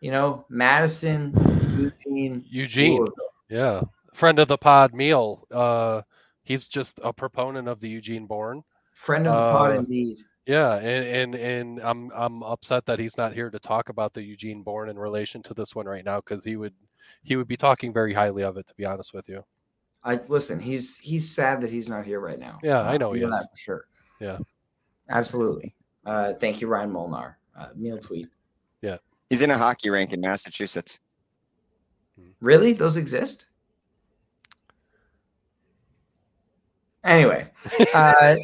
You 0.02 0.12
know, 0.12 0.46
Madison, 0.50 1.32
Eugene, 1.78 2.44
Eugene, 2.50 2.98
Louisville. 2.98 3.16
yeah, 3.50 3.82
friend 4.14 4.38
of 4.40 4.48
the 4.50 4.58
pod, 4.58 4.94
Neil. 4.94 5.48
Uh, 5.52 6.02
he's 6.44 6.68
just 6.68 7.00
a 7.04 7.14
proponent 7.14 7.68
of 7.70 7.80
the 7.80 7.88
Eugene 7.90 8.26
Born. 8.26 8.64
friend 8.96 9.28
of 9.28 9.34
the 9.34 9.58
pod, 9.58 9.72
Uh, 9.72 9.80
indeed. 9.80 10.18
Yeah, 10.46 10.76
and, 10.76 11.06
and 11.08 11.36
and 11.36 11.80
I'm 11.82 12.12
I'm 12.14 12.44
upset 12.44 12.86
that 12.88 13.00
he's 13.00 13.18
not 13.18 13.34
here 13.34 13.50
to 13.50 13.60
talk 13.60 13.88
about 13.90 14.14
the 14.14 14.24
Eugene 14.24 14.62
Born 14.64 14.90
in 14.90 14.98
relation 15.00 15.42
to 15.44 15.54
this 15.54 15.74
one 15.76 15.86
right 15.86 16.04
now 16.04 16.18
because 16.20 16.44
he 16.44 16.58
would 16.58 16.74
he 17.24 17.36
would 17.36 17.48
be 17.48 17.58
talking 17.58 17.94
very 17.94 18.14
highly 18.14 18.44
of 18.44 18.58
it. 18.58 18.68
To 18.68 18.74
be 18.76 18.86
honest 18.86 19.14
with 19.14 19.28
you. 19.30 19.44
I 20.04 20.20
listen. 20.28 20.60
He's 20.60 20.98
he's 20.98 21.30
sad 21.30 21.62
that 21.62 21.70
he's 21.70 21.88
not 21.88 22.06
here 22.06 22.20
right 22.20 22.40
now. 22.40 22.60
Yeah, 22.64 22.82
I 22.82 22.98
know 22.98 23.14
he 23.14 23.22
is. 23.22 23.30
that 23.30 23.48
for 23.52 23.58
sure. 23.58 23.86
Yeah. 24.20 24.38
absolutely. 25.10 25.76
Uh, 26.06 26.34
thank 26.34 26.62
you, 26.62 26.68
Ryan 26.68 26.92
Molnar. 26.92 27.38
Uh, 27.58 27.68
Neil 27.76 27.98
tweet. 27.98 28.28
Yeah, 28.82 28.98
he's 29.30 29.42
in 29.42 29.52
a 29.52 29.58
hockey 29.58 29.90
rink 29.90 30.14
in 30.14 30.22
Massachusetts. 30.22 31.00
Really, 32.42 32.74
those 32.74 32.98
exist? 32.98 33.48
Anyway, 37.04 37.50
uh, 37.94 38.36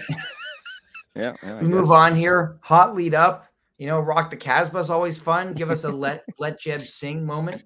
Yeah, 1.16 1.36
yeah 1.44 1.62
move 1.62 1.92
on 1.92 2.16
here. 2.16 2.58
Hot 2.62 2.96
lead 2.96 3.14
up. 3.14 3.46
You 3.78 3.88
know, 3.88 4.00
rock 4.00 4.30
the 4.30 4.38
Casbah 4.38 4.80
is 4.80 4.90
always 4.90 5.18
fun. 5.18 5.54
Give 5.54 5.70
us 5.70 5.84
a 5.84 5.92
let 5.92 6.24
let 6.40 6.60
Jeb 6.60 6.82
sing 6.82 7.26
moment. 7.26 7.64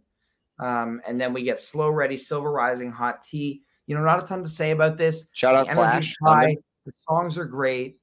Um, 0.60 1.02
and 1.08 1.20
then 1.20 1.34
we 1.34 1.44
get 1.44 1.60
slow 1.60 1.90
ready, 1.90 2.18
silver 2.18 2.52
rising, 2.52 2.92
hot 2.92 3.24
tea. 3.24 3.64
You 3.88 3.96
know, 3.96 4.04
not 4.04 4.24
a 4.24 4.28
ton 4.28 4.44
to 4.44 4.50
say 4.50 4.72
about 4.72 4.98
this. 4.98 5.28
Shout 5.34 5.56
out 5.56 5.68
the 5.68 5.74
Flash. 5.74 6.14
high. 6.24 6.56
The 6.86 6.94
songs 7.10 7.38
are 7.38 7.46
great. 7.46 7.98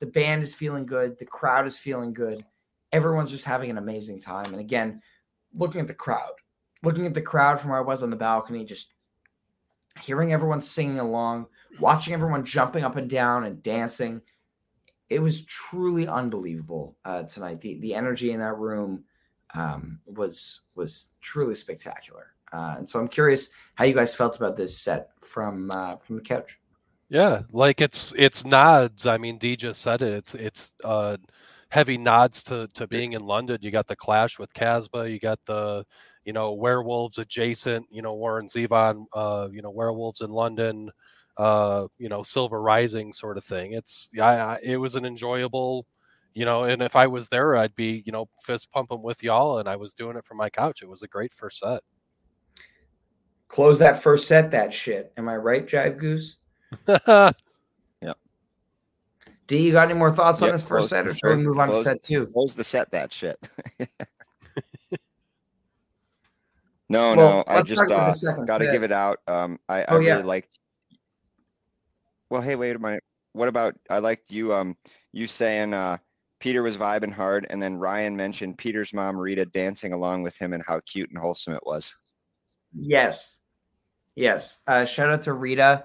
The 0.00 0.06
band 0.06 0.42
is 0.42 0.54
feeling 0.54 0.86
good. 0.86 1.18
The 1.18 1.26
crowd 1.26 1.66
is 1.66 1.78
feeling 1.78 2.12
good. 2.12 2.44
Everyone's 2.92 3.30
just 3.30 3.44
having 3.44 3.70
an 3.70 3.78
amazing 3.78 4.20
time. 4.20 4.52
And 4.52 4.60
again, 4.60 5.02
looking 5.54 5.80
at 5.80 5.88
the 5.88 5.94
crowd, 5.94 6.32
looking 6.82 7.06
at 7.06 7.14
the 7.14 7.22
crowd 7.22 7.60
from 7.60 7.70
where 7.70 7.80
I 7.80 7.82
was 7.82 8.02
on 8.02 8.10
the 8.10 8.16
balcony, 8.16 8.64
just 8.64 8.94
hearing 10.00 10.32
everyone 10.32 10.60
singing 10.60 11.00
along, 11.00 11.46
watching 11.80 12.14
everyone 12.14 12.44
jumping 12.44 12.84
up 12.84 12.96
and 12.96 13.10
down 13.10 13.44
and 13.44 13.62
dancing. 13.62 14.22
It 15.10 15.20
was 15.20 15.44
truly 15.44 16.06
unbelievable 16.06 16.96
uh, 17.04 17.24
tonight. 17.24 17.60
The 17.60 17.80
the 17.80 17.94
energy 17.94 18.30
in 18.30 18.40
that 18.40 18.56
room 18.58 19.04
um, 19.54 20.00
was 20.06 20.62
was 20.74 21.10
truly 21.20 21.54
spectacular. 21.54 22.34
Uh, 22.52 22.76
and 22.78 22.88
so 22.88 22.98
I'm 22.98 23.08
curious 23.08 23.50
how 23.74 23.84
you 23.84 23.94
guys 23.94 24.14
felt 24.14 24.36
about 24.36 24.56
this 24.56 24.78
set 24.78 25.10
from 25.20 25.70
uh, 25.70 25.96
from 25.96 26.16
the 26.16 26.22
couch. 26.22 26.58
Yeah, 27.08 27.42
like 27.52 27.80
it's 27.80 28.12
it's 28.16 28.44
nods. 28.44 29.06
I 29.06 29.16
mean, 29.18 29.38
D 29.38 29.56
just 29.56 29.80
said 29.80 30.02
it. 30.02 30.12
It's 30.12 30.34
it's 30.34 30.72
uh 30.84 31.16
heavy 31.70 31.98
nods 31.98 32.42
to 32.44 32.68
to 32.74 32.86
being 32.86 33.14
in 33.14 33.22
London. 33.22 33.58
You 33.60 33.70
got 33.70 33.86
the 33.86 33.96
clash 33.96 34.38
with 34.38 34.52
Casbah. 34.52 35.10
You 35.10 35.18
got 35.18 35.40
the 35.46 35.84
you 36.24 36.32
know 36.32 36.52
werewolves 36.52 37.18
adjacent. 37.18 37.86
You 37.90 38.02
know 38.02 38.14
Warren 38.14 38.48
Zevon. 38.48 39.06
Uh, 39.12 39.48
you 39.52 39.62
know 39.62 39.70
werewolves 39.70 40.20
in 40.20 40.30
London. 40.30 40.90
Uh, 41.36 41.86
you 41.98 42.08
know 42.08 42.22
Silver 42.22 42.60
Rising 42.60 43.12
sort 43.12 43.38
of 43.38 43.44
thing. 43.44 43.72
It's 43.72 44.10
I 44.20 44.58
it 44.62 44.76
was 44.76 44.94
an 44.94 45.06
enjoyable. 45.06 45.86
You 46.38 46.44
know, 46.44 46.62
and 46.62 46.82
if 46.82 46.94
I 46.94 47.08
was 47.08 47.28
there, 47.30 47.56
I'd 47.56 47.74
be 47.74 48.04
you 48.06 48.12
know 48.12 48.28
fist 48.44 48.70
pumping 48.70 49.02
with 49.02 49.24
y'all, 49.24 49.58
and 49.58 49.68
I 49.68 49.74
was 49.74 49.92
doing 49.92 50.16
it 50.16 50.24
from 50.24 50.36
my 50.36 50.48
couch. 50.48 50.82
It 50.82 50.88
was 50.88 51.02
a 51.02 51.08
great 51.08 51.32
first 51.32 51.58
set. 51.58 51.80
Close 53.48 53.80
that 53.80 54.00
first 54.04 54.28
set, 54.28 54.52
that 54.52 54.72
shit. 54.72 55.12
Am 55.16 55.28
I 55.28 55.34
right, 55.36 55.66
Jive 55.66 55.98
Goose? 55.98 56.36
Yeah. 56.86 58.12
D, 59.48 59.58
you 59.58 59.72
got 59.72 59.90
any 59.90 59.98
more 59.98 60.12
thoughts 60.14 60.40
on 60.42 60.52
this 60.52 60.62
first 60.62 60.90
set, 60.90 61.08
or 61.08 61.12
should 61.14 61.24
we 61.24 61.30
third- 61.30 61.44
move 61.44 61.58
on 61.58 61.70
to 61.70 61.82
set 61.82 62.04
two? 62.04 62.28
Close 62.28 62.54
the 62.54 62.62
set 62.62 62.88
that 62.92 63.12
shit. 63.12 63.36
no, 66.88 67.16
Well, 67.16 67.16
no. 67.16 67.44
I 67.48 67.62
just 67.62 67.72
start 67.72 67.90
with 67.90 68.20
the 68.20 68.30
uh, 68.30 68.44
got 68.44 68.58
to 68.58 68.70
give 68.70 68.84
it 68.84 68.92
out. 68.92 69.18
Um, 69.26 69.58
I, 69.68 69.80
I 69.80 69.84
Oh, 69.88 69.94
really 69.96 70.06
yeah. 70.06 70.18
liked. 70.18 70.56
Well, 72.30 72.42
hey, 72.42 72.54
wait 72.54 72.76
a 72.76 72.78
minute. 72.78 73.02
What 73.32 73.48
about 73.48 73.74
I 73.90 73.98
liked 73.98 74.30
you? 74.30 74.54
Um, 74.54 74.76
you 75.12 75.26
saying 75.26 75.74
uh, 75.74 75.98
Peter 76.40 76.62
was 76.62 76.76
vibing 76.76 77.12
hard, 77.12 77.46
and 77.50 77.60
then 77.60 77.76
Ryan 77.76 78.16
mentioned 78.16 78.58
Peter's 78.58 78.94
mom 78.94 79.16
Rita 79.16 79.44
dancing 79.46 79.92
along 79.92 80.22
with 80.22 80.36
him 80.36 80.52
and 80.52 80.62
how 80.66 80.80
cute 80.80 81.10
and 81.10 81.18
wholesome 81.18 81.54
it 81.54 81.66
was. 81.66 81.94
Yes, 82.72 83.40
yes. 84.14 84.58
Uh, 84.66 84.84
shout 84.84 85.10
out 85.10 85.22
to 85.22 85.32
Rita, 85.32 85.84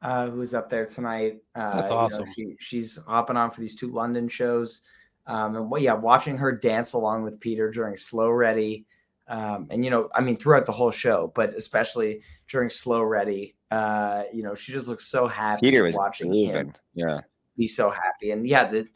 uh, 0.00 0.28
who's 0.28 0.54
up 0.54 0.68
there 0.68 0.86
tonight. 0.86 1.38
Uh, 1.54 1.76
That's 1.76 1.90
you 1.90 1.96
know, 1.96 2.00
awesome. 2.00 2.26
she, 2.34 2.56
she's 2.58 2.98
hopping 3.06 3.36
on 3.36 3.50
for 3.50 3.60
these 3.60 3.76
two 3.76 3.92
London 3.92 4.28
shows, 4.28 4.82
um, 5.26 5.54
and 5.56 5.70
well, 5.70 5.80
yeah, 5.80 5.94
watching 5.94 6.36
her 6.36 6.50
dance 6.50 6.94
along 6.94 7.22
with 7.22 7.38
Peter 7.38 7.70
during 7.70 7.96
Slow 7.96 8.30
Ready, 8.30 8.86
um, 9.28 9.68
and 9.70 9.84
you 9.84 9.90
know, 9.90 10.08
I 10.14 10.20
mean, 10.20 10.36
throughout 10.36 10.66
the 10.66 10.72
whole 10.72 10.90
show, 10.90 11.32
but 11.36 11.54
especially 11.54 12.22
during 12.48 12.70
Slow 12.70 13.02
Ready, 13.02 13.54
uh, 13.70 14.24
you 14.32 14.42
know, 14.42 14.56
she 14.56 14.72
just 14.72 14.88
looks 14.88 15.06
so 15.06 15.28
happy 15.28 15.68
Peter 15.68 15.84
was 15.84 15.94
watching 15.94 16.32
him. 16.32 16.72
Yeah, 16.92 17.20
be 17.56 17.68
so 17.68 17.88
happy. 17.88 18.32
And 18.32 18.48
yeah, 18.48 18.68
the 18.68 18.88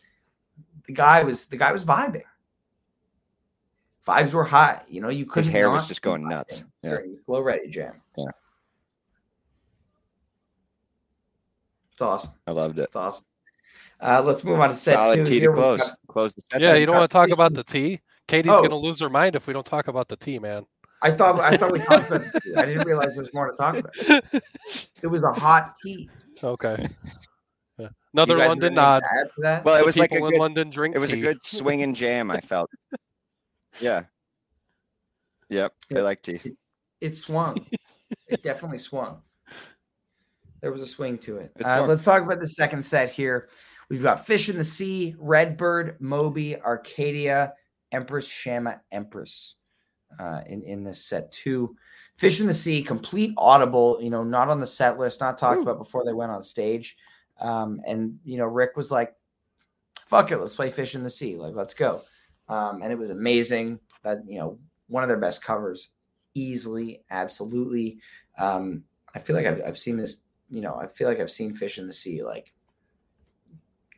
the 0.86 0.92
guy 0.92 1.22
was 1.22 1.46
the 1.46 1.56
guy 1.56 1.72
was 1.72 1.84
vibing. 1.84 2.22
Vibes 4.06 4.32
were 4.32 4.44
high. 4.44 4.82
You 4.88 5.00
know, 5.00 5.08
you 5.08 5.26
couldn't. 5.26 5.46
His 5.46 5.52
hair 5.52 5.68
was 5.70 5.86
just 5.88 6.00
be 6.02 6.06
going 6.06 6.28
nuts. 6.28 6.64
Yeah. 6.82 6.90
during 6.90 7.14
Slow 7.14 7.40
Ready 7.40 7.68
jam. 7.68 8.00
Yeah. 8.16 8.26
It's 11.92 12.02
awesome. 12.02 12.30
I 12.46 12.50
loved 12.52 12.78
it. 12.78 12.82
It's 12.82 12.96
awesome. 12.96 13.24
Uh, 14.00 14.22
let's 14.24 14.44
move 14.44 14.60
on 14.60 14.68
to 14.68 14.74
set 14.74 14.92
two. 14.92 14.96
Solid 14.96 15.26
T 15.26 15.32
to 15.34 15.40
Here 15.40 15.50
we've 15.50 15.58
close. 15.58 15.80
got- 15.80 15.98
Close 16.08 16.34
the 16.34 16.42
set. 16.50 16.60
Yeah, 16.60 16.74
you 16.74 16.86
don't 16.86 16.96
want 16.96 17.10
to 17.10 17.12
talk 17.12 17.30
about 17.30 17.54
the 17.54 17.64
tea. 17.64 18.00
Katie's 18.28 18.52
Oh. 18.52 18.60
gonna 18.62 18.76
lose 18.76 19.00
her 19.00 19.08
mind 19.10 19.36
if 19.36 19.46
we 19.46 19.52
don't 19.52 19.66
talk 19.66 19.88
about 19.88 20.08
the 20.08 20.16
tea, 20.16 20.38
man. 20.38 20.66
I 21.02 21.10
thought 21.10 21.38
I 21.40 21.56
thought 21.56 21.72
we 21.72 21.78
talked 21.78 22.08
about. 22.08 22.22
The 22.32 22.40
tea. 22.40 22.54
I 22.56 22.64
didn't 22.64 22.86
realize 22.86 23.14
there 23.14 23.22
was 23.22 23.32
more 23.34 23.50
to 23.50 23.56
talk 23.56 23.76
about. 23.76 23.94
It 25.02 25.06
was 25.06 25.24
a 25.24 25.32
hot 25.32 25.74
tea. 25.82 26.08
Okay. 26.42 26.88
Yeah. 28.16 28.24
Do 28.24 28.32
Another 28.32 28.34
you 28.34 28.38
guys 28.38 28.42
have 28.42 28.62
London 28.62 28.78
anything 28.78 29.18
nod. 29.22 29.30
to 29.34 29.40
that? 29.42 29.64
Well, 29.64 29.76
it 29.76 29.84
was 29.84 29.98
like 29.98 30.12
a 30.12 30.20
good. 30.20 30.34
London 30.38 30.70
drink 30.70 30.94
It 30.94 30.98
was 30.98 31.12
a 31.12 31.16
good 31.20 31.44
swing 31.44 31.82
and 31.82 31.94
jam. 31.94 32.30
I 32.30 32.40
felt. 32.40 32.70
Yeah. 33.78 34.04
Yep. 35.50 35.74
I 35.92 35.94
Yeah. 35.96 36.00
like 36.00 36.22
tea. 36.22 36.40
it 37.02 37.14
swung. 37.14 37.58
it 38.26 38.42
definitely 38.42 38.78
swung. 38.78 39.20
There 40.62 40.72
was 40.72 40.80
a 40.80 40.86
swing 40.86 41.18
to 41.18 41.36
it. 41.36 41.52
It 41.56 41.62
Uh, 41.66 41.84
let's 41.86 42.02
talk 42.02 42.22
about 42.22 42.40
the 42.40 42.46
second 42.48 42.82
set 42.82 43.10
here. 43.12 43.50
We've 43.90 44.02
got 44.02 44.26
Fish 44.26 44.48
in 44.48 44.56
the 44.56 44.64
Sea, 44.64 45.14
Redbird, 45.18 46.00
Moby, 46.00 46.58
Arcadia, 46.58 47.52
Empress, 47.92 48.26
Shama, 48.26 48.80
Empress 48.90 49.56
uh, 50.18 50.40
in, 50.46 50.62
in 50.62 50.82
this 50.82 51.04
set 51.04 51.30
two. 51.32 51.76
Fish 52.16 52.40
in 52.40 52.46
the 52.46 52.54
Sea, 52.54 52.80
complete 52.82 53.34
audible, 53.36 53.98
you 54.00 54.08
know, 54.08 54.24
not 54.24 54.48
on 54.48 54.58
the 54.58 54.66
set 54.66 54.98
list, 54.98 55.20
not 55.20 55.36
talked 55.36 55.58
Woo. 55.58 55.62
about 55.64 55.76
before 55.76 56.02
they 56.02 56.14
went 56.14 56.32
on 56.32 56.42
stage. 56.42 56.96
Um, 57.40 57.80
and, 57.86 58.18
you 58.24 58.38
know, 58.38 58.46
Rick 58.46 58.76
was 58.76 58.90
like, 58.90 59.14
fuck 60.06 60.30
it, 60.30 60.38
let's 60.38 60.54
play 60.54 60.70
Fish 60.70 60.94
in 60.94 61.02
the 61.02 61.10
Sea. 61.10 61.36
Like, 61.36 61.54
let's 61.54 61.74
go. 61.74 62.02
Um, 62.48 62.80
and 62.82 62.92
it 62.92 62.98
was 62.98 63.10
amazing. 63.10 63.80
That, 64.02 64.22
you 64.26 64.38
know, 64.38 64.58
one 64.88 65.02
of 65.02 65.08
their 65.08 65.18
best 65.18 65.42
covers 65.42 65.90
easily, 66.34 67.02
absolutely. 67.10 67.98
Um, 68.38 68.84
I 69.14 69.18
feel 69.18 69.34
like 69.36 69.46
I've, 69.46 69.62
I've 69.66 69.78
seen 69.78 69.96
this, 69.96 70.18
you 70.50 70.60
know, 70.60 70.74
I 70.76 70.86
feel 70.86 71.08
like 71.08 71.18
I've 71.20 71.30
seen 71.30 71.54
Fish 71.54 71.78
in 71.78 71.86
the 71.86 71.92
Sea 71.92 72.22
like 72.22 72.52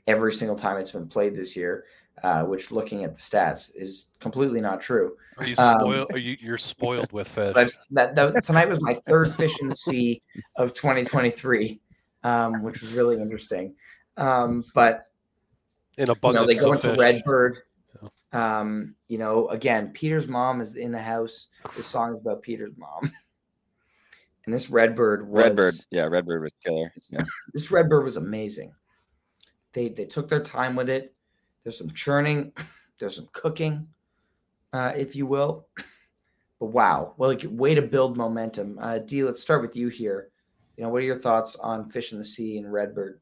every 0.06 0.32
single 0.32 0.56
time 0.56 0.78
it's 0.78 0.92
been 0.92 1.06
played 1.06 1.36
this 1.36 1.54
year, 1.54 1.84
uh, 2.22 2.42
which 2.42 2.70
looking 2.72 3.04
at 3.04 3.14
the 3.14 3.20
stats 3.20 3.70
is 3.74 4.06
completely 4.20 4.60
not 4.60 4.80
true. 4.80 5.14
Are 5.36 5.46
you 5.46 5.54
Um, 5.58 5.80
spoiled? 5.80 6.10
are 6.12 6.18
you, 6.18 6.36
you're 6.40 6.56
spoiled 6.58 7.12
with 7.12 7.28
fish. 7.54 7.54
That, 7.90 8.14
that 8.14 8.42
tonight 8.44 8.68
was 8.68 8.80
my 8.80 8.94
third 8.94 9.34
fish 9.36 9.60
in 9.60 9.68
the 9.68 9.74
sea 9.74 10.22
of 10.56 10.72
2023, 10.72 11.78
um, 12.24 12.62
which 12.62 12.80
was 12.80 12.92
really 12.92 13.20
interesting. 13.20 13.74
Um, 14.16 14.64
but 14.74 15.06
In 15.96 16.08
you 16.08 16.32
know, 16.32 16.46
they 16.46 16.54
go 16.54 16.72
into 16.72 16.90
fish. 16.90 16.98
Redbird. 16.98 17.58
Um, 18.32 18.94
you 19.08 19.18
know, 19.18 19.48
again, 19.48 19.90
Peter's 19.92 20.28
mom 20.28 20.60
is 20.60 20.76
in 20.76 20.92
the 20.92 21.00
house. 21.00 21.48
The 21.76 21.82
song 21.94 22.12
is 22.12 22.20
about 22.20 22.42
Peter's 22.42 22.76
mom. 22.76 23.12
And 24.44 24.54
this 24.54 24.70
Redbird 24.70 25.28
was 25.28 25.44
Redbird, 25.44 25.74
yeah, 25.90 26.06
Redbird 26.06 26.40
was 26.40 26.54
killer. 26.64 26.90
Yeah. 27.10 27.20
this 27.52 27.70
Redbird 27.70 28.02
was 28.02 28.16
amazing. 28.16 28.72
They 29.74 29.90
they 29.90 30.06
took 30.06 30.26
their 30.26 30.42
time 30.42 30.74
with 30.74 30.88
it. 30.88 31.14
There's 31.62 31.76
some 31.76 31.90
churning, 31.90 32.52
there's 32.98 33.16
some 33.16 33.28
cooking, 33.34 33.86
uh, 34.72 34.94
if 34.96 35.14
you 35.14 35.26
will. 35.26 35.66
But 36.60 36.68
wow, 36.68 37.12
well, 37.18 37.28
like 37.28 37.44
way 37.46 37.74
to 37.74 37.82
build 37.82 38.16
momentum. 38.16 38.78
Uh, 38.80 38.98
D, 38.98 39.22
let's 39.22 39.42
start 39.42 39.60
with 39.60 39.76
you 39.76 39.88
here. 39.88 40.30
You 40.78 40.84
know, 40.84 40.90
what 40.90 40.98
are 40.98 41.06
your 41.06 41.18
thoughts 41.18 41.56
on 41.56 41.90
Fish 41.90 42.12
in 42.12 42.18
the 42.18 42.24
Sea 42.24 42.56
and 42.56 42.72
Redbird? 42.72 43.18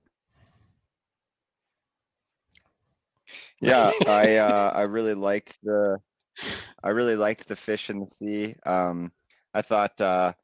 Yeah, 3.63 3.93
I 4.07 4.37
uh, 4.37 4.73
I 4.75 4.83
really 4.83 5.15
liked 5.15 5.57
the 5.63 5.99
I 6.85 6.91
really 6.91 7.17
liked 7.17 7.49
the 7.49 7.57
fish 7.57 7.89
in 7.89 8.01
the 8.01 8.09
sea. 8.09 8.57
Um, 8.67 9.11
I 9.55 9.63
thought 9.63 9.99
uh, 10.03 10.35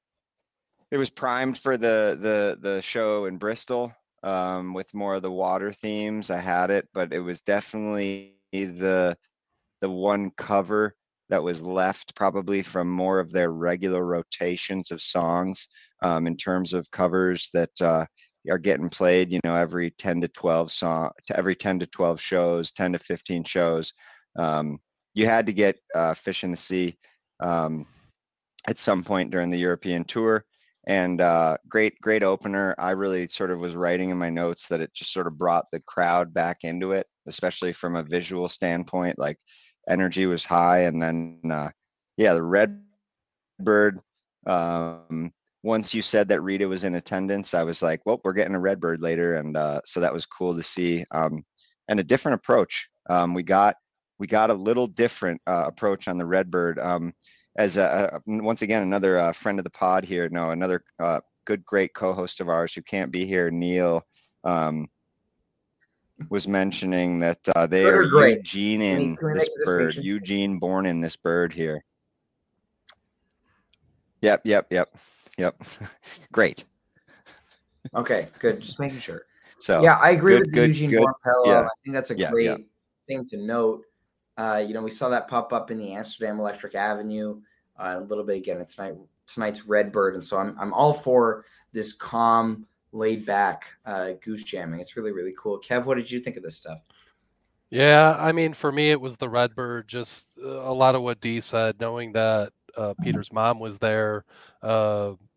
it 0.91 0.97
was 0.97 1.11
primed 1.11 1.59
for 1.59 1.77
the 1.77 2.19
the 2.19 2.57
the 2.59 2.81
show 2.81 3.27
in 3.27 3.37
Bristol 3.37 3.93
um, 4.23 4.73
with 4.73 4.95
more 4.95 5.17
of 5.17 5.23
the 5.23 5.31
water 5.31 5.71
themes. 5.71 6.31
I 6.31 6.39
had 6.39 6.71
it, 6.71 6.89
but 6.95 7.13
it 7.13 7.21
was 7.21 7.43
definitely 7.43 8.37
the 8.53 9.19
the 9.83 9.91
one 9.91 10.31
cover 10.39 10.95
that 11.29 11.43
was 11.43 11.63
left 11.63 12.15
probably 12.15 12.63
from 12.63 12.89
more 12.89 13.21
of 13.21 13.33
their 13.33 13.53
regular 13.53 14.03
rotations 14.07 14.91
of 14.91 15.03
songs 15.03 15.69
um, 16.03 16.27
in 16.27 16.37
terms 16.37 16.73
of 16.73 16.91
covers 16.91 17.49
that 17.55 17.71
uh, 17.81 18.05
are 18.51 18.59
getting 18.59 18.91
played, 18.91 19.33
you 19.33 19.41
know, 19.45 19.55
every 19.55 19.91
10 19.91 20.21
to 20.23 20.29
12 20.29 20.71
song 20.71 21.11
to 21.27 21.37
every 21.37 21.55
10 21.55 21.79
to 21.81 21.87
12 21.87 22.21
shows, 22.21 22.73
10 22.73 22.93
to 22.93 22.99
15 22.99 23.45
shows. 23.45 23.93
Um, 24.39 24.79
you 25.15 25.27
had 25.27 25.47
to 25.47 25.53
get 25.53 25.79
uh, 25.95 26.15
Fish 26.15 26.43
in 26.45 26.51
the 26.51 26.57
Sea 26.57 26.99
um, 27.41 27.87
at 28.67 28.79
some 28.79 29.05
point 29.05 29.31
during 29.31 29.51
the 29.51 29.59
European 29.59 30.05
tour. 30.05 30.45
And 30.87 31.21
uh, 31.21 31.59
great, 31.69 32.01
great 32.01 32.25
opener. 32.25 32.75
I 32.79 32.91
really 32.91 33.29
sort 33.29 33.53
of 33.53 33.61
was 33.61 33.77
writing 33.77 34.11
in 34.11 34.19
my 34.19 34.31
notes 34.31 34.67
that 34.69 34.81
it 34.81 34.93
just 34.95 35.13
sort 35.13 35.29
of 35.29 35.39
brought 35.39 35.67
the 35.71 35.81
crowd 35.81 36.35
back 36.35 36.59
into 36.63 36.93
it, 36.93 37.07
especially 37.29 37.73
from 37.73 37.95
a 37.95 38.03
visual 38.03 38.49
standpoint. 38.49 39.17
Like 39.19 39.39
energy 39.89 40.27
was 40.27 40.45
high. 40.45 40.81
And 40.81 41.01
then, 41.01 41.41
uh, 41.49 41.71
yeah, 42.17 42.35
the 42.35 42.43
Red 42.43 42.83
Bird. 43.61 44.01
Um, 44.45 45.33
once 45.63 45.95
you 45.95 46.03
said 46.03 46.29
that 46.29 46.41
Rita 46.43 46.67
was 46.67 46.85
in 46.85 46.97
attendance, 46.97 47.55
I 47.55 47.63
was 47.63 47.83
like, 47.83 48.01
well, 48.05 48.21
we're 48.25 48.33
getting 48.33 48.55
a 48.55 48.61
Redbird 48.61 49.01
later. 49.01 49.37
And 49.37 49.57
uh, 49.57 49.81
so 49.85 50.01
that 50.01 50.13
was 50.13 50.27
cool 50.27 50.57
to 50.57 50.63
see. 50.63 51.05
Um, 51.13 51.45
and 51.89 52.01
a 52.01 52.05
different 52.05 52.35
approach. 52.37 52.89
Um, 53.09 53.35
we 53.35 53.43
got 53.43 53.77
we 54.19 54.27
got 54.27 54.51
a 54.51 54.55
little 54.55 54.87
different 54.87 55.41
uh, 55.47 55.65
approach 55.67 56.07
on 56.09 56.19
the 56.19 56.27
Redbird. 56.27 56.79
Um, 56.79 57.13
as 57.57 57.77
a, 57.77 58.21
a- 58.27 58.43
once 58.43 58.63
again 58.63 58.83
another 58.83 59.19
uh, 59.19 59.33
friend 59.33 59.59
of 59.59 59.65
the 59.65 59.71
pod 59.71 60.05
here, 60.05 60.29
no, 60.29 60.51
another 60.51 60.85
uh, 61.01 61.21
good 61.45 61.65
great 61.65 61.93
co-host 61.95 62.41
of 62.41 62.49
ours 62.49 62.75
who 62.75 62.83
can't 62.83 63.11
be 63.11 63.27
here, 63.27 63.51
Neil, 63.51 64.07
um, 64.45 64.89
was 66.31 66.47
mentioning 66.47 67.19
that 67.21 67.41
uh, 67.57 67.67
they 67.67 67.83
Good 67.83 67.95
are 67.95 68.07
great? 68.07 68.37
Eugene 68.39 68.83
in 68.83 69.19
this 69.35 69.49
bird. 69.65 69.97
Eugene 69.97 70.59
born 70.59 70.87
in 70.87 71.01
this 71.01 71.17
bird 71.17 71.53
here. 71.53 71.85
Yep, 74.21 74.43
yep, 74.45 74.67
yep, 74.71 74.95
yep. 75.43 75.63
Great. 76.33 76.65
Okay, 77.95 78.29
good. 78.39 78.61
Just 78.61 78.79
making 78.79 79.01
sure. 79.01 79.23
So 79.59 79.83
yeah, 79.83 79.99
I 79.99 80.11
agree 80.11 80.35
good, 80.35 80.47
with 80.47 80.55
good, 80.55 80.69
Eugene 80.69 80.91
good. 80.91 81.01
Born. 81.01 81.15
Yeah. 81.45 81.61
I 81.61 81.69
think 81.85 81.95
that's 81.95 82.11
a 82.11 82.17
Yeah, 82.17 82.31
great 82.31 82.45
yeah. 82.47 82.57
thing 83.07 83.25
to 83.27 83.37
note. 83.37 83.85
Uh, 84.37 84.65
you 84.67 84.73
know, 84.75 84.83
we 84.83 84.91
saw 84.91 85.09
that 85.09 85.29
pop 85.29 85.53
up 85.53 85.71
in 85.71 85.79
the 85.79 85.93
Amsterdam 85.93 86.41
Electric 86.41 86.75
Avenue 86.75 87.41
uh, 87.77 87.97
a 87.99 88.01
little 88.01 88.25
bit 88.25 88.39
again. 88.39 88.61
It's 88.61 88.77
tonight 88.77 88.95
tonight's 89.27 89.67
Redbird, 89.67 90.15
and 90.15 90.25
so 90.25 90.39
I'm 90.39 90.57
I'm 90.59 90.73
all 90.73 90.93
for 90.93 91.45
this 91.73 91.93
calm, 91.93 92.67
laid 92.93 93.25
back 93.27 93.65
uh, 93.87 94.13
goose 94.25 94.45
jamming. 94.45 94.81
It's 94.81 94.97
really 94.97 95.13
really 95.13 95.35
cool. 95.39 95.61
Kev, 95.61 95.85
what 95.85 95.97
did 95.97 96.11
you 96.11 96.21
think 96.21 96.37
of 96.37 96.43
this 96.43 96.57
stuff? 96.57 96.79
Yeah, 97.71 98.17
I 98.19 98.33
mean, 98.33 98.53
for 98.53 98.71
me, 98.71 98.91
it 98.91 99.01
was 99.01 99.17
the 99.17 99.29
Redbird. 99.29 99.89
Just 99.89 100.39
uh, 100.45 100.49
a 100.49 100.73
lot 100.73 100.95
of 100.95 101.03
what 101.03 101.21
Dee 101.21 101.41
said, 101.41 101.81
knowing 101.81 102.13
that 102.13 102.53
uh, 102.77 102.95
Peter's 103.03 103.33
mom 103.33 103.59
was 103.59 103.79
there. 103.79 104.25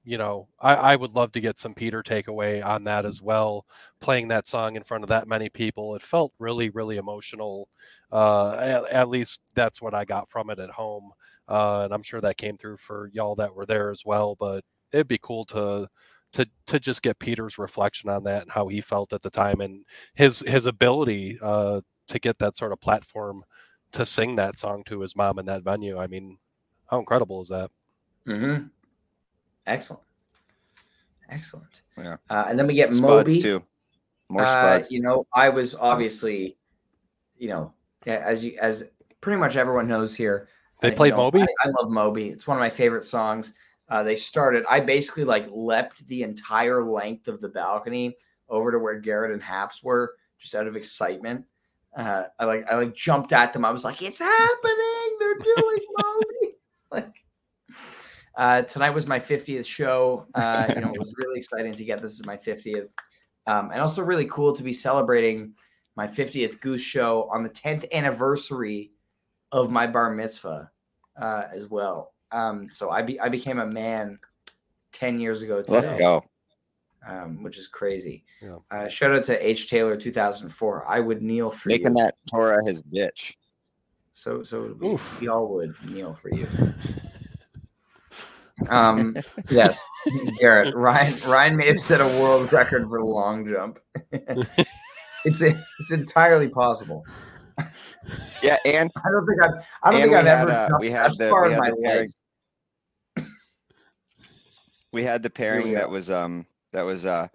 You 0.05 0.19
know, 0.19 0.47
I, 0.59 0.75
I 0.75 0.95
would 0.95 1.15
love 1.15 1.31
to 1.31 1.41
get 1.41 1.57
some 1.57 1.73
Peter 1.73 2.03
takeaway 2.03 2.63
on 2.63 2.83
that 2.83 3.05
as 3.05 3.21
well. 3.21 3.65
Playing 3.99 4.27
that 4.27 4.47
song 4.47 4.75
in 4.75 4.83
front 4.83 5.03
of 5.03 5.09
that 5.09 5.27
many 5.27 5.49
people, 5.49 5.95
it 5.95 6.01
felt 6.01 6.31
really, 6.37 6.69
really 6.69 6.97
emotional. 6.97 7.67
Uh, 8.11 8.51
at, 8.51 8.91
at 8.91 9.09
least 9.09 9.39
that's 9.55 9.81
what 9.81 9.95
I 9.95 10.05
got 10.05 10.29
from 10.29 10.51
it 10.51 10.59
at 10.59 10.69
home, 10.69 11.11
uh, 11.49 11.81
and 11.83 11.93
I'm 11.93 12.03
sure 12.03 12.21
that 12.21 12.37
came 12.37 12.57
through 12.57 12.77
for 12.77 13.09
y'all 13.13 13.35
that 13.35 13.55
were 13.55 13.65
there 13.65 13.89
as 13.89 14.03
well. 14.05 14.35
But 14.35 14.63
it'd 14.91 15.07
be 15.07 15.19
cool 15.21 15.45
to 15.45 15.89
to 16.33 16.47
to 16.67 16.79
just 16.79 17.01
get 17.01 17.19
Peter's 17.19 17.57
reflection 17.57 18.09
on 18.09 18.23
that 18.25 18.43
and 18.43 18.51
how 18.51 18.67
he 18.67 18.81
felt 18.81 19.13
at 19.13 19.21
the 19.21 19.29
time 19.29 19.61
and 19.61 19.85
his 20.13 20.39
his 20.41 20.65
ability 20.67 21.39
uh, 21.41 21.81
to 22.07 22.19
get 22.19 22.37
that 22.39 22.55
sort 22.57 22.71
of 22.73 22.79
platform 22.81 23.43
to 23.93 24.05
sing 24.05 24.35
that 24.35 24.59
song 24.59 24.83
to 24.85 24.99
his 25.01 25.15
mom 25.15 25.39
in 25.39 25.45
that 25.45 25.63
venue. 25.63 25.97
I 25.97 26.07
mean, 26.07 26.37
how 26.89 26.99
incredible 26.99 27.41
is 27.41 27.49
that? 27.49 27.71
Mm-hmm. 28.27 28.65
Excellent, 29.67 30.03
excellent. 31.29 31.81
Yeah. 31.97 32.17
Uh, 32.29 32.45
and 32.47 32.57
then 32.59 32.67
we 32.67 32.73
get 32.73 32.93
Spuds 32.93 33.29
Moby. 33.29 33.41
too. 33.41 33.63
More 34.29 34.43
Uh, 34.43 34.83
you 34.89 35.01
know, 35.01 35.25
I 35.33 35.49
was 35.49 35.75
obviously, 35.75 36.57
you 37.37 37.49
know, 37.49 37.73
as 38.05 38.43
you 38.43 38.57
as 38.59 38.85
pretty 39.21 39.39
much 39.39 39.55
everyone 39.55 39.87
knows 39.87 40.15
here. 40.15 40.47
They 40.81 40.89
uh, 40.89 40.91
you 40.91 40.97
played 40.97 41.09
know, 41.11 41.17
Moby? 41.17 41.41
I, 41.41 41.47
I 41.63 41.69
love 41.69 41.89
Moby. 41.89 42.29
It's 42.29 42.47
one 42.47 42.57
of 42.57 42.61
my 42.61 42.69
favorite 42.69 43.03
songs. 43.03 43.53
Uh, 43.89 44.03
they 44.03 44.15
started. 44.15 44.65
I 44.69 44.79
basically 44.79 45.23
like 45.23 45.47
leapt 45.51 46.07
the 46.07 46.23
entire 46.23 46.83
length 46.83 47.27
of 47.27 47.39
the 47.39 47.49
balcony 47.49 48.17
over 48.49 48.71
to 48.71 48.79
where 48.79 48.99
Garrett 48.99 49.31
and 49.31 49.41
Haps 49.41 49.83
were, 49.83 50.15
just 50.37 50.55
out 50.55 50.67
of 50.67 50.75
excitement. 50.75 51.45
Uh, 51.95 52.25
I 52.39 52.45
like 52.45 52.69
I 52.71 52.75
like 52.75 52.95
jumped 52.95 53.31
at 53.31 53.53
them. 53.53 53.63
I 53.63 53.71
was 53.71 53.83
like, 53.83 54.01
"It's 54.01 54.19
happening! 54.19 55.17
They're 55.19 55.35
doing 55.35 55.79
Moby!" 55.97 56.55
like. 56.91 57.24
Uh, 58.37 58.61
tonight 58.63 58.89
was 58.89 59.07
my 59.07 59.19
50th 59.19 59.65
show. 59.65 60.25
Uh, 60.35 60.65
you 60.75 60.81
know, 60.81 60.91
it 60.91 60.99
was 60.99 61.13
really 61.17 61.37
exciting 61.37 61.73
to 61.73 61.85
get 61.85 62.01
this 62.01 62.13
is 62.13 62.25
my 62.25 62.35
50th 62.37 62.89
um, 63.47 63.71
and 63.71 63.81
also 63.81 64.01
really 64.01 64.25
cool 64.25 64.55
to 64.55 64.63
be 64.63 64.73
celebrating 64.73 65.53
my 65.95 66.07
50th 66.07 66.59
Goose 66.59 66.81
Show 66.81 67.29
on 67.31 67.43
the 67.43 67.49
10th 67.49 67.89
anniversary 67.91 68.91
of 69.51 69.69
my 69.71 69.87
bar 69.87 70.09
mitzvah 70.13 70.69
uh, 71.21 71.43
as 71.53 71.69
well. 71.69 72.13
Um, 72.31 72.67
so 72.69 72.89
I 72.89 73.01
be, 73.01 73.19
I 73.19 73.29
became 73.29 73.59
a 73.59 73.65
man 73.65 74.19
10 74.91 75.19
years 75.19 75.41
ago 75.41 75.63
Let's 75.67 75.87
today, 75.87 75.99
go. 75.99 76.25
um, 77.07 77.43
which 77.43 77.57
is 77.57 77.67
crazy. 77.67 78.25
Yeah. 78.41 78.57
Uh, 78.71 78.87
shout 78.89 79.15
out 79.15 79.23
to 79.25 79.47
H 79.47 79.69
Taylor 79.69 79.95
2004. 79.95 80.85
I 80.87 80.99
would 80.99 81.21
kneel 81.21 81.49
for 81.49 81.69
Making 81.69 81.95
you. 81.95 82.03
that 82.03 82.15
Torah 82.29 82.65
his 82.65 82.81
bitch. 82.81 83.33
So 84.11 84.43
so 84.43 84.75
we, 84.79 84.97
we 85.21 85.27
all 85.27 85.47
would 85.49 85.75
kneel 85.89 86.13
for 86.13 86.33
you. 86.33 86.47
Um, 88.69 89.15
yes, 89.49 89.83
Garrett. 90.39 90.75
Ryan 90.75 91.13
Ryan 91.27 91.57
may 91.57 91.67
have 91.67 91.81
set 91.81 92.01
a 92.01 92.07
world 92.21 92.51
record 92.53 92.87
for 92.87 92.99
the 92.99 93.05
long 93.05 93.47
jump. 93.47 93.79
it's 95.25 95.41
it's 95.41 95.91
entirely 95.91 96.47
possible. 96.49 97.03
Yeah, 98.43 98.57
and 98.65 98.91
I 99.03 99.09
don't 99.11 99.25
think 99.25 99.41
I've 99.41 99.65
I 99.83 99.91
don't 99.91 100.01
think 100.01 100.13
I've 100.13 100.25
had, 100.25 100.41
ever 100.41 100.51
uh, 100.51 100.67
jumped 100.69 100.81
we 100.81 100.91
had 100.91 101.11
that 101.11 101.17
the- 101.17 101.29
far 101.29 101.47
we 101.47 101.53
in 101.53 101.59
my 101.59 101.69
the 101.69 101.75
life. 101.75 101.83
pairing- 101.83 102.13
we 104.93 105.03
had 105.03 105.21
the 105.23 105.29
pairing 105.29 105.73
that 105.73 105.89
was 105.89 106.09
um 106.09 106.45
that 106.71 106.83
was 106.83 107.05
uh 107.05 107.27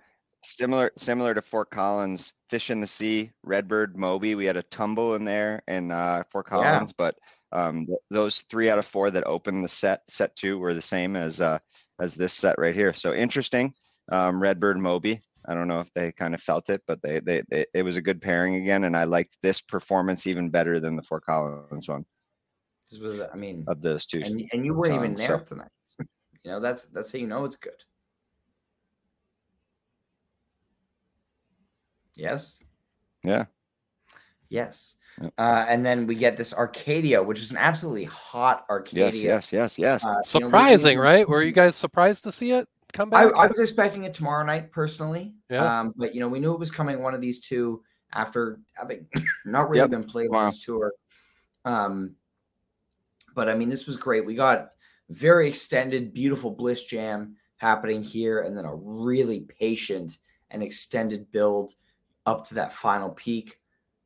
similar 0.42 0.90
similar 0.96 1.34
to 1.34 1.42
Fort 1.42 1.70
Collins, 1.70 2.32
Fish 2.48 2.70
in 2.70 2.80
the 2.80 2.86
Sea, 2.86 3.30
Redbird, 3.42 3.96
Moby. 3.98 4.34
We 4.34 4.46
had 4.46 4.56
a 4.56 4.62
tumble 4.64 5.14
in 5.14 5.24
there 5.24 5.62
in 5.68 5.90
uh 5.90 6.22
Fort 6.30 6.46
Yeah. 6.50 6.56
Collins, 6.72 6.92
but 6.94 7.16
um 7.52 7.86
th- 7.86 7.98
those 8.10 8.42
three 8.42 8.70
out 8.70 8.78
of 8.78 8.86
four 8.86 9.10
that 9.10 9.26
opened 9.26 9.64
the 9.64 9.68
set 9.68 10.02
set 10.08 10.34
two 10.36 10.58
were 10.58 10.74
the 10.74 10.82
same 10.82 11.16
as 11.16 11.40
uh 11.40 11.58
as 12.00 12.14
this 12.14 12.32
set 12.32 12.58
right 12.58 12.74
here. 12.74 12.92
So 12.94 13.12
interesting. 13.14 13.72
Um 14.12 14.40
Redbird 14.40 14.78
Moby. 14.78 15.20
I 15.48 15.54
don't 15.54 15.68
know 15.68 15.80
if 15.80 15.92
they 15.94 16.12
kind 16.12 16.34
of 16.34 16.42
felt 16.42 16.68
it, 16.68 16.82
but 16.86 17.00
they, 17.02 17.18
they 17.20 17.42
they 17.50 17.64
it 17.74 17.82
was 17.82 17.96
a 17.96 18.02
good 18.02 18.20
pairing 18.20 18.56
again, 18.56 18.84
and 18.84 18.96
I 18.96 19.04
liked 19.04 19.36
this 19.42 19.60
performance 19.60 20.26
even 20.26 20.50
better 20.50 20.80
than 20.80 20.96
the 20.96 21.02
Fort 21.02 21.24
Collins 21.24 21.88
one 21.88 22.04
This 22.90 23.00
was 23.00 23.20
I 23.20 23.36
mean, 23.36 23.64
of 23.66 23.80
those 23.80 24.04
two. 24.06 24.20
and 24.24 24.42
and 24.52 24.64
you 24.66 24.74
weren't 24.74 24.94
even 24.94 25.14
there 25.14 25.38
so- 25.38 25.44
tonight. 25.44 25.70
You 26.44 26.52
know 26.52 26.60
that's 26.60 26.84
that's 26.84 27.12
how 27.12 27.18
you 27.18 27.26
know 27.26 27.44
it's 27.44 27.56
good. 27.56 27.74
Yes. 32.14 32.58
Yeah. 33.24 33.44
Yes. 34.48 34.96
Yep. 35.20 35.34
Uh, 35.36 35.66
and 35.68 35.84
then 35.84 36.06
we 36.06 36.14
get 36.14 36.36
this 36.36 36.54
Arcadia, 36.54 37.22
which 37.22 37.40
is 37.40 37.50
an 37.50 37.56
absolutely 37.58 38.04
hot 38.04 38.64
Arcadia. 38.70 39.04
Yes, 39.06 39.52
yes, 39.52 39.52
yes, 39.52 39.78
yes. 39.78 40.04
Uh, 40.06 40.08
you 40.08 40.12
know, 40.12 40.18
we- 40.18 40.50
Surprising, 40.50 40.98
right? 40.98 41.28
Were 41.28 41.42
you 41.42 41.52
guys 41.52 41.76
surprised 41.76 42.24
to 42.24 42.32
see 42.32 42.52
it 42.52 42.68
come 42.92 43.10
back? 43.10 43.32
I 43.34 43.46
was 43.46 43.58
expecting 43.58 44.04
it 44.04 44.14
tomorrow 44.14 44.44
night 44.44 44.72
personally. 44.72 45.34
Yeah. 45.50 45.80
Um, 45.80 45.94
but 45.96 46.14
you 46.14 46.20
know, 46.20 46.28
we 46.28 46.40
knew 46.40 46.52
it 46.52 46.58
was 46.58 46.70
coming 46.70 47.02
one 47.02 47.14
of 47.14 47.20
these 47.20 47.40
two 47.40 47.82
after 48.12 48.60
having 48.76 49.06
not 49.44 49.68
really 49.68 49.80
Yep, 49.80 49.90
been 49.90 50.04
played 50.04 50.26
tomorrow. 50.26 50.44
on 50.46 50.50
this 50.50 50.64
tour. 50.64 50.92
Um, 51.64 52.16
but 53.34 53.48
I 53.48 53.54
mean, 53.54 53.68
this 53.68 53.86
was 53.86 53.96
great. 53.96 54.24
We 54.24 54.34
got 54.34 54.70
very 55.10 55.48
extended, 55.48 56.14
beautiful 56.14 56.50
bliss 56.50 56.84
jam 56.84 57.36
happening 57.56 58.02
here, 58.02 58.40
and 58.40 58.56
then 58.56 58.64
a 58.64 58.74
really 58.74 59.40
patient 59.60 60.18
and 60.50 60.62
extended 60.62 61.30
build 61.30 61.74
up 62.26 62.48
to 62.48 62.54
that 62.54 62.72
final 62.72 63.10
peak. 63.10 63.59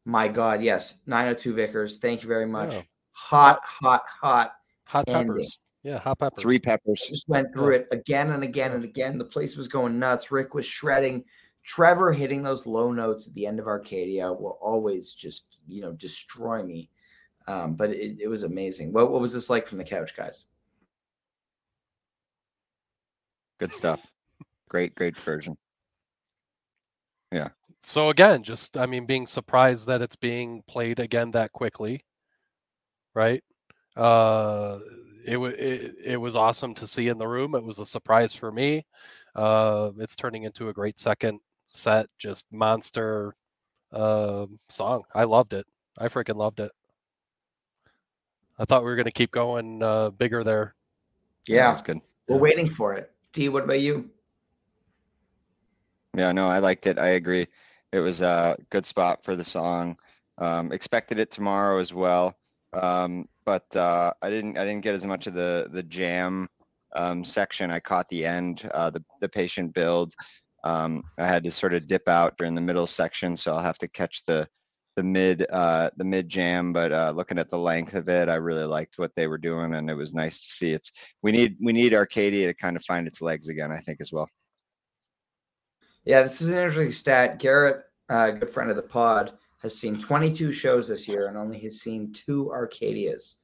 My 0.05 0.29
God, 0.29 0.63
yes, 0.63 1.01
902 1.07 1.55
Vickers. 1.55 1.99
Thank 1.99 2.23
you 2.23 2.29
very 2.29 2.47
much. 2.47 2.75
Yeah. 2.75 2.83
Hot, 3.13 3.61
hot, 3.63 4.03
hot. 4.21 4.53
hot 4.85 5.05
ending. 5.09 5.29
peppers. 5.29 5.59
Yeah, 5.83 5.99
hot 5.99 6.19
peppers. 6.19 6.43
Three 6.43 6.59
peppers. 6.59 7.07
just 7.09 7.29
went 7.29 7.53
through 7.53 7.77
it 7.77 7.89
again 7.91 8.31
and 8.33 8.43
again 8.43 8.73
and 8.73 8.85
again. 8.85 9.19
The 9.19 9.25
place 9.25 9.57
was 9.57 9.69
going 9.69 9.99
nuts. 9.99 10.31
Rick 10.31 10.55
was 10.55 10.67
shredding. 10.67 11.25
Trevor 11.63 12.13
hitting 12.13 12.43
those 12.43 12.67
low 12.67 12.93
notes 12.93 13.27
at 13.27 13.35
the 13.35 13.47
end 13.47 13.59
of 13.59 13.67
Arcadia 13.67 14.31
will 14.31 14.59
always 14.61 15.13
just, 15.13 15.57
you 15.67 15.81
know, 15.81 15.93
destroy 15.93 16.63
me. 16.63 16.91
Um, 17.47 17.75
but 17.75 17.91
it, 17.91 18.19
it 18.21 18.29
was 18.29 18.43
amazing. 18.43 18.93
What, 18.93 19.11
what 19.11 19.21
was 19.21 19.33
this 19.33 19.49
like 19.49 19.67
from 19.67 19.79
the 19.79 19.85
couch, 19.85 20.15
guys? 20.17 20.47
Good 23.59 23.73
stuff. 23.73 24.07
Great, 24.69 24.95
great 24.95 25.17
version. 25.17 25.57
So 27.81 28.09
again, 28.11 28.43
just 28.43 28.79
I 28.79 28.87
mean, 28.87 29.07
being 29.07 29.27
surprised 29.27 29.87
that 29.89 30.03
it's 30.03 30.17
being 30.17 30.63
played 30.67 31.01
again 31.01 31.31
that 31.33 31.53
quickly, 31.53 32.01
right? 33.15 33.43
Uh, 33.97 34.79
it 35.27 35.37
was 35.37 35.55
it, 35.59 35.95
it 36.03 36.17
was 36.17 36.35
awesome 36.37 36.75
to 36.77 36.87
see 36.87 37.09
in 37.09 37.19
the 37.19 37.29
room. 37.29 37.55
It 37.55 37.65
was 37.65 37.79
a 37.79 37.87
surprise 37.87 38.35
for 38.35 38.51
me. 38.51 38.87
Uh, 39.35 39.91
it's 39.99 40.17
turning 40.17 40.45
into 40.45 40.69
a 40.69 40.73
great 40.73 40.99
second 40.99 41.41
set, 41.67 42.07
just 42.19 42.47
monster 42.51 43.35
uh, 43.93 44.47
song. 44.69 45.03
I 45.15 45.25
loved 45.25 45.53
it. 45.53 45.67
I 45.99 46.09
freaking 46.09 46.37
loved 46.37 46.61
it. 46.61 46.73
I 48.59 48.65
thought 48.65 48.83
we 48.83 48.91
were 48.91 48.97
going 48.97 49.05
to 49.07 49.13
keep 49.13 49.33
going 49.33 49.83
uh, 49.83 50.11
bigger 50.11 50.45
there. 50.45 50.75
Yeah, 51.49 51.71
That's 51.71 51.83
good. 51.83 52.01
we're 52.29 52.39
waiting 52.39 52.71
for 52.71 52.95
it. 52.95 53.11
D, 53.33 53.49
what 53.49 53.65
about 53.65 53.81
you? 53.81 54.11
Yeah, 56.17 56.33
no, 56.33 56.47
I 56.47 56.59
liked 56.61 56.87
it. 56.87 56.99
I 56.99 57.09
agree. 57.09 57.49
It 57.93 58.01
was 58.01 58.23
a 58.23 58.57
good 58.71 58.87
spot 58.87 59.25
for 59.25 59.37
the 59.37 59.45
song. 59.45 59.97
Um, 60.39 60.73
expected 60.73 61.19
it 61.19 61.31
tomorrow 61.31 61.79
as 61.79 61.93
well. 61.93 62.37
Um, 62.73 63.29
but 63.47 63.65
uh, 63.77 64.13
I 64.23 64.31
didn't 64.31 64.59
I 64.59 64.65
didn't 64.65 64.83
get 64.83 64.95
as 64.95 65.05
much 65.05 65.27
of 65.27 65.35
the 65.35 65.69
the 65.73 65.83
jam 65.83 66.49
um, 66.97 67.25
section. 67.25 67.71
I 67.71 67.81
caught 67.81 68.09
the 68.09 68.25
end, 68.27 68.69
uh, 68.75 68.91
the 68.91 69.05
the 69.21 69.29
patient 69.29 69.75
build. 69.75 70.15
Um, 70.65 71.03
I 71.19 71.27
had 71.27 71.45
to 71.45 71.51
sort 71.53 71.75
of 71.75 71.87
dip 71.87 72.09
out 72.09 72.37
during 72.39 72.55
the 72.55 72.61
middle 72.61 72.87
section, 72.87 73.37
so 73.37 73.53
I'll 73.53 73.63
have 73.63 73.79
to 73.79 73.89
catch 73.89 74.25
the 74.27 74.49
the 74.97 75.03
mid 75.03 75.47
uh, 75.51 75.91
the 75.97 76.05
mid 76.05 76.29
jam. 76.29 76.73
But 76.73 76.93
uh, 76.93 77.13
looking 77.15 77.39
at 77.39 77.49
the 77.49 77.59
length 77.59 77.95
of 77.95 78.09
it, 78.09 78.29
I 78.29 78.37
really 78.37 78.65
liked 78.65 78.99
what 78.99 79.13
they 79.15 79.27
were 79.27 79.39
doing, 79.39 79.75
and 79.75 79.91
it 79.91 79.95
was 79.95 80.15
nice 80.15 80.41
to 80.41 80.49
see. 80.49 80.73
It's 80.73 80.91
we 81.23 81.33
need 81.33 81.57
we 81.63 81.73
need 81.73 81.95
Arcadia 81.95 82.47
to 82.49 82.55
kind 82.55 82.77
of 82.77 82.85
find 82.85 83.07
its 83.07 83.21
legs 83.21 83.49
again. 83.49 83.71
I 83.71 83.81
think 83.81 84.01
as 84.01 84.13
well. 84.13 84.29
Yeah, 86.05 86.23
this 86.23 86.43
is 86.43 86.49
an 86.49 86.59
interesting 86.59 86.93
stat. 86.93 87.39
Garrett, 87.39 87.85
uh, 88.09 88.31
good 88.33 88.51
friend 88.51 88.71
of 88.71 88.77
the 88.77 88.83
pod, 88.83 89.33
has 89.63 89.77
seen 89.77 89.99
22 89.99 90.53
shows 90.53 90.89
this 90.89 91.09
year 91.09 91.29
and 91.29 91.37
only 91.39 91.59
has 91.61 91.81
seen 91.81 92.13
two 92.13 92.51
Arcadias. 92.53 93.37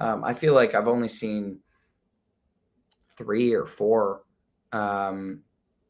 Um, 0.00 0.24
I 0.24 0.34
feel 0.34 0.54
like 0.54 0.74
I've 0.74 0.88
only 0.88 1.08
seen 1.08 1.60
three 3.16 3.52
or 3.52 3.66
four. 3.66 4.24
Um, 4.72 5.42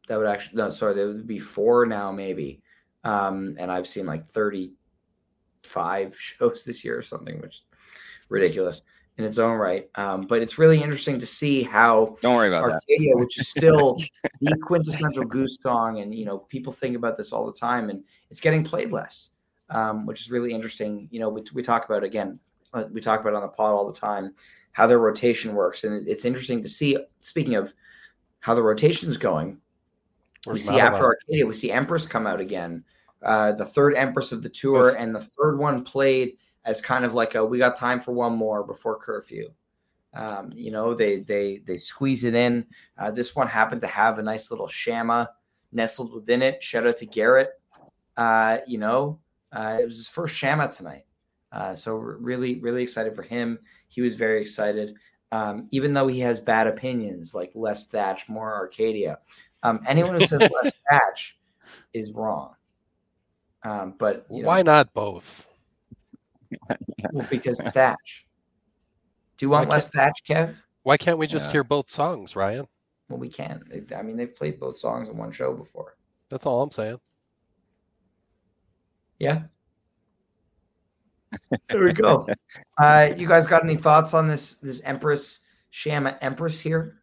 that 0.08 0.18
would 0.18 0.26
actually, 0.26 0.56
no, 0.56 0.68
sorry, 0.68 0.94
there 0.94 1.06
would 1.06 1.26
be 1.26 1.38
four 1.38 1.86
now, 1.86 2.12
maybe. 2.12 2.62
Um, 3.04 3.56
and 3.58 3.70
I've 3.70 3.86
seen 3.86 4.04
like 4.04 4.26
35 4.26 6.18
shows 6.18 6.64
this 6.64 6.84
year 6.84 6.98
or 6.98 7.02
something, 7.02 7.40
which 7.40 7.54
is 7.54 7.62
ridiculous 8.28 8.82
in 9.18 9.24
its 9.24 9.38
own 9.38 9.58
right. 9.58 9.88
Um, 9.94 10.22
but 10.22 10.42
it's 10.42 10.58
really 10.58 10.82
interesting 10.82 11.18
to 11.20 11.26
see 11.26 11.62
how 11.62 12.16
Don't 12.22 12.36
worry 12.36 12.48
about 12.48 12.66
that. 12.66 12.74
Arcadia, 12.74 13.16
which 13.16 13.38
is 13.38 13.48
still 13.48 13.98
the 14.40 14.56
quintessential 14.62 15.24
Goose 15.24 15.58
song, 15.60 16.00
and 16.00 16.14
you 16.14 16.24
know 16.24 16.38
people 16.38 16.72
think 16.72 16.96
about 16.96 17.16
this 17.16 17.32
all 17.32 17.46
the 17.46 17.52
time, 17.52 17.90
and 17.90 18.02
it's 18.30 18.40
getting 18.40 18.64
played 18.64 18.90
less, 18.90 19.30
um, 19.70 20.06
which 20.06 20.20
is 20.20 20.30
really 20.30 20.52
interesting. 20.52 21.08
You 21.10 21.20
know, 21.20 21.28
we, 21.28 21.42
we 21.52 21.62
talk 21.62 21.84
about 21.84 22.04
again, 22.04 22.38
uh, 22.72 22.84
we 22.90 23.00
talk 23.00 23.20
about 23.20 23.34
on 23.34 23.42
the 23.42 23.48
pod 23.48 23.74
all 23.74 23.90
the 23.90 23.98
time 23.98 24.34
how 24.72 24.86
their 24.86 24.98
rotation 24.98 25.54
works, 25.54 25.84
and 25.84 26.06
it's 26.08 26.24
interesting 26.24 26.62
to 26.62 26.68
see. 26.68 26.96
Speaking 27.20 27.56
of 27.56 27.74
how 28.40 28.54
the 28.54 28.62
rotation's 28.62 29.16
going, 29.18 29.58
we 30.46 30.52
Where's 30.52 30.66
see 30.66 30.80
after 30.80 31.02
Malachi? 31.02 31.04
Arcadia, 31.04 31.46
we 31.46 31.54
see 31.54 31.70
Empress 31.70 32.06
come 32.06 32.26
out 32.26 32.40
again, 32.40 32.82
uh, 33.22 33.52
the 33.52 33.66
third 33.66 33.94
Empress 33.94 34.32
of 34.32 34.42
the 34.42 34.48
tour, 34.48 34.96
and 34.96 35.14
the 35.14 35.20
third 35.20 35.58
one 35.58 35.84
played 35.84 36.38
as 36.64 36.80
kind 36.80 37.04
of 37.04 37.14
like 37.14 37.34
a 37.34 37.44
we 37.44 37.58
got 37.58 37.76
time 37.76 38.00
for 38.00 38.12
one 38.12 38.34
more 38.34 38.62
before 38.62 38.98
curfew. 38.98 39.50
Um, 40.14 40.52
you 40.54 40.70
know, 40.70 40.94
they 40.94 41.20
they 41.20 41.58
they 41.58 41.76
squeeze 41.76 42.24
it 42.24 42.34
in. 42.34 42.66
Uh, 42.98 43.10
this 43.10 43.34
one 43.34 43.46
happened 43.46 43.80
to 43.80 43.86
have 43.86 44.18
a 44.18 44.22
nice 44.22 44.50
little 44.50 44.68
shama 44.68 45.30
nestled 45.72 46.14
within 46.14 46.42
it. 46.42 46.62
Shout 46.62 46.86
out 46.86 46.98
to 46.98 47.06
Garrett. 47.06 47.50
Uh, 48.16 48.58
you 48.66 48.78
know, 48.78 49.18
uh, 49.52 49.78
it 49.80 49.84
was 49.84 49.96
his 49.96 50.08
first 50.08 50.34
shama 50.34 50.70
tonight, 50.70 51.04
uh, 51.50 51.74
so 51.74 51.94
really 51.94 52.60
really 52.60 52.82
excited 52.82 53.14
for 53.14 53.22
him. 53.22 53.58
He 53.88 54.02
was 54.02 54.14
very 54.14 54.40
excited, 54.40 54.94
um, 55.32 55.68
even 55.70 55.94
though 55.94 56.08
he 56.08 56.20
has 56.20 56.40
bad 56.40 56.66
opinions 56.66 57.34
like 57.34 57.52
less 57.54 57.86
Thatch, 57.86 58.28
more 58.28 58.54
Arcadia. 58.54 59.18
Um, 59.62 59.80
anyone 59.86 60.20
who 60.20 60.26
says 60.26 60.40
less 60.62 60.74
Thatch 60.90 61.38
is 61.94 62.12
wrong. 62.12 62.54
Um, 63.62 63.94
but 63.98 64.26
you 64.30 64.42
know, 64.42 64.48
Why 64.48 64.62
not 64.62 64.92
both? 64.92 65.48
well, 67.12 67.26
because 67.30 67.60
Thatch. 67.72 68.26
Do 69.36 69.46
you 69.46 69.50
want 69.50 69.68
less 69.68 69.88
Thatch, 69.88 70.22
Kev? 70.28 70.54
Why 70.82 70.96
can't 70.96 71.18
we 71.18 71.26
just 71.26 71.46
Yeah. 71.46 71.52
hear 71.52 71.64
both 71.64 71.90
songs, 71.90 72.36
Ryan? 72.36 72.66
Well, 73.08 73.18
we 73.18 73.28
can. 73.28 73.62
They- 73.68 73.94
I 73.94 74.02
mean, 74.02 74.16
they've 74.16 74.34
played 74.34 74.58
both 74.58 74.76
songs 74.76 75.08
in 75.08 75.16
one 75.16 75.32
show 75.32 75.52
before. 75.54 75.96
That's 76.28 76.46
all 76.46 76.62
I'm 76.62 76.70
saying. 76.70 76.98
Yeah. 79.18 79.42
There 81.68 81.84
we 81.84 81.92
go. 81.92 82.26
uh, 82.78 83.10
you 83.16 83.26
guys 83.28 83.46
got 83.46 83.64
any 83.64 83.76
thoughts 83.76 84.14
on 84.14 84.26
this 84.26 84.54
this 84.56 84.80
Empress 84.82 85.40
Shama 85.70 86.18
Empress 86.20 86.58
here? 86.60 87.02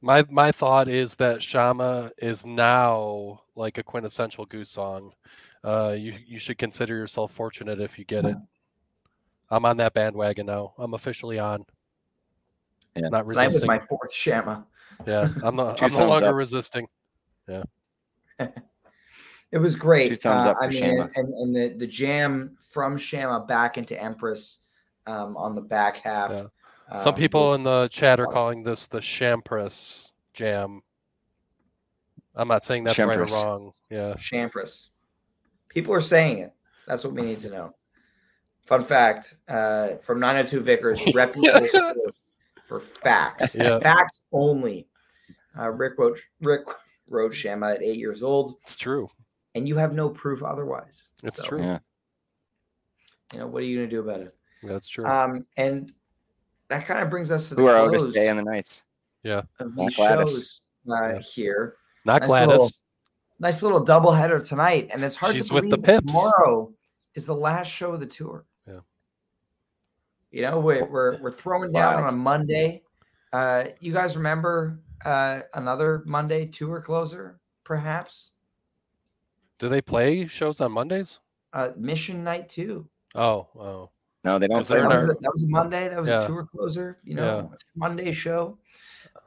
My 0.00 0.24
my 0.30 0.52
thought 0.52 0.88
is 0.88 1.14
that 1.16 1.42
Shama 1.42 2.12
is 2.18 2.44
now 2.44 3.40
like 3.56 3.78
a 3.78 3.82
quintessential 3.82 4.44
goose 4.46 4.70
song. 4.70 5.12
Uh, 5.64 5.96
you 5.98 6.14
you 6.26 6.38
should 6.38 6.58
consider 6.58 6.94
yourself 6.94 7.32
fortunate 7.32 7.80
if 7.80 7.98
you 7.98 8.04
get 8.04 8.24
it. 8.26 8.36
I'm 9.50 9.64
on 9.64 9.76
that 9.78 9.94
bandwagon 9.94 10.46
now. 10.46 10.74
I'm 10.78 10.94
officially 10.94 11.38
on. 11.38 11.64
Yeah. 12.96 13.08
Not 13.08 13.26
Tonight 13.26 13.52
was 13.52 13.64
my 13.64 13.78
fourth 13.78 14.12
Shama. 14.12 14.66
Yeah, 15.06 15.28
I'm 15.42 15.56
not. 15.56 15.82
I'm 15.82 15.92
no 15.92 16.06
longer 16.08 16.28
up. 16.28 16.34
resisting. 16.34 16.86
Yeah. 17.48 17.64
it 18.38 19.58
was 19.58 19.74
great. 19.74 20.10
Two 20.10 20.16
thumbs 20.16 20.44
Uh, 20.44 20.50
up 20.50 20.56
I 20.60 20.66
for 20.66 20.72
mean, 20.72 20.82
Shama. 20.98 21.10
and, 21.16 21.28
and 21.34 21.56
the 21.56 21.74
the 21.78 21.86
jam 21.86 22.56
from 22.60 22.96
Shama 22.96 23.44
back 23.46 23.76
into 23.78 24.00
Empress 24.00 24.58
um, 25.06 25.36
on 25.36 25.54
the 25.54 25.60
back 25.60 25.96
half. 25.98 26.30
Yeah. 26.30 26.44
um, 26.90 26.98
Some 26.98 27.14
people 27.14 27.54
in 27.54 27.62
the 27.64 27.88
chat 27.88 28.20
are 28.20 28.26
calling 28.26 28.62
this 28.62 28.86
the 28.86 29.00
Champress 29.00 30.12
jam. 30.32 30.82
I'm 32.36 32.48
not 32.48 32.64
saying 32.64 32.84
that's 32.84 32.98
right 32.98 33.18
or 33.18 33.24
wrong. 33.26 33.72
Yeah. 33.90 34.14
Champress. 34.14 34.86
People 35.68 35.94
are 35.94 36.00
saying 36.00 36.38
it. 36.38 36.52
That's 36.86 37.04
what 37.04 37.14
we 37.14 37.22
need 37.22 37.40
to 37.42 37.50
know. 37.50 37.74
Fun 38.66 38.84
fact 38.84 39.36
uh, 39.48 39.96
from 39.96 40.18
902 40.20 40.60
Vickers, 40.60 41.00
reputable 41.14 41.68
source 41.68 42.24
for 42.64 42.80
facts. 42.80 43.54
Yeah. 43.54 43.78
Facts 43.80 44.24
only. 44.32 44.86
Uh, 45.58 45.70
Rick 45.70 45.98
wrote 45.98 46.18
Rick 46.40 46.62
wrote 47.08 47.34
Shama 47.34 47.72
at 47.72 47.82
eight 47.82 47.98
years 47.98 48.22
old, 48.22 48.56
It's 48.62 48.76
true. 48.76 49.08
and 49.54 49.68
you 49.68 49.76
have 49.76 49.92
no 49.92 50.08
proof 50.08 50.42
otherwise. 50.42 51.10
It's 51.22 51.36
So, 51.36 51.44
true. 51.44 51.60
Yeah. 51.60 51.78
You 53.32 53.40
know 53.40 53.46
what 53.48 53.62
are 53.62 53.66
you 53.66 53.76
going 53.78 53.90
to 53.90 53.94
do 53.96 54.00
about 54.00 54.20
it? 54.20 54.34
That's 54.62 54.88
true. 54.88 55.04
Um, 55.04 55.44
and 55.58 55.92
that 56.68 56.86
kind 56.86 57.02
of 57.02 57.10
brings 57.10 57.30
us 57.30 57.50
to 57.50 57.54
the 57.54 57.60
Who 57.62 57.68
are 57.68 57.88
close 57.88 58.02
Otis 58.04 58.14
Day 58.14 58.28
and 58.28 58.38
the 58.38 58.42
Knights? 58.44 58.82
of 59.26 59.46
Not 59.58 59.76
these 59.76 59.96
Gladys. 59.96 60.30
shows 60.30 60.62
uh, 60.90 61.08
Yeah. 61.14 61.18
here. 61.20 61.76
Not 62.06 62.22
nice 62.22 62.28
Gladys. 62.28 62.48
little- 62.48 62.70
Nice 63.40 63.62
little 63.64 63.84
doubleheader 63.84 64.46
tonight, 64.46 64.88
and 64.92 65.04
it's 65.04 65.16
hard 65.16 65.34
She's 65.34 65.48
to 65.48 65.54
with 65.54 65.64
the 65.68 65.76
that 65.76 65.82
Pips. 65.84 66.06
tomorrow 66.06 66.72
is 67.16 67.26
the 67.26 67.34
last 67.34 67.66
show 67.68 67.92
of 67.92 67.98
the 67.98 68.06
tour. 68.06 68.44
Yeah. 70.34 70.40
You 70.40 70.50
know, 70.50 70.60
we're 70.60 70.84
we're, 70.84 71.18
we're 71.22 71.30
throwing 71.30 71.72
down 71.72 71.94
Wild. 71.94 72.06
on 72.06 72.14
a 72.14 72.16
Monday. 72.16 72.82
Uh, 73.32 73.64
you 73.80 73.92
guys 73.92 74.16
remember 74.16 74.80
uh, 75.04 75.40
another 75.54 76.02
Monday 76.06 76.46
tour 76.46 76.80
closer, 76.80 77.38
perhaps? 77.62 78.30
Do 79.58 79.68
they 79.68 79.80
play 79.80 80.26
shows 80.26 80.60
on 80.60 80.72
Mondays? 80.72 81.20
uh, 81.52 81.70
Mission 81.76 82.24
Night 82.24 82.48
too. 82.48 82.88
Oh, 83.14 83.46
oh. 83.56 83.90
No, 84.24 84.38
they 84.40 84.48
don't 84.48 84.62
Is 84.62 84.66
play. 84.66 84.80
That 84.80 84.88
was, 84.88 85.04
a, 85.04 85.20
that 85.20 85.30
was 85.32 85.42
a 85.44 85.48
Monday. 85.48 85.88
That 85.88 86.00
was 86.00 86.08
Yeah. 86.08 86.24
a 86.24 86.26
tour 86.26 86.44
closer. 86.50 86.98
You 87.04 87.14
know, 87.14 87.50
it's 87.52 87.62
a 87.62 87.78
Monday 87.78 88.10
show. 88.10 88.58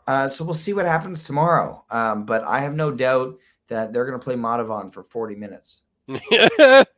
Uh, 0.07 0.27
so 0.27 0.43
we'll 0.43 0.53
see 0.53 0.73
what 0.73 0.85
happens 0.85 1.23
tomorrow. 1.23 1.83
Um, 1.89 2.25
but 2.25 2.43
I 2.43 2.59
have 2.59 2.73
no 2.75 2.91
doubt 2.91 3.37
that 3.67 3.93
they're 3.93 4.05
going 4.05 4.19
to 4.19 4.23
play 4.23 4.35
Madhuvan 4.35 4.91
for 4.91 5.03
40 5.03 5.35
minutes. 5.35 5.81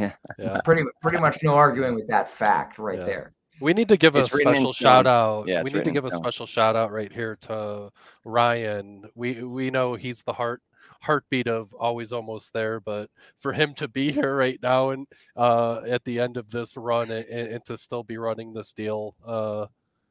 yeah. 0.00 0.12
Yeah. 0.38 0.44
Yeah. 0.54 0.60
Pretty 0.64 0.84
pretty 1.02 1.18
much 1.18 1.42
no 1.42 1.54
arguing 1.54 1.94
with 1.94 2.08
that 2.08 2.28
fact 2.28 2.78
right 2.78 2.98
Yeah. 2.98 3.04
there. 3.04 3.32
We 3.60 3.74
need 3.74 3.88
to 3.88 3.96
give 3.98 4.16
a 4.16 4.20
It's 4.20 4.32
written 4.32 4.54
in 4.54 4.60
special 4.60 4.72
shout 4.72 5.06
out. 5.06 5.46
Yeah, 5.46 5.62
we 5.62 5.70
need 5.70 5.84
to 5.84 5.90
give 5.90 6.06
a 6.06 6.10
special 6.10 6.46
shout 6.46 6.76
out 6.76 6.90
right 6.92 7.12
here 7.12 7.36
to 7.42 7.90
Ryan. 8.24 9.04
We 9.14 9.42
we 9.42 9.70
know 9.70 9.94
he's 9.94 10.22
the 10.22 10.32
heart 10.32 10.62
heartbeat 11.02 11.46
of 11.48 11.72
always 11.74 12.12
almost 12.12 12.52
there, 12.52 12.78
but 12.80 13.10
for 13.38 13.52
him 13.52 13.74
to 13.74 13.88
be 13.88 14.10
here 14.18 14.34
right 14.36 14.58
now 14.62 14.90
and 14.90 15.06
uh, 15.36 15.80
at 15.88 16.04
the 16.04 16.20
end 16.20 16.36
of 16.38 16.50
this 16.50 16.76
run 16.76 17.10
and, 17.10 17.26
and 17.28 17.64
to 17.66 17.76
still 17.76 18.02
be 18.02 18.16
running 18.18 18.52
this 18.52 18.72
deal, 18.72 19.14
uh, 19.26 19.66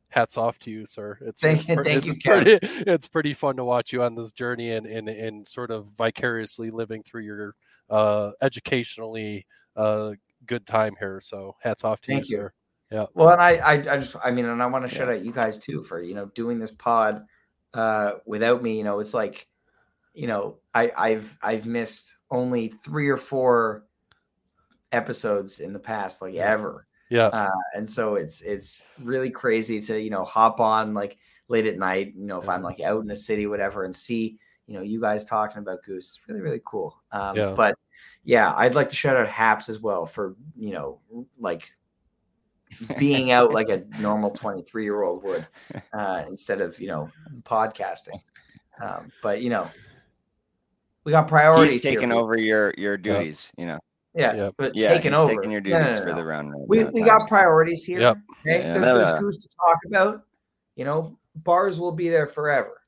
hats 0.09 0.35
off 0.37 0.57
to 0.59 0.71
you, 0.71 0.85
sir. 0.85 1.17
It's 1.21 1.41
Thank 1.41 1.59
it's 1.61 1.69
you- 1.69 1.83
thank 1.83 2.05
you, 2.05 2.13
it's 2.13 2.23
Kev. 2.23 2.43
pretty, 2.43 2.67
it's 2.91 3.07
pretty 3.07 3.33
fun 3.33 3.55
to 3.57 3.63
watch 3.63 3.91
you 3.93 4.03
on 4.03 4.13
this 4.15 4.31
journey 4.31 4.71
and 4.71 4.85
and, 4.85 5.09
and 5.09 5.47
sort 5.47 5.71
of 5.71 5.87
vicariously 5.97 6.69
living 6.71 7.01
through 7.03 7.23
your 7.23 7.55
uh, 7.89 8.31
educationally 8.43 9.45
uh, 9.75 10.13
good 10.45 10.65
time 10.65 10.95
here. 10.99 11.19
So 11.21 11.55
hats 11.61 11.83
off 11.83 12.01
to 12.01 12.11
Thank 12.11 12.29
you, 12.29 12.37
you. 12.37 12.43
sir. 12.43 12.53
Yeah. 12.91 13.05
Well, 13.13 13.29
and 13.29 13.41
I, 13.41 13.57
I, 13.57 13.73
I 13.73 13.97
just, 13.97 14.15
I 14.23 14.31
mean, 14.31 14.45
and 14.45 14.63
I 14.63 14.65
want 14.65 14.87
to 14.87 14.93
shout 14.93 15.09
Yeah. 15.09 15.15
out 15.15 15.23
you 15.25 15.31
guys 15.31 15.59
too 15.59 15.83
for 15.83 16.01
you 16.01 16.15
know 16.15 16.25
doing 16.33 16.57
this 16.57 16.71
pod 16.71 17.23
uh, 17.73 18.13
without 18.25 18.63
me. 18.63 18.77
You 18.77 18.83
know, 18.83 18.99
it's 18.99 19.13
like, 19.13 19.47
you 20.13 20.25
know, 20.27 20.57
I, 20.73 20.91
I've, 20.97 21.37
I've 21.43 21.67
missed 21.67 22.17
only 22.31 22.69
three 22.69 23.09
or 23.09 23.17
four 23.17 23.85
episodes 24.91 25.59
in 25.59 25.71
the 25.71 25.79
past, 25.79 26.21
like 26.21 26.33
ever, 26.35 26.87
Yeah. 27.09 27.27
uh, 27.27 27.49
and 27.75 27.87
so 27.87 28.15
it's, 28.15 28.41
it's 28.41 28.85
really 29.03 29.29
crazy 29.29 29.79
to 29.81 30.01
you 30.01 30.09
know 30.09 30.23
hop 30.23 30.59
on 30.59 30.95
like 30.95 31.17
late 31.47 31.67
at 31.67 31.77
night, 31.77 32.13
you 32.15 32.25
know, 32.25 32.39
if 32.39 32.49
I'm 32.49 32.63
like 32.63 32.79
out 32.81 33.01
in 33.01 33.07
the 33.07 33.15
city, 33.15 33.45
whatever, 33.45 33.83
and 33.83 33.95
see 33.95 34.37
you 34.65 34.73
know 34.73 34.81
you 34.81 34.99
guys 34.99 35.25
talking 35.25 35.59
about 35.59 35.83
Goose. 35.83 36.17
It's 36.17 36.27
really, 36.27 36.41
really 36.41 36.61
cool. 36.65 36.99
Um, 37.11 37.35
Yeah. 37.35 37.53
But 37.55 37.75
yeah, 38.29 38.53
I'd 38.55 38.75
like 38.75 38.89
to 38.89 38.95
shout 38.95 39.17
out 39.17 39.27
Haps 39.27 39.69
as 39.69 39.79
well 39.79 40.05
for 40.05 40.35
you 40.55 40.73
know 40.73 40.99
like 41.39 41.71
being 42.99 43.31
out 43.31 43.51
like 43.51 43.69
a 43.69 43.83
normal 43.99 44.29
23 44.29 44.83
year 44.83 45.01
old 45.01 45.23
would 45.23 45.47
uh, 45.93 46.23
instead 46.27 46.61
of 46.61 46.79
you 46.79 46.87
know 46.87 47.09
podcasting 47.41 48.19
um, 48.83 49.11
but 49.23 49.41
you 49.41 49.49
know 49.49 49.67
we 51.05 51.11
got 51.11 51.27
priorities 51.27 51.73
He's 51.73 51.81
taking 51.81 52.09
We- 52.09 52.15
over 52.15 52.37
your 52.37 52.71
your 52.77 52.97
duties. 52.97 53.51
You 53.57 53.65
know. 53.65 53.79
yeah, 54.13 54.35
Yep. 54.35 54.53
but 54.57 54.75
Yeah, 54.75 54.93
taking 54.93 55.15
over 55.15 55.33
taking 55.33 55.49
your 55.49 55.61
No, 55.61 55.71
no, 55.71 55.79
duties 55.85 55.99
no, 55.99 56.05
for 56.05 56.13
the 56.13 56.23
round. 56.23 56.51
right 56.51 56.67
we, 56.67 56.83
we 56.85 57.01
got 57.01 57.27
priorities 57.27 57.83
here 57.83 57.99
Yep. 57.99 58.17
okay 58.45 58.59
Yeah, 58.59 58.73
there's, 58.73 58.85
no, 58.85 58.97
there's 58.99 59.19
goose 59.19 59.37
to 59.37 59.49
talk 59.65 59.77
about 59.87 60.21
you 60.75 60.85
know 60.85 61.17
bars 61.37 61.79
will 61.79 61.91
be 61.91 62.09
there 62.09 62.27
forever 62.27 62.81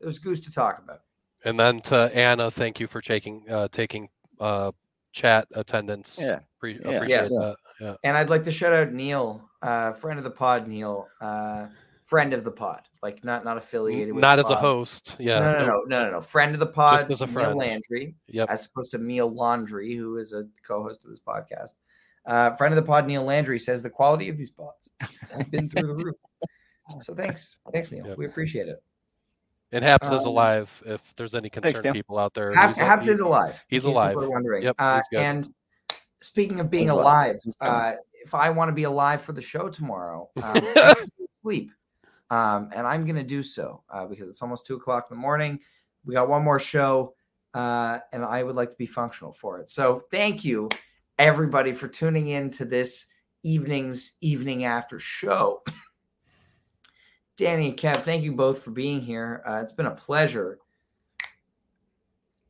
there's 0.00 0.18
goose 0.18 0.40
to 0.40 0.50
talk 0.50 0.78
about 0.82 1.02
And 1.44 1.60
then 1.60 1.80
to 1.82 2.10
Anna, 2.14 2.50
thank 2.50 2.80
you 2.80 2.86
for 2.86 3.02
taking 3.02 3.44
uh, 3.50 3.68
taking 3.68 4.08
uh, 4.40 4.72
chat 5.12 5.46
attendance. 5.54 6.18
Yeah. 6.20 6.40
Pre- 6.60 6.74
Yeah. 6.74 6.90
appreciate 6.90 7.08
Yes. 7.08 7.28
that. 7.30 7.56
Yeah. 7.80 7.94
and 8.02 8.16
i'd 8.16 8.28
like 8.28 8.42
to 8.42 8.50
shout 8.50 8.72
out 8.72 8.92
neil 8.92 9.48
uh, 9.62 9.92
friend 9.92 10.18
of 10.18 10.24
the 10.24 10.30
pod 10.32 10.66
neil 10.66 11.06
uh, 11.20 11.66
friend 12.06 12.32
of 12.32 12.42
the 12.42 12.50
pod 12.50 12.80
like 13.04 13.22
not 13.22 13.44
not 13.44 13.56
affiliated 13.56 14.12
with 14.12 14.20
Not 14.22 14.36
the 14.36 14.44
as 14.44 14.50
a 14.50 14.56
host. 14.56 15.14
Yeah. 15.20 15.38
no, 15.38 15.52
no, 15.52 15.58
nope. 15.58 15.84
no, 15.86 15.98
no, 16.02 16.04
no, 16.06 16.10
no. 16.16 16.20
Friend 16.20 16.52
of 16.54 16.58
the 16.58 16.66
pod, 16.66 17.08
as 17.08 17.20
a 17.20 17.26
Neil 17.26 17.32
friend. 17.32 17.56
Landry, 17.56 18.16
Yep. 18.26 18.50
as 18.50 18.66
opposed 18.66 18.90
to 18.90 18.98
Neil 18.98 19.28
Laundry, 19.32 19.94
who 19.94 20.16
is 20.18 20.32
a 20.32 20.44
co-host 20.66 21.04
of 21.04 21.10
this 21.10 21.20
podcast. 21.20 21.74
Uh, 22.26 22.56
friend 22.56 22.74
of 22.74 22.76
the 22.76 22.82
pod, 22.86 23.06
Neil 23.06 23.22
Landry, 23.22 23.58
says 23.60 23.80
the 23.82 23.88
quality 23.90 24.28
of 24.28 24.36
these 24.36 24.50
pods 24.50 24.90
have 25.30 25.48
been 25.52 25.68
through 25.68 25.86
the 25.86 25.94
roof. 25.94 26.16
So 27.02 27.14
thanks, 27.14 27.58
thanks, 27.72 27.92
Neil. 27.92 28.06
Yep. 28.06 28.16
We 28.18 28.24
appreciate 28.26 28.66
it. 28.66 28.82
And 29.72 29.84
Haps 29.84 30.10
is 30.10 30.22
Um, 30.22 30.28
alive. 30.28 30.82
If 30.86 31.14
there's 31.16 31.34
any 31.34 31.48
Thanks, 31.50 31.66
concerned 31.68 31.82
Tim. 31.84 31.92
people 31.94 32.18
out 32.18 32.32
there, 32.34 32.52
Haps, 32.54 32.76
he's- 32.76 32.86
Haps 32.88 33.04
he- 33.06 33.10
is 33.12 33.20
alive. 33.20 33.64
he's 33.68 33.84
in 33.84 33.90
case 33.92 33.96
people 33.98 34.02
alive. 34.02 34.16
are 34.16 34.30
wondering. 34.30 34.62
Yep, 34.64 34.76
Uh, 34.78 34.94
he's 34.96 35.08
good. 35.10 35.20
and 35.20 35.48
speaking 36.20 36.58
of 36.60 36.70
being 36.70 36.84
He's 36.84 36.90
alive. 36.92 37.38
alive, 37.60 37.94
uh, 37.94 37.96
if 38.24 38.34
I 38.34 38.50
want 38.50 38.70
to 38.70 38.72
be 38.72 38.84
alive 38.84 39.20
for 39.22 39.32
the 39.32 39.42
show 39.42 39.68
tomorrow, 39.68 40.30
um, 40.36 40.42
I 40.44 40.58
have 40.88 41.02
to 41.04 41.10
sleep, 41.42 41.70
um, 42.30 42.70
and 42.74 42.86
I'm 42.86 43.04
going 43.04 43.16
to 43.16 43.22
do 43.22 43.42
so 43.42 43.82
uh, 43.90 44.06
because 44.06 44.28
it's 44.28 44.40
almost 44.42 44.64
two 44.66 44.76
o'clock 44.76 45.06
in 45.10 45.16
the 45.16 45.20
morning. 45.20 45.60
We 46.04 46.14
got 46.14 46.28
one 46.28 46.42
more 46.42 46.58
show, 46.58 47.14
uh, 47.54 47.98
and 48.12 48.24
I 48.24 48.42
would 48.42 48.56
like 48.56 48.70
to 48.70 48.76
be 48.76 48.86
functional 48.86 49.32
for 49.32 49.58
it. 49.58 49.68
So 49.70 49.98
thank 50.10 50.44
you, 50.44 50.70
everybody, 51.18 51.72
for 51.72 51.88
tuning 51.88 52.28
in 52.28 52.50
to 52.52 52.64
this 52.64 53.06
evening's 53.42 54.14
evening 54.22 54.64
after 54.64 54.98
show. 54.98 55.62
Danny 57.38 57.68
and 57.68 57.78
Kev, 57.78 57.98
thank 57.98 58.24
you 58.24 58.32
both 58.32 58.62
for 58.62 58.72
being 58.72 59.00
here. 59.00 59.42
Uh, 59.46 59.60
it's 59.62 59.72
been 59.72 59.86
a 59.86 59.92
pleasure. 59.92 60.58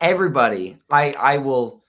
Everybody, 0.00 0.78
I 0.90 1.12
I 1.12 1.38
will 1.38 1.84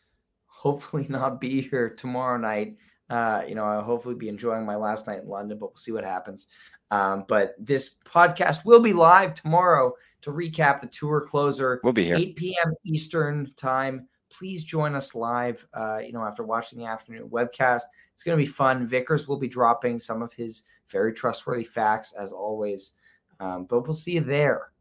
hopefully 0.45 1.05
not 1.09 1.39
be 1.39 1.61
here 1.61 1.89
tomorrow 1.89 2.37
night. 2.37 2.75
Uh, 3.09 3.43
you 3.47 3.55
know, 3.55 3.63
I'll 3.63 3.81
hopefully 3.81 4.15
be 4.15 4.29
enjoying 4.29 4.65
my 4.65 4.75
last 4.75 5.07
night 5.07 5.23
in 5.23 5.29
London, 5.29 5.57
but 5.57 5.69
we'll 5.69 5.77
see 5.77 5.93
what 5.93 6.03
happens. 6.03 6.47
Um, 6.91 7.25
but 7.27 7.55
this 7.57 7.95
podcast 8.03 8.65
will 8.65 8.81
be 8.81 8.93
live 8.93 9.33
tomorrow 9.33 9.93
to 10.21 10.31
recap 10.31 10.81
the 10.81 10.87
tour 10.87 11.21
closer, 11.21 11.79
We'll 11.83 11.93
be 11.93 12.05
here. 12.05 12.17
8 12.17 12.35
p.m. 12.35 12.73
Eastern 12.83 13.51
time. 13.55 14.07
Please 14.29 14.63
join 14.63 14.95
us 14.95 15.15
live. 15.15 15.65
Uh, 15.73 15.99
you 16.05 16.13
know, 16.13 16.23
after 16.23 16.43
watching 16.43 16.79
the 16.79 16.85
afternoon 16.85 17.29
webcast, 17.29 17.81
it's 18.13 18.23
going 18.23 18.37
to 18.37 18.43
be 18.43 18.49
fun. 18.49 18.85
Vickers 18.85 19.27
will 19.27 19.39
be 19.39 19.47
dropping 19.47 19.99
some 19.99 20.21
of 20.21 20.33
his 20.33 20.63
very 20.89 21.13
trustworthy 21.13 21.63
facts 21.63 22.13
as 22.13 22.31
always. 22.31 22.93
Um, 23.39 23.65
but 23.65 23.83
we'll 23.83 23.93
see 23.93 24.13
you 24.13 24.21
there. 24.21 24.71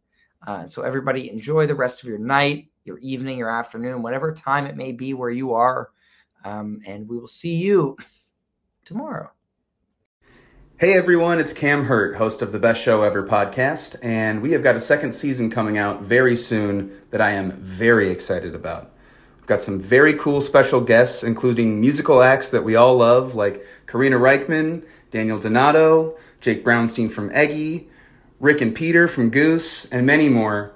Uh, 0.46 0.68
so 0.68 0.82
everybody, 0.82 1.30
enjoy 1.30 1.66
the 1.66 1.74
rest 1.74 2.02
of 2.02 2.08
your 2.08 2.18
night, 2.18 2.68
your 2.84 2.98
evening, 2.98 3.38
your 3.38 3.50
afternoon, 3.50 4.02
whatever 4.02 4.32
time 4.32 4.66
it 4.66 4.76
may 4.76 4.92
be 4.92 5.14
where 5.14 5.30
you 5.30 5.52
are. 5.52 5.90
Um, 6.44 6.80
and 6.86 7.08
we 7.08 7.18
will 7.18 7.26
see 7.26 7.56
you 7.56 7.96
tomorrow. 8.84 9.30
Hey 10.78 10.92
everyone, 10.96 11.40
it's 11.40 11.52
Cam 11.52 11.86
Hurt, 11.86 12.16
host 12.16 12.40
of 12.40 12.52
the 12.52 12.60
Best 12.60 12.80
Show 12.80 13.02
Ever 13.02 13.26
podcast, 13.26 13.96
and 14.00 14.40
we 14.40 14.52
have 14.52 14.62
got 14.62 14.76
a 14.76 14.80
second 14.80 15.10
season 15.10 15.50
coming 15.50 15.76
out 15.76 16.02
very 16.02 16.36
soon 16.36 16.96
that 17.10 17.20
I 17.20 17.32
am 17.32 17.60
very 17.60 18.12
excited 18.12 18.54
about. 18.54 18.94
Got 19.48 19.62
some 19.62 19.80
very 19.80 20.12
cool 20.12 20.42
special 20.42 20.82
guests, 20.82 21.24
including 21.24 21.80
musical 21.80 22.20
acts 22.22 22.50
that 22.50 22.64
we 22.64 22.76
all 22.76 22.98
love, 22.98 23.34
like 23.34 23.64
Karina 23.86 24.18
Rykman, 24.18 24.86
Daniel 25.10 25.38
Donato, 25.38 26.18
Jake 26.42 26.62
Brownstein 26.62 27.10
from 27.10 27.30
Eggy, 27.32 27.88
Rick 28.40 28.60
and 28.60 28.74
Peter 28.74 29.08
from 29.08 29.30
Goose, 29.30 29.86
and 29.86 30.04
many 30.04 30.28
more. 30.28 30.74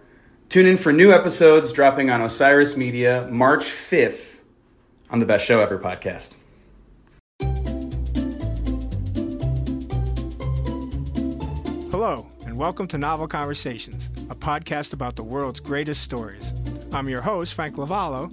Tune 0.48 0.64
in 0.64 0.78
for 0.78 0.90
new 0.90 1.12
episodes 1.12 1.70
dropping 1.70 2.08
on 2.08 2.22
Osiris 2.22 2.74
Media 2.74 3.28
March 3.30 3.64
5th 3.64 4.38
on 5.10 5.18
the 5.18 5.26
Best 5.26 5.44
Show 5.44 5.60
Ever 5.60 5.78
podcast. 5.78 6.36
Hello, 11.90 12.26
and 12.46 12.56
welcome 12.56 12.86
to 12.88 12.96
Novel 12.96 13.28
Conversations, 13.28 14.08
a 14.30 14.34
podcast 14.34 14.94
about 14.94 15.16
the 15.16 15.22
world's 15.22 15.60
greatest 15.60 16.00
stories. 16.00 16.54
I'm 16.90 17.10
your 17.10 17.20
host, 17.20 17.52
Frank 17.52 17.76
Lavallo, 17.76 18.32